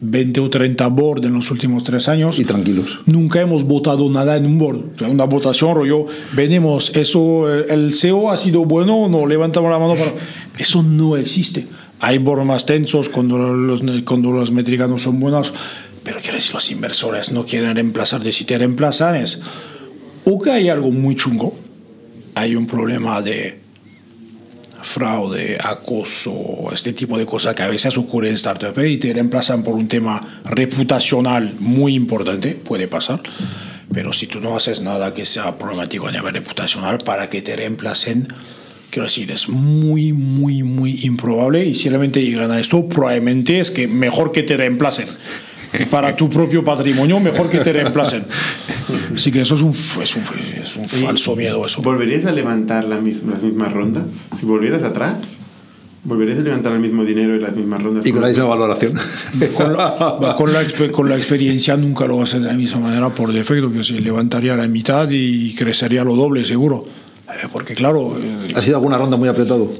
20 0.00 0.40
o 0.40 0.50
30 0.50 0.86
boards 0.88 1.26
en 1.26 1.32
los 1.32 1.50
últimos 1.50 1.84
tres 1.84 2.08
años. 2.08 2.38
Y 2.38 2.44
tranquilos. 2.44 3.00
Nunca 3.06 3.40
hemos 3.40 3.64
votado 3.64 4.08
nada 4.10 4.36
en 4.36 4.46
un 4.46 4.58
board. 4.58 5.02
Una 5.08 5.24
votación, 5.24 5.74
rollo, 5.74 6.06
venimos, 6.34 6.94
eso, 6.94 7.52
eh, 7.52 7.66
el 7.70 7.94
CEO 7.94 8.30
ha 8.30 8.36
sido 8.36 8.64
bueno 8.64 8.96
o 8.96 9.08
no, 9.08 9.26
levantamos 9.26 9.70
la 9.70 9.78
mano 9.78 9.94
para... 9.94 10.12
Eso 10.58 10.82
no 10.82 11.16
existe. 11.16 11.66
Hay 12.00 12.18
boards 12.18 12.44
más 12.44 12.66
tensos 12.66 13.08
cuando 13.08 13.38
los, 13.38 13.82
cuando 14.04 14.32
las 14.32 14.50
métricas 14.50 14.88
no 14.88 14.98
son 14.98 15.18
buenas, 15.18 15.50
pero 16.06 16.20
quiero 16.20 16.36
decir, 16.36 16.54
los 16.54 16.70
inversores 16.70 17.32
no 17.32 17.44
quieren 17.44 17.74
reemplazar, 17.74 18.22
de 18.22 18.30
si 18.30 18.44
te 18.44 18.56
reemplazan 18.56 19.16
es 19.16 19.40
o 20.24 20.40
que 20.40 20.52
hay 20.52 20.68
algo 20.68 20.92
muy 20.92 21.16
chungo, 21.16 21.58
hay 22.36 22.54
un 22.54 22.68
problema 22.68 23.20
de 23.20 23.58
fraude, 24.82 25.58
acoso, 25.60 26.68
este 26.72 26.92
tipo 26.92 27.18
de 27.18 27.26
cosas 27.26 27.56
que 27.56 27.64
a 27.64 27.66
veces 27.66 27.98
ocurren 27.98 28.30
en 28.30 28.36
startup 28.36 28.78
y 28.84 28.98
te 28.98 29.12
reemplazan 29.12 29.64
por 29.64 29.74
un 29.74 29.88
tema 29.88 30.20
reputacional 30.44 31.54
muy 31.58 31.96
importante, 31.96 32.52
puede 32.52 32.86
pasar. 32.86 33.20
Pero 33.92 34.12
si 34.12 34.28
tú 34.28 34.40
no 34.40 34.56
haces 34.56 34.80
nada 34.80 35.12
que 35.12 35.24
sea 35.24 35.58
problemático 35.58 36.06
a 36.06 36.12
nivel 36.12 36.34
reputacional 36.34 36.98
para 36.98 37.28
que 37.28 37.42
te 37.42 37.56
reemplacen, 37.56 38.28
quiero 38.90 39.06
decir, 39.06 39.32
es 39.32 39.48
muy, 39.48 40.12
muy, 40.12 40.62
muy 40.62 41.00
improbable. 41.02 41.64
Y 41.64 41.74
si 41.74 41.88
realmente 41.88 42.22
llegan 42.22 42.52
a 42.52 42.60
esto, 42.60 42.88
probablemente 42.88 43.58
es 43.58 43.72
que 43.72 43.88
mejor 43.88 44.30
que 44.30 44.44
te 44.44 44.56
reemplacen. 44.56 45.08
Para 45.90 46.14
tu 46.16 46.28
propio 46.30 46.64
patrimonio, 46.64 47.18
mejor 47.20 47.50
que 47.50 47.58
te 47.58 47.72
reemplacen. 47.72 48.24
Así 49.14 49.30
que 49.32 49.40
eso 49.42 49.54
es 49.56 49.62
un, 49.62 49.70
es 49.70 50.16
un, 50.16 50.22
es 50.62 50.76
un 50.76 50.88
falso 50.88 51.34
miedo. 51.36 51.66
Eso. 51.66 51.82
¿Volverías 51.82 52.24
a 52.26 52.32
levantar 52.32 52.84
la 52.84 52.98
mis- 52.98 53.22
las 53.24 53.42
mismas 53.42 53.72
rondas? 53.72 54.04
Si 54.38 54.46
volvieras 54.46 54.82
atrás, 54.82 55.16
¿volverías 56.04 56.38
a 56.38 56.42
levantar 56.42 56.72
el 56.72 56.78
mismo 56.78 57.04
dinero 57.04 57.34
y 57.36 57.40
las 57.40 57.54
mismas 57.54 57.82
rondas? 57.82 58.06
Y 58.06 58.12
con 58.12 58.22
la 58.22 58.28
misma 58.28 58.44
valoración. 58.44 58.94
con 59.54 59.72
la, 59.76 60.34
con, 60.36 60.52
la, 60.52 60.64
con 60.92 61.08
la 61.08 61.16
experiencia 61.16 61.76
nunca 61.76 62.06
lo 62.06 62.22
hace 62.22 62.38
de 62.38 62.46
la 62.46 62.52
misma 62.54 62.80
manera 62.80 63.08
por 63.10 63.32
defecto, 63.32 63.70
que 63.72 63.82
se 63.82 63.94
levantaría 63.94 64.56
la 64.56 64.66
mitad 64.68 65.08
y 65.10 65.54
crecería 65.54 66.04
lo 66.04 66.14
doble 66.14 66.44
seguro. 66.44 66.84
Eh, 67.28 67.48
porque 67.52 67.74
claro, 67.74 68.16
eh, 68.22 68.46
¿Ha 68.54 68.62
sido 68.62 68.76
alguna 68.76 68.96
ronda 68.98 69.16
muy 69.16 69.28
apretado? 69.28 69.70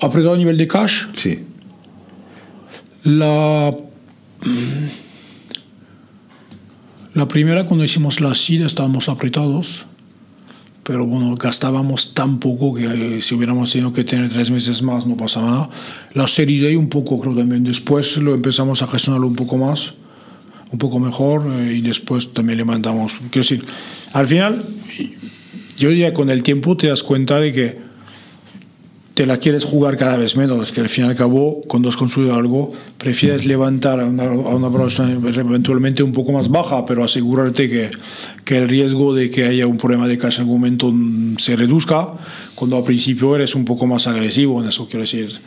apretado 0.00 0.34
a 0.34 0.38
nivel 0.38 0.56
de 0.56 0.66
cash, 0.66 1.04
Sí. 1.16 1.44
La, 3.04 3.74
la 7.14 7.28
primera 7.28 7.66
cuando 7.66 7.84
hicimos 7.84 8.20
la 8.20 8.34
SID 8.34 8.62
estábamos 8.62 9.08
apretados, 9.08 9.86
pero 10.82 11.06
bueno, 11.06 11.34
gastábamos 11.34 12.14
tan 12.14 12.38
poco 12.38 12.74
que 12.74 13.18
eh, 13.18 13.22
si 13.22 13.34
hubiéramos 13.34 13.72
tenido 13.72 13.92
que 13.92 14.04
tener 14.04 14.28
tres 14.28 14.50
meses 14.50 14.82
más 14.82 15.06
no 15.06 15.16
pasa 15.16 15.40
nada. 15.40 15.70
La 16.14 16.26
serie 16.26 16.74
A 16.74 16.78
un 16.78 16.88
poco 16.88 17.20
creo 17.20 17.34
también, 17.34 17.64
después 17.64 18.16
lo 18.16 18.34
empezamos 18.34 18.82
a 18.82 18.86
gestionarlo 18.86 19.26
un 19.26 19.36
poco 19.36 19.56
más, 19.56 19.94
un 20.70 20.78
poco 20.78 20.98
mejor 20.98 21.50
eh, 21.52 21.74
y 21.74 21.80
después 21.80 22.32
también 22.32 22.58
le 22.58 22.64
mandamos. 22.64 23.12
Quiero 23.30 23.48
decir, 23.48 23.64
al 24.12 24.26
final, 24.26 24.64
yo 25.76 25.90
diría 25.90 26.12
con 26.12 26.30
el 26.30 26.42
tiempo 26.42 26.76
te 26.76 26.88
das 26.88 27.02
cuenta 27.02 27.38
de 27.40 27.52
que 27.52 27.89
te 29.20 29.26
la 29.26 29.36
quieres 29.36 29.64
jugar 29.64 29.98
cada 29.98 30.16
vez 30.16 30.34
menos, 30.34 30.72
que 30.72 30.80
al 30.80 30.88
fin 30.88 31.04
y 31.04 31.08
al 31.08 31.14
cabo, 31.14 31.60
cuando 31.68 31.90
has 31.90 31.96
construido 31.98 32.34
algo, 32.34 32.70
prefieres 32.96 33.44
levantar 33.44 34.00
a 34.00 34.06
una, 34.06 34.22
a 34.22 34.30
una 34.30 34.72
producción 34.72 35.22
eventualmente 35.22 36.02
un 36.02 36.12
poco 36.12 36.32
más 36.32 36.48
baja, 36.48 36.86
pero 36.86 37.04
asegurarte 37.04 37.68
que, 37.68 37.90
que 38.46 38.56
el 38.56 38.66
riesgo 38.66 39.14
de 39.14 39.28
que 39.28 39.44
haya 39.44 39.66
un 39.66 39.76
problema 39.76 40.08
de 40.08 40.16
cash 40.16 40.36
en 40.36 40.44
algún 40.44 40.60
momento 40.60 40.90
se 41.36 41.54
reduzca, 41.54 42.12
cuando 42.54 42.78
al 42.78 42.82
principio 42.82 43.36
eres 43.36 43.54
un 43.54 43.66
poco 43.66 43.86
más 43.86 44.06
agresivo 44.06 44.58
en 44.62 44.70
eso, 44.70 44.86
quiero 44.86 45.02
decir. 45.02 45.38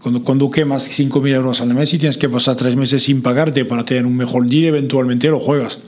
Cuando, 0.00 0.22
cuando 0.22 0.48
quemas 0.48 0.88
5.000 0.88 1.34
euros 1.34 1.60
al 1.60 1.74
mes 1.74 1.92
y 1.92 1.98
tienes 1.98 2.16
que 2.16 2.28
pasar 2.28 2.54
tres 2.54 2.76
meses 2.76 3.02
sin 3.02 3.22
pagarte 3.22 3.64
para 3.64 3.84
tener 3.84 4.06
un 4.06 4.16
mejor 4.16 4.46
deal, 4.46 4.66
eventualmente 4.66 5.26
lo 5.26 5.40
juegas. 5.40 5.78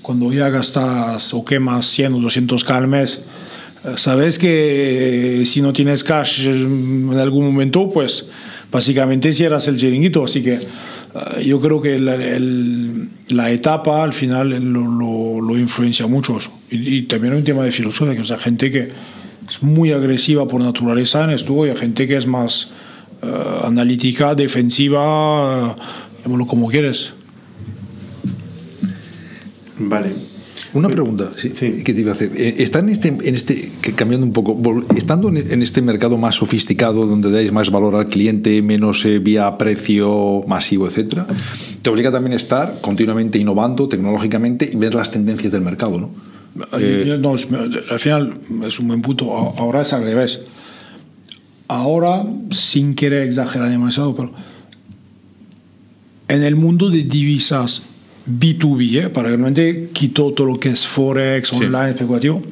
Cuando 0.00 0.32
ya 0.32 0.48
gastas 0.48 1.34
o 1.34 1.44
quemas 1.44 1.86
100 1.86 2.12
o 2.12 2.18
200k 2.18 2.70
al 2.70 2.86
mes, 2.86 3.24
sabes 3.96 4.38
que 4.38 5.42
si 5.46 5.62
no 5.62 5.72
tienes 5.72 6.04
cash 6.04 6.46
en 6.46 7.18
algún 7.18 7.46
momento, 7.46 7.88
pues 7.88 8.28
básicamente 8.70 9.32
cierras 9.32 9.68
el 9.68 9.78
chiringuito. 9.78 10.24
Así 10.24 10.42
que 10.42 10.54
uh, 10.54 11.40
yo 11.40 11.60
creo 11.60 11.80
que 11.80 11.98
la, 11.98 12.14
el, 12.14 13.08
la, 13.28 13.50
etapa 13.50 14.02
al 14.02 14.12
final 14.12 14.50
lo, 14.50 14.86
lo, 14.86 15.40
lo 15.40 15.58
influencia 15.58 16.06
mucho. 16.06 16.38
Y, 16.70 16.96
y, 16.96 17.02
también 17.02 17.34
hay 17.34 17.38
un 17.40 17.44
tema 17.44 17.64
de 17.64 17.72
filosofía, 17.72 18.14
que 18.14 18.22
o 18.22 18.24
sea, 18.24 18.38
gente 18.38 18.70
que 18.70 18.88
es 19.48 19.62
muy 19.62 19.92
agresiva 19.92 20.46
por 20.46 20.60
naturaleza 20.60 21.24
en 21.24 21.30
esto 21.30 21.66
y 21.66 21.70
hay 21.70 21.76
gente 21.76 22.06
que 22.06 22.16
es 22.16 22.26
más 22.26 22.70
uh, 23.22 23.66
analítica, 23.66 24.34
defensiva, 24.34 25.74
uh, 26.26 26.46
como 26.46 26.68
quieres. 26.68 27.12
Vale. 29.78 30.27
Una 30.74 30.88
pregunta, 30.88 31.32
sí, 31.36 31.52
sí. 31.54 31.82
¿qué 31.84 31.94
te 31.94 32.00
iba 32.00 32.10
a 32.10 32.14
hacer? 32.14 32.30
¿Está 32.36 32.80
en 32.80 32.90
este, 32.90 33.08
en 33.08 33.34
este, 33.34 33.70
cambiando 33.96 34.26
un 34.26 34.32
poco, 34.32 34.56
estando 34.96 35.28
en 35.28 35.62
este 35.62 35.80
mercado 35.80 36.18
más 36.18 36.36
sofisticado, 36.36 37.06
donde 37.06 37.30
dais 37.30 37.52
más 37.52 37.70
valor 37.70 37.96
al 37.96 38.08
cliente, 38.08 38.60
menos 38.60 39.04
eh, 39.06 39.18
vía 39.18 39.56
precio 39.56 40.44
masivo, 40.46 40.86
etcétera, 40.86 41.26
te 41.80 41.90
obliga 41.90 42.12
también 42.12 42.34
a 42.34 42.36
estar 42.36 42.80
continuamente 42.80 43.38
innovando 43.38 43.88
tecnológicamente 43.88 44.68
y 44.70 44.76
ver 44.76 44.94
las 44.94 45.10
tendencias 45.10 45.52
del 45.52 45.62
mercado, 45.62 46.00
¿no? 46.00 46.10
Eh, 46.78 47.18
no, 47.20 47.32
al 47.32 47.98
final 47.98 48.38
es 48.66 48.80
un 48.80 48.88
buen 48.88 49.02
punto. 49.02 49.32
Ahora 49.34 49.82
es 49.82 49.92
al 49.92 50.04
revés. 50.04 50.40
Ahora, 51.68 52.26
sin 52.50 52.94
querer 52.94 53.28
exagerar 53.28 53.70
demasiado, 53.70 54.14
pero 54.14 54.32
en 56.28 56.42
el 56.42 56.56
mundo 56.56 56.90
de 56.90 57.02
divisas 57.04 57.82
B2B, 58.28 59.04
¿eh? 59.04 59.08
para 59.08 59.28
realmente 59.28 59.90
quito 59.92 60.32
todo 60.32 60.46
lo 60.46 60.60
que 60.60 60.70
es 60.70 60.86
Forex, 60.86 61.52
online, 61.52 61.90
especulativo. 61.90 62.42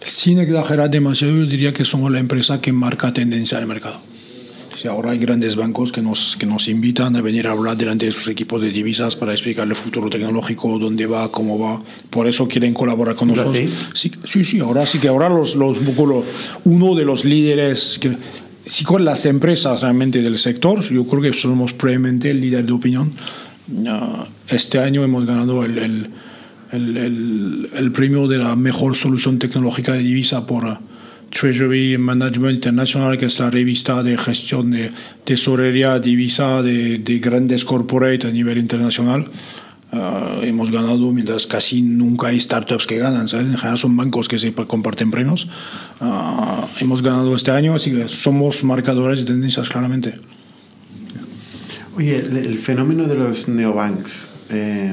Sin 0.00 0.38
exagerar 0.38 0.90
demasiado, 0.90 1.34
yo 1.34 1.46
diría 1.46 1.72
que 1.72 1.84
somos 1.84 2.12
la 2.12 2.18
empresa 2.18 2.60
que 2.60 2.72
marca 2.72 3.12
tendencia 3.12 3.56
en 3.58 3.62
el 3.62 3.68
mercado. 3.68 4.00
Si 4.76 4.86
ahora 4.86 5.12
hay 5.12 5.18
grandes 5.18 5.56
bancos 5.56 5.92
que 5.92 6.02
nos, 6.02 6.36
que 6.36 6.44
nos 6.44 6.68
invitan 6.68 7.16
a 7.16 7.22
venir 7.22 7.46
a 7.46 7.52
hablar 7.52 7.74
delante 7.74 8.04
de 8.04 8.12
sus 8.12 8.28
equipos 8.28 8.60
de 8.60 8.70
divisas 8.70 9.16
para 9.16 9.32
explicar 9.32 9.66
el 9.66 9.74
futuro 9.74 10.10
tecnológico, 10.10 10.78
dónde 10.78 11.06
va, 11.06 11.32
cómo 11.32 11.58
va. 11.58 11.80
Por 12.10 12.26
eso 12.26 12.46
quieren 12.46 12.74
colaborar 12.74 13.14
con 13.14 13.28
nosotros. 13.28 13.56
Sí, 13.94 14.12
sí, 14.24 14.44
sí, 14.44 14.60
ahora 14.60 14.84
sí 14.84 14.98
que 14.98 15.08
ahora 15.08 15.30
los, 15.30 15.56
los, 15.56 15.78
uno 16.64 16.94
de 16.94 17.04
los 17.06 17.24
líderes 17.24 17.98
que, 17.98 18.14
sí 18.66 18.84
con 18.84 19.04
las 19.04 19.24
empresas 19.26 19.80
realmente 19.80 20.22
del 20.22 20.38
sector, 20.38 20.82
yo 20.82 21.06
creo 21.06 21.22
que 21.22 21.32
somos 21.32 21.72
probablemente 21.72 22.30
el 22.30 22.40
líder 22.40 22.66
de 22.66 22.72
opinión 22.72 23.12
este 24.48 24.78
año 24.78 25.04
hemos 25.04 25.24
ganado 25.24 25.64
el, 25.64 25.78
el, 25.78 26.10
el, 26.72 27.70
el, 27.74 27.92
premio 27.92 28.28
de 28.28 28.38
la 28.38 28.56
mejor 28.56 28.96
solución 28.96 29.38
tecnológica 29.38 29.92
de 29.92 30.00
divisa 30.00 30.46
por 30.46 30.78
Treasury 31.30 31.98
Management 31.98 32.54
International, 32.54 33.18
que 33.18 33.26
es 33.26 33.38
la 33.40 33.50
revista 33.50 34.02
de 34.02 34.16
gestión 34.16 34.70
de 34.70 34.90
tesorería 35.24 35.98
divisa 35.98 36.62
de, 36.62 36.98
de 36.98 37.18
grandes 37.18 37.64
corporates 37.64 38.30
a 38.30 38.32
nivel 38.32 38.58
internacional. 38.58 39.26
Uh, 39.92 40.42
hemos 40.42 40.72
ganado 40.72 41.12
mientras 41.12 41.46
casi 41.46 41.80
nunca 41.80 42.28
hay 42.28 42.40
startups 42.40 42.86
que 42.86 42.98
ganan, 42.98 43.28
¿sabes? 43.28 43.46
En 43.46 43.56
general 43.56 43.78
son 43.78 43.96
bancos 43.96 44.28
que 44.28 44.38
se 44.38 44.52
comparten 44.52 45.10
premios. 45.10 45.46
Uh, 46.00 46.66
hemos 46.80 47.00
ganado 47.00 47.34
este 47.36 47.52
año, 47.52 47.74
así 47.74 47.92
que 47.92 48.08
somos 48.08 48.64
marcadores 48.64 49.20
de 49.20 49.24
tendencias 49.26 49.68
claramente. 49.68 50.14
Oye, 51.96 52.16
el, 52.16 52.36
el, 52.36 52.58
fenómeno 52.58 53.04
de 53.04 53.14
los 53.14 53.46
neobanks, 53.46 54.28
eh, 54.50 54.92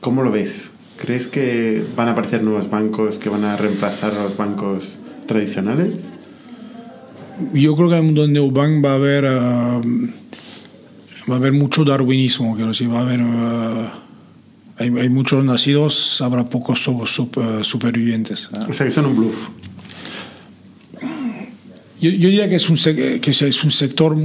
¿cómo 0.00 0.22
lo 0.22 0.30
ves? 0.30 0.70
¿Crees 0.96 1.26
que 1.26 1.84
van 1.96 2.06
a 2.08 2.12
aparecer 2.12 2.44
nuevos 2.44 2.70
bancos 2.70 3.18
que 3.18 3.28
van 3.28 3.44
a 3.44 3.56
reemplazar 3.56 4.12
a 4.14 4.22
los 4.22 4.36
bancos 4.36 4.98
tradicionales? 5.26 5.94
Yo 7.52 7.74
creo 7.74 7.88
que 7.88 7.94
en 7.94 8.00
el 8.00 8.04
mundo 8.04 8.22
del 8.22 8.32
neobank 8.32 8.84
va 8.84 8.92
a 8.92 8.94
haber, 8.94 9.24
uh, 9.24 9.82
va 11.28 11.34
a 11.34 11.36
haber 11.36 11.52
mucho 11.52 11.84
darwinismo, 11.84 12.54
quiero 12.54 12.68
decir, 12.68 12.92
va 12.92 13.00
a 13.00 13.02
haber... 13.02 13.20
Uh, 13.20 13.88
hay, 14.76 14.96
hay, 14.96 15.08
muchos 15.08 15.44
nacidos, 15.44 16.20
habrá 16.20 16.48
pocos 16.48 16.80
super, 16.80 17.64
supervivientes. 17.64 18.48
O 18.68 18.72
sea 18.72 18.86
que 18.86 18.92
son 18.92 19.06
un 19.06 19.16
bluff. 19.16 19.48
Yo, 22.00 22.10
yo 22.10 22.28
diría 22.28 22.48
que 22.48 22.54
es 22.54 22.70
un, 22.70 22.76
que 22.76 23.20
es 23.28 23.64
un 23.64 23.72
sector 23.72 24.16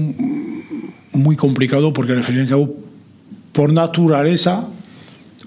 muy 1.14 1.36
complicado 1.36 1.94
porque 1.94 2.14
al 2.14 2.24
fin 2.24 2.38
y 2.38 2.40
al 2.40 2.50
cabo, 2.50 2.76
por 3.52 3.72
naturaleza, 3.72 4.68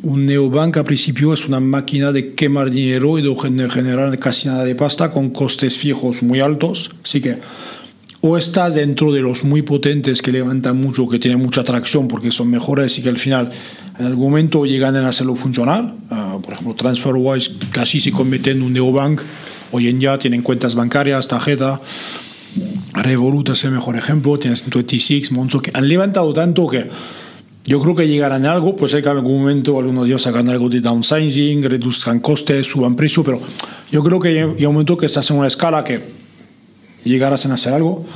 un 0.03 0.27
neobank 0.27 0.77
a 0.77 0.85
principio 0.85 1.33
es 1.33 1.47
una 1.49 1.61
máquina 1.61 2.12
de 2.12 2.35
quemar 2.35 2.71
dinero 2.71 3.19
y 3.19 3.23
de 3.23 3.71
generar 3.71 4.19
casi 4.19 4.49
nada 4.49 4.64
de 4.64 4.75
pasta 4.75 5.11
con 5.11 5.31
costes 5.31 5.79
fijos 5.79 6.23
muy 6.23 6.41
altos. 6.41 6.91
Así 7.03 7.21
que 7.21 7.39
o 8.21 8.37
estás 8.37 8.75
dentro 8.75 9.12
de 9.12 9.21
los 9.21 9.45
muy 9.45 9.62
potentes 9.62 10.21
que 10.23 10.33
levantan 10.33 10.81
mucho, 10.81 11.09
que 11.09 11.19
tienen 11.19 11.39
mucha 11.39 11.61
atracción 11.61 12.09
porque 12.09 12.31
son 12.31 12.51
mejores 12.51 12.99
y 12.99 13.03
que 13.03 13.09
al 13.09 13.19
final 13.19 13.51
en 13.99 14.07
algún 14.07 14.31
momento 14.31 14.67
llegan 14.67 14.97
a 14.97 15.09
hacerlo 15.09 15.37
funcionar. 15.37 15.95
Uh, 16.11 16.41
por 16.41 16.55
ejemplo, 16.55 16.75
TransferWise 16.75 17.53
casi 17.71 18.01
se 18.01 18.11
convierte 18.11 18.51
en 18.51 18.62
un 18.62 18.73
neobank. 18.73 19.21
Hoy 19.71 19.89
en 19.89 19.99
día 19.99 20.19
tienen 20.19 20.43
cuentas 20.43 20.75
bancarias, 20.75 21.29
tarjeta. 21.29 21.81
Revolut 23.03 23.51
es 23.51 23.64
el 23.64 23.72
mejor 23.72 23.97
ejemplo, 23.97 24.38
tienes 24.38 24.68
26, 24.68 25.32
Monzo, 25.32 25.61
que 25.61 25.70
han 25.74 25.86
levantado 25.86 26.32
tanto 26.32 26.66
que 26.66 26.86
yo 27.64 27.80
creo 27.80 27.94
que 27.94 28.07
llegarán 28.07 28.47
a 28.47 28.53
algo, 28.53 28.76
pues 28.76 28.94
hay 28.94 29.03
que 29.03 29.09
en 29.09 29.16
algún 29.16 29.40
momento 29.40 29.78
algunos 29.78 30.05
de 30.05 30.11
ellos 30.11 30.26
hagan 30.26 30.49
algo 30.49 30.68
de 30.68 30.80
downsizing, 30.80 31.62
reduzcan 31.64 32.20
costes, 32.20 32.66
suban 32.66 32.94
precio, 32.94 33.24
pero 33.24 33.40
yo 33.90 34.03
creo 34.03 34.20
que 34.20 34.32
llega 34.32 34.47
un 34.68 34.74
momento 34.74 34.97
que 34.97 35.07
estás 35.07 35.30
en 35.30 35.38
una 35.38 35.49
escala 35.49 35.82
que 35.84 36.05
llegarás 37.05 37.44
a 37.44 37.53
hacer 37.53 37.74
algo, 37.74 38.07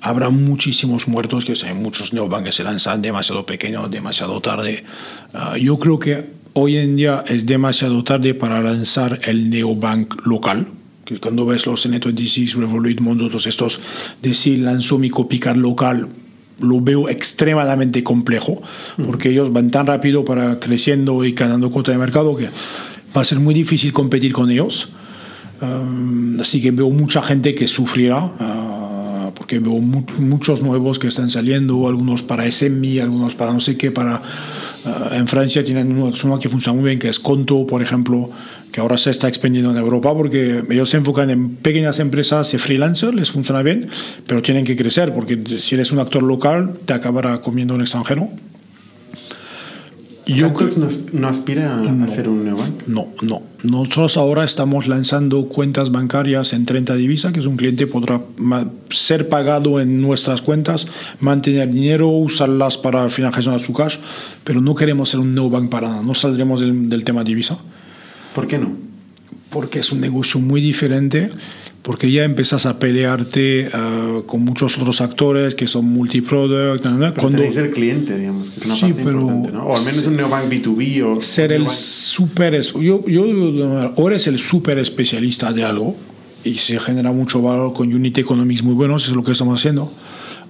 habrá 0.00 0.30
muchísimos 0.30 1.08
muertos, 1.08 1.44
que 1.44 1.54
hay 1.64 1.74
muchos 1.74 2.12
neobanks 2.12 2.46
que 2.46 2.52
se 2.52 2.64
lanzan 2.64 3.00
demasiado 3.00 3.46
pequeños, 3.46 3.90
demasiado 3.90 4.40
tarde. 4.40 4.84
Uh, 5.32 5.56
yo 5.56 5.78
creo 5.78 5.98
que 5.98 6.26
hoy 6.54 6.76
en 6.76 6.96
día 6.96 7.24
es 7.26 7.46
demasiado 7.46 8.02
tarde 8.04 8.34
para 8.34 8.60
lanzar 8.60 9.20
el 9.22 9.48
neobank 9.48 10.26
local, 10.26 10.66
que 11.08 11.18
cuando 11.18 11.46
ves 11.46 11.66
los 11.66 11.88
N26, 11.88 12.54
Revolut, 12.54 13.00
Monzo, 13.00 13.28
todos 13.28 13.46
estos, 13.46 13.80
decir 14.20 14.58
lanzó 14.58 14.98
mi 14.98 15.08
copycat 15.08 15.56
local, 15.56 16.08
lo 16.60 16.80
veo 16.82 17.08
extremadamente 17.08 18.04
complejo, 18.04 18.60
porque 19.06 19.30
ellos 19.30 19.50
van 19.50 19.70
tan 19.70 19.86
rápido 19.86 20.24
para 20.24 20.60
creciendo 20.60 21.24
y 21.24 21.32
ganando 21.32 21.70
cuota 21.70 21.92
de 21.92 21.98
mercado 21.98 22.36
que 22.36 22.48
va 23.16 23.22
a 23.22 23.24
ser 23.24 23.40
muy 23.40 23.54
difícil 23.54 23.92
competir 23.92 24.32
con 24.32 24.50
ellos. 24.50 24.90
Um, 25.62 26.38
así 26.40 26.60
que 26.60 26.70
veo 26.72 26.90
mucha 26.90 27.22
gente 27.22 27.54
que 27.54 27.66
sufrirá, 27.66 28.24
uh, 28.24 29.32
porque 29.34 29.60
veo 29.60 29.78
mu 29.78 30.04
muchos 30.18 30.60
nuevos 30.60 30.98
que 30.98 31.08
están 31.08 31.30
saliendo, 31.30 31.88
algunos 31.88 32.22
para 32.22 32.50
SMI, 32.50 33.00
algunos 33.00 33.34
para 33.34 33.52
no 33.52 33.60
sé 33.60 33.78
qué, 33.78 33.90
para... 33.90 34.20
Uh, 34.84 35.14
en 35.14 35.26
Francia 35.26 35.64
tienen 35.64 35.90
uno, 35.90 36.12
uno 36.22 36.38
que 36.38 36.48
funciona 36.48 36.78
muy 36.78 36.86
bien, 36.90 36.98
que 36.98 37.08
es 37.08 37.18
Conto, 37.18 37.66
por 37.66 37.82
ejemplo, 37.82 38.30
que 38.72 38.80
ahora 38.80 38.98
se 38.98 39.10
está 39.10 39.28
expandiendo 39.28 39.70
en 39.70 39.76
Europa 39.76 40.14
porque 40.14 40.62
ellos 40.68 40.90
se 40.90 40.98
enfocan 40.98 41.30
en 41.30 41.56
pequeñas 41.56 42.00
empresas 42.00 42.52
y 42.54 42.58
freelancers, 42.58 43.14
les 43.14 43.30
funciona 43.30 43.62
bien, 43.62 43.88
pero 44.26 44.42
tienen 44.42 44.64
que 44.64 44.76
crecer 44.76 45.12
porque 45.12 45.38
si 45.58 45.74
eres 45.74 45.92
un 45.92 45.98
actor 45.98 46.22
local 46.22 46.74
te 46.84 46.92
acabará 46.92 47.40
comiendo 47.40 47.74
un 47.74 47.80
extranjero. 47.80 48.28
Yo 50.26 50.52
creo 50.52 50.68
no, 50.76 50.88
no 51.12 51.28
aspira 51.28 51.74
a 51.74 51.80
no, 51.80 52.04
hacer 52.04 52.28
un 52.28 52.44
neobank. 52.44 52.86
No, 52.86 53.08
no. 53.22 53.42
Nosotros 53.62 54.18
ahora 54.18 54.44
estamos 54.44 54.86
lanzando 54.86 55.48
cuentas 55.48 55.90
bancarias 55.90 56.52
en 56.52 56.66
30 56.66 56.96
divisas, 56.96 57.32
que 57.32 57.40
es 57.40 57.46
un 57.46 57.56
cliente 57.56 57.86
podrá 57.86 58.20
ser 58.90 59.30
pagado 59.30 59.80
en 59.80 60.02
nuestras 60.02 60.42
cuentas, 60.42 60.86
mantener 61.20 61.72
dinero, 61.72 62.08
usarlas 62.08 62.76
para 62.76 63.04
al 63.04 63.10
final 63.10 63.32
gestionar 63.32 63.60
su 63.60 63.72
cash, 63.72 63.96
pero 64.44 64.60
no 64.60 64.74
queremos 64.74 65.08
ser 65.08 65.20
un 65.20 65.34
neobank 65.34 65.70
para 65.70 65.88
nada. 65.88 66.02
No 66.02 66.14
saldremos 66.14 66.60
del, 66.60 66.90
del 66.90 67.04
tema 67.04 67.24
divisa. 67.24 67.56
¿Por 68.40 68.48
qué 68.48 68.58
no? 68.58 68.88
porque 69.50 69.80
es 69.80 69.92
un 69.92 70.00
negocio 70.00 70.40
muy 70.40 70.60
diferente, 70.60 71.30
porque 71.82 72.10
ya 72.10 72.24
empiezas 72.24 72.66
a 72.66 72.78
pelearte 72.78 73.68
uh, 73.68 74.22
con 74.26 74.44
muchos 74.44 74.76
otros 74.78 75.00
actores 75.00 75.54
que 75.54 75.66
son 75.66 75.86
multiproduct. 75.86 76.86
Cuando 77.18 77.42
el 77.42 77.70
cliente, 77.70 78.18
digamos, 78.18 78.50
que 78.50 78.60
es 78.60 78.66
una 78.66 78.74
sí, 78.76 78.82
parte 78.82 79.02
pero 79.04 79.20
importante, 79.20 79.52
¿no? 79.52 79.64
O 79.64 79.76
al 79.76 79.84
menos 79.84 80.06
un 80.06 80.16
neobank 80.16 80.50
B2B 80.50 81.02
o... 81.02 81.20
Ser 81.20 81.52
el 81.52 81.66
super... 81.68 82.60
Yo, 82.60 83.06
yo, 83.06 83.24
o 83.96 84.08
eres 84.08 84.26
el 84.26 84.38
super 84.38 84.78
especialista 84.78 85.52
de 85.52 85.64
algo 85.64 85.96
y 86.44 86.56
se 86.56 86.78
genera 86.78 87.12
mucho 87.12 87.40
valor 87.40 87.72
con 87.72 87.92
unit 87.92 88.18
economics 88.18 88.62
muy 88.62 88.74
buenos, 88.74 89.08
es 89.08 89.14
lo 89.14 89.22
que 89.22 89.32
estamos 89.32 89.58
haciendo. 89.58 89.92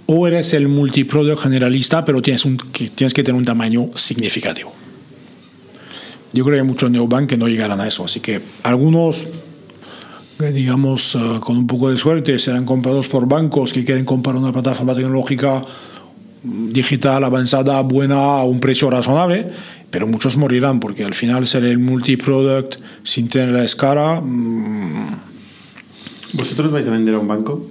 O 0.07 0.27
eres 0.27 0.55
el 0.55 0.69
multiproduct 0.69 1.43
generalista, 1.43 2.05
pero 2.05 2.23
tienes, 2.23 2.45
un, 2.45 2.57
que, 2.57 2.89
tienes 2.89 3.13
que 3.13 3.23
tener 3.23 3.39
un 3.39 3.45
tamaño 3.45 3.91
significativo. 3.95 4.73
Yo 6.33 6.45
creo 6.45 6.57
que 6.57 6.61
hay 6.61 6.67
muchos 6.67 6.91
neobank 6.91 7.29
que 7.29 7.37
no 7.37 7.49
llegarán 7.49 7.81
a 7.81 7.89
eso, 7.89 8.05
así 8.05 8.21
que 8.21 8.41
algunos 8.63 9.27
digamos, 10.39 11.17
eh, 11.17 11.19
con 11.41 11.57
un 11.57 11.67
poco 11.67 11.91
de 11.91 11.97
suerte, 11.97 12.39
serán 12.39 12.65
comprados 12.65 13.09
por 13.09 13.27
bancos 13.27 13.73
que 13.73 13.85
quieren 13.85 14.05
comprar 14.05 14.37
una 14.37 14.53
plataforma 14.53 14.95
tecnológica 14.95 15.65
digital 16.43 17.25
avanzada, 17.25 17.81
buena, 17.83 18.39
a 18.39 18.45
un 18.45 18.61
precio 18.61 18.89
razonable, 18.89 19.51
pero 19.91 20.07
muchos 20.07 20.37
morirán 20.37 20.79
porque 20.79 21.05
al 21.05 21.15
final 21.15 21.47
ser 21.47 21.65
el 21.65 21.79
multiproduct 21.79 22.77
sin 23.03 23.29
tener 23.29 23.51
la 23.51 23.65
escala. 23.65 24.21
Mm, 24.21 25.17
¿Vosotros 26.35 26.71
vais 26.71 26.87
a 26.87 26.91
vender 26.91 27.15
a 27.15 27.19
un 27.19 27.27
banco? 27.27 27.67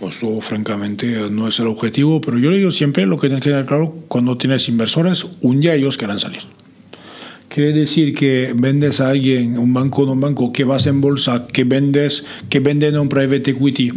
Pues 0.00 0.16
eso, 0.16 0.40
francamente, 0.40 1.30
no 1.30 1.46
es 1.46 1.60
el 1.60 1.66
objetivo, 1.66 2.20
pero 2.20 2.38
yo 2.38 2.50
digo 2.50 2.70
siempre 2.70 3.06
lo 3.06 3.18
que 3.18 3.28
tienes 3.28 3.44
que 3.44 3.50
tener 3.50 3.66
claro 3.66 3.94
cuando 4.08 4.36
tienes 4.36 4.68
inversores, 4.68 5.26
un 5.42 5.60
día 5.60 5.74
ellos 5.74 5.98
querrán 5.98 6.18
salir. 6.18 6.42
Quiere 7.52 7.74
decir 7.74 8.14
que 8.14 8.54
vendes 8.56 8.98
a 9.02 9.08
alguien, 9.08 9.58
un 9.58 9.74
banco, 9.74 10.04
un 10.04 10.18
banco, 10.18 10.50
que 10.50 10.64
vas 10.64 10.86
en 10.86 11.02
bolsa, 11.02 11.46
que 11.46 11.64
vendes, 11.64 12.24
que 12.48 12.60
venden 12.60 12.94
a 12.94 13.02
un 13.02 13.10
private 13.10 13.50
equity. 13.50 13.92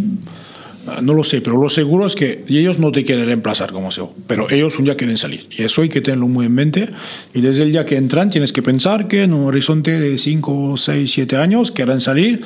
Ah, 0.85 0.99
no 1.01 1.13
lo 1.13 1.23
sé, 1.23 1.39
pero 1.39 1.55
lo 1.55 1.69
seguro 1.69 2.05
es 2.05 2.15
que 2.15 2.43
ellos 2.49 2.79
no 2.79 2.91
te 2.91 3.05
quieren 3.05 3.25
reemplazar 3.25 3.71
como 3.71 3.93
CEO, 3.93 4.13
pero 4.27 4.49
ellos 4.51 4.77
un 4.77 4.83
día 4.83 4.95
quieren 4.95 5.17
salir. 5.17 5.47
Y 5.49 5.63
eso 5.63 5.83
hay 5.83 5.87
que 5.87 6.01
tenerlo 6.01 6.27
muy 6.27 6.47
en 6.47 6.53
mente. 6.53 6.89
Y 7.33 7.39
desde 7.39 7.63
el 7.63 7.71
día 7.71 7.85
que 7.85 7.95
entran 7.95 8.29
tienes 8.29 8.51
que 8.51 8.61
pensar 8.61 9.07
que 9.07 9.23
en 9.23 9.33
un 9.33 9.45
horizonte 9.45 9.97
de 10.01 10.17
5, 10.17 10.75
6, 10.75 11.09
7 11.09 11.37
años 11.37 11.71
quieren 11.71 12.01
salir 12.01 12.41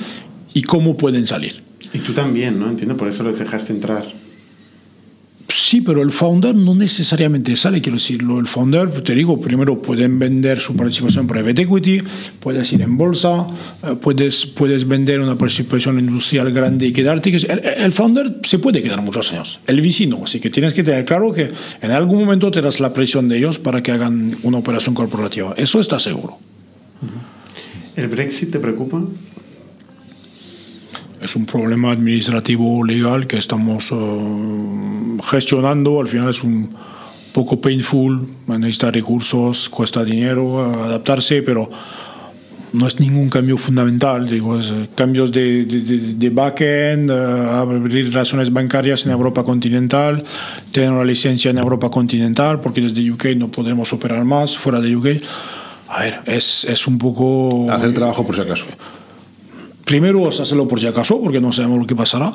y 0.53 0.61
cómo 0.61 0.95
pueden 0.95 1.25
salir. 1.25 1.63
Y 1.91 1.99
tú 1.99 2.13
también, 2.13 2.59
¿no? 2.59 2.69
Entiendo, 2.69 2.95
por 2.95 3.07
eso 3.07 3.23
los 3.23 3.39
dejaste 3.39 3.73
entrar. 3.73 4.05
Sí, 5.51 5.81
pero 5.81 6.03
el 6.03 6.11
founder 6.11 6.53
no 6.53 6.75
necesariamente 6.75 7.55
sale, 7.55 7.81
quiero 7.81 7.97
decirlo. 7.97 8.39
El 8.39 8.47
founder, 8.47 9.01
te 9.01 9.15
digo, 9.15 9.41
primero 9.41 9.81
pueden 9.81 10.19
vender 10.19 10.59
su 10.59 10.75
participación 10.75 11.25
private 11.25 11.63
equity, 11.63 12.03
puedes 12.39 12.71
ir 12.71 12.83
en 12.83 12.95
bolsa, 12.95 13.47
eh, 13.81 13.95
puedes, 13.99 14.45
puedes 14.45 14.87
vender 14.87 15.19
una 15.19 15.35
participación 15.35 15.97
industrial 15.97 16.51
grande 16.51 16.87
y 16.87 16.93
quedarte. 16.93 17.29
El, 17.35 17.59
el 17.65 17.91
founder 17.91 18.39
se 18.43 18.59
puede 18.59 18.83
quedar 18.83 19.01
muchos 19.01 19.33
años, 19.33 19.59
el 19.65 19.81
VC 19.81 20.07
no. 20.07 20.23
Así 20.23 20.39
que 20.39 20.51
tienes 20.51 20.73
que 20.73 20.83
tener 20.83 21.03
claro 21.05 21.33
que 21.33 21.47
en 21.81 21.91
algún 21.91 22.19
momento 22.19 22.51
te 22.51 22.61
das 22.61 22.79
la 22.79 22.93
presión 22.93 23.27
de 23.27 23.37
ellos 23.37 23.57
para 23.57 23.81
que 23.81 23.91
hagan 23.91 24.37
una 24.43 24.59
operación 24.59 24.93
corporativa. 24.93 25.55
Eso 25.57 25.79
está 25.79 25.97
seguro. 25.97 26.37
¿El 27.95 28.07
Brexit 28.07 28.51
te 28.51 28.59
preocupa? 28.59 29.01
Es 31.21 31.35
un 31.35 31.45
problema 31.45 31.91
administrativo 31.91 32.83
legal 32.83 33.27
que 33.27 33.37
estamos 33.37 33.91
eh, 33.91 35.17
gestionando. 35.23 35.99
Al 35.99 36.07
final 36.07 36.29
es 36.29 36.43
un 36.43 36.69
poco 37.33 37.59
painful, 37.59 38.27
necesita 38.47 38.91
recursos, 38.91 39.69
cuesta 39.69 40.03
dinero 40.03 40.71
eh, 40.71 40.79
adaptarse, 40.85 41.41
pero 41.41 41.69
no 42.71 42.87
es 42.87 42.99
ningún 42.99 43.29
cambio 43.29 43.57
fundamental. 43.57 44.29
Digo, 44.29 44.59
es 44.59 44.69
eh, 44.69 44.89
cambios 44.95 45.31
de, 45.31 45.65
de, 45.65 46.13
de 46.15 46.29
backend, 46.29 47.11
abrir 47.11 48.07
relaciones 48.11 48.51
bancarias 48.51 49.05
en 49.05 49.11
Europa 49.11 49.43
continental, 49.43 50.23
tener 50.71 50.91
una 50.91 51.03
licencia 51.03 51.51
en 51.51 51.57
Europa 51.57 51.89
continental, 51.89 52.61
porque 52.61 52.81
desde 52.81 53.09
UK 53.11 53.25
no 53.35 53.49
podremos 53.49 53.91
operar 53.91 54.23
más 54.23 54.57
fuera 54.57 54.79
de 54.79 54.95
UK. 54.95 55.07
A 55.89 56.01
ver, 56.01 56.19
es, 56.25 56.65
es 56.65 56.87
un 56.87 56.97
poco... 56.97 57.69
Hacer 57.71 57.93
trabajo 57.93 58.23
por 58.23 58.35
si 58.35 58.41
acaso 58.41 58.65
primero 59.89 60.29
hacerlo 60.29 60.67
por 60.67 60.79
si 60.79 60.85
acaso, 60.85 61.19
porque 61.19 61.41
no 61.41 61.51
sabemos 61.51 61.79
lo 61.79 61.87
que 61.87 61.95
pasará. 61.95 62.31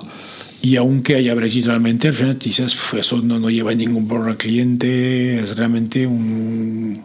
Y 0.61 0.75
aunque 0.75 1.15
haya 1.15 1.35
Brexit 1.35 1.67
realmente, 1.67 2.09
al 2.09 2.15
final 2.15 2.37
dices, 2.37 2.77
eso 2.99 3.21
no, 3.21 3.39
no 3.39 3.49
lleva 3.49 3.73
ningún 3.75 4.09
problema 4.09 4.33
al 4.33 4.37
cliente, 4.37 5.39
es 5.39 5.57
realmente 5.57 6.05
un 6.05 7.01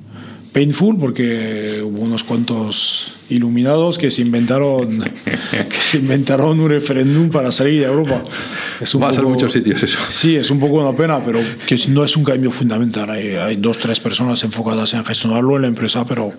painful 0.52 0.98
porque 0.98 1.84
hubo 1.84 2.02
unos 2.02 2.24
cuantos 2.24 3.14
iluminados 3.30 4.00
que 4.00 4.10
se 4.10 4.24
inventaron 4.24 5.04
que 5.52 5.78
se 5.80 6.00
inventaron 6.00 6.60
un 6.60 6.68
referéndum 6.68 7.30
para 7.30 7.52
salir 7.52 7.82
de 7.82 7.86
Europa. 7.86 8.24
Es 8.82 8.96
un 8.96 9.04
Va 9.04 9.10
a 9.10 9.14
ser 9.14 9.26
muchos 9.26 9.54
sitios 9.54 9.84
eso. 9.84 10.00
Sí, 10.10 10.36
es 10.36 10.50
un 10.50 10.60
poco 10.60 10.78
una 10.78 10.98
pena, 10.98 11.24
pero 11.24 11.40
que 11.68 11.78
no 11.90 12.04
es 12.04 12.18
un 12.18 12.24
cambio 12.24 12.50
fundamental. 12.50 13.08
Hay, 13.12 13.36
hay 13.36 13.58
dos, 13.58 13.78
tres 13.78 14.00
personas 14.00 14.44
enfocadas 14.44 14.96
en 14.96 15.06
gestionarlo 15.06 15.58
en 15.58 15.62
la 15.62 15.68
empresa, 15.68 16.06
pero 16.06 16.34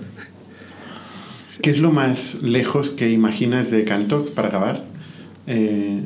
¿Qué 1.63 1.71
es 1.71 1.81
lo 1.81 1.91
más 1.91 2.43
lejos 2.43 2.91
que 2.91 3.11
imaginas 3.11 3.71
de 3.71 3.85
Cantox 3.85 4.31
para 4.31 4.49
acabar? 4.49 4.85
Eh, 5.47 6.01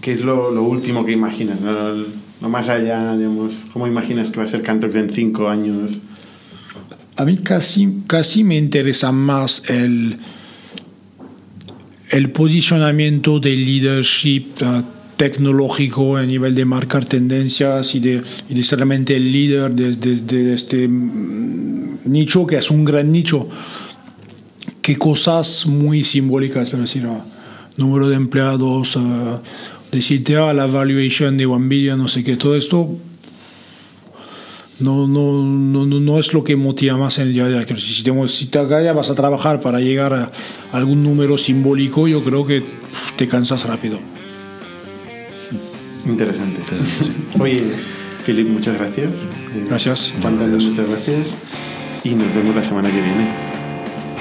¿Qué 0.00 0.12
es 0.12 0.20
lo, 0.20 0.62
último 0.62 1.04
que 1.04 1.12
imaginas? 1.12 1.60
Lo, 1.60 2.48
más 2.48 2.68
allá, 2.68 3.16
digamos, 3.16 3.64
¿cómo 3.72 3.86
imaginas 3.86 4.30
que 4.30 4.38
va 4.38 4.44
a 4.44 4.46
ser 4.46 4.62
Cantox 4.62 4.94
en 4.94 5.10
cinco 5.10 5.48
años? 5.48 6.00
A 7.16 7.24
mí 7.24 7.36
casi, 7.38 8.02
casi 8.06 8.44
me 8.44 8.56
interesa 8.56 9.12
más 9.12 9.62
el, 9.68 10.16
el 12.10 12.30
posicionamiento 12.30 13.40
del 13.40 13.64
leadership 13.64 14.46
uh, 14.62 14.82
tecnológico 15.16 16.16
a 16.16 16.24
nivel 16.24 16.54
de 16.54 16.64
marcar 16.64 17.04
tendencias 17.04 17.94
y 17.94 18.00
de, 18.00 18.22
y 18.48 18.54
de 18.54 18.62
ser 18.62 18.78
realmente 18.78 19.16
el 19.16 19.30
líder 19.30 19.72
desde 19.72 20.16
de, 20.16 20.44
de 20.44 20.54
este 20.54 20.88
mm, 20.88 21.98
nicho, 22.06 22.46
que 22.46 22.56
es 22.56 22.70
un 22.70 22.84
gran 22.84 23.12
nicho 23.12 23.48
qué 24.90 24.98
cosas 24.98 25.66
muy 25.66 26.02
simbólicas, 26.02 26.68
pero 26.68 26.82
decir, 26.82 27.06
número 27.76 28.08
de 28.08 28.16
empleados, 28.16 28.96
uh, 28.96 29.38
decirte 29.92 30.36
ah, 30.36 30.52
la 30.52 30.66
valuation 30.66 31.36
de 31.36 31.46
One 31.46 31.96
no 31.96 32.08
sé 32.08 32.24
qué, 32.24 32.36
todo 32.36 32.56
esto 32.56 32.96
no, 34.80 35.06
no, 35.06 35.44
no, 35.44 35.86
no 35.86 36.18
es 36.18 36.32
lo 36.34 36.42
que 36.42 36.56
motiva 36.56 36.96
más 36.96 37.18
en 37.18 37.28
el 37.28 37.34
día 37.34 37.44
a 37.44 37.48
día. 37.48 37.66
Si, 37.78 38.02
te, 38.02 38.28
si 38.28 38.46
te 38.46 38.58
vas 38.58 39.10
a 39.10 39.14
trabajar 39.14 39.60
para 39.60 39.78
llegar 39.78 40.12
a 40.12 40.32
algún 40.72 41.04
número 41.04 41.38
simbólico, 41.38 42.08
yo 42.08 42.24
creo 42.24 42.44
que 42.44 42.64
te 43.14 43.28
cansas 43.28 43.66
rápido. 43.66 43.96
Interesante. 46.04 46.62
Oye, 47.38 47.62
Philip, 48.26 48.48
muchas 48.48 48.76
gracias. 48.76 49.08
Gracias. 49.68 50.14
Muchas 50.20 50.88
gracias. 50.88 51.26
Y 52.02 52.10
nos 52.10 52.34
vemos 52.34 52.56
la 52.56 52.64
semana 52.64 52.88
que 52.90 53.00
viene. 53.00 53.49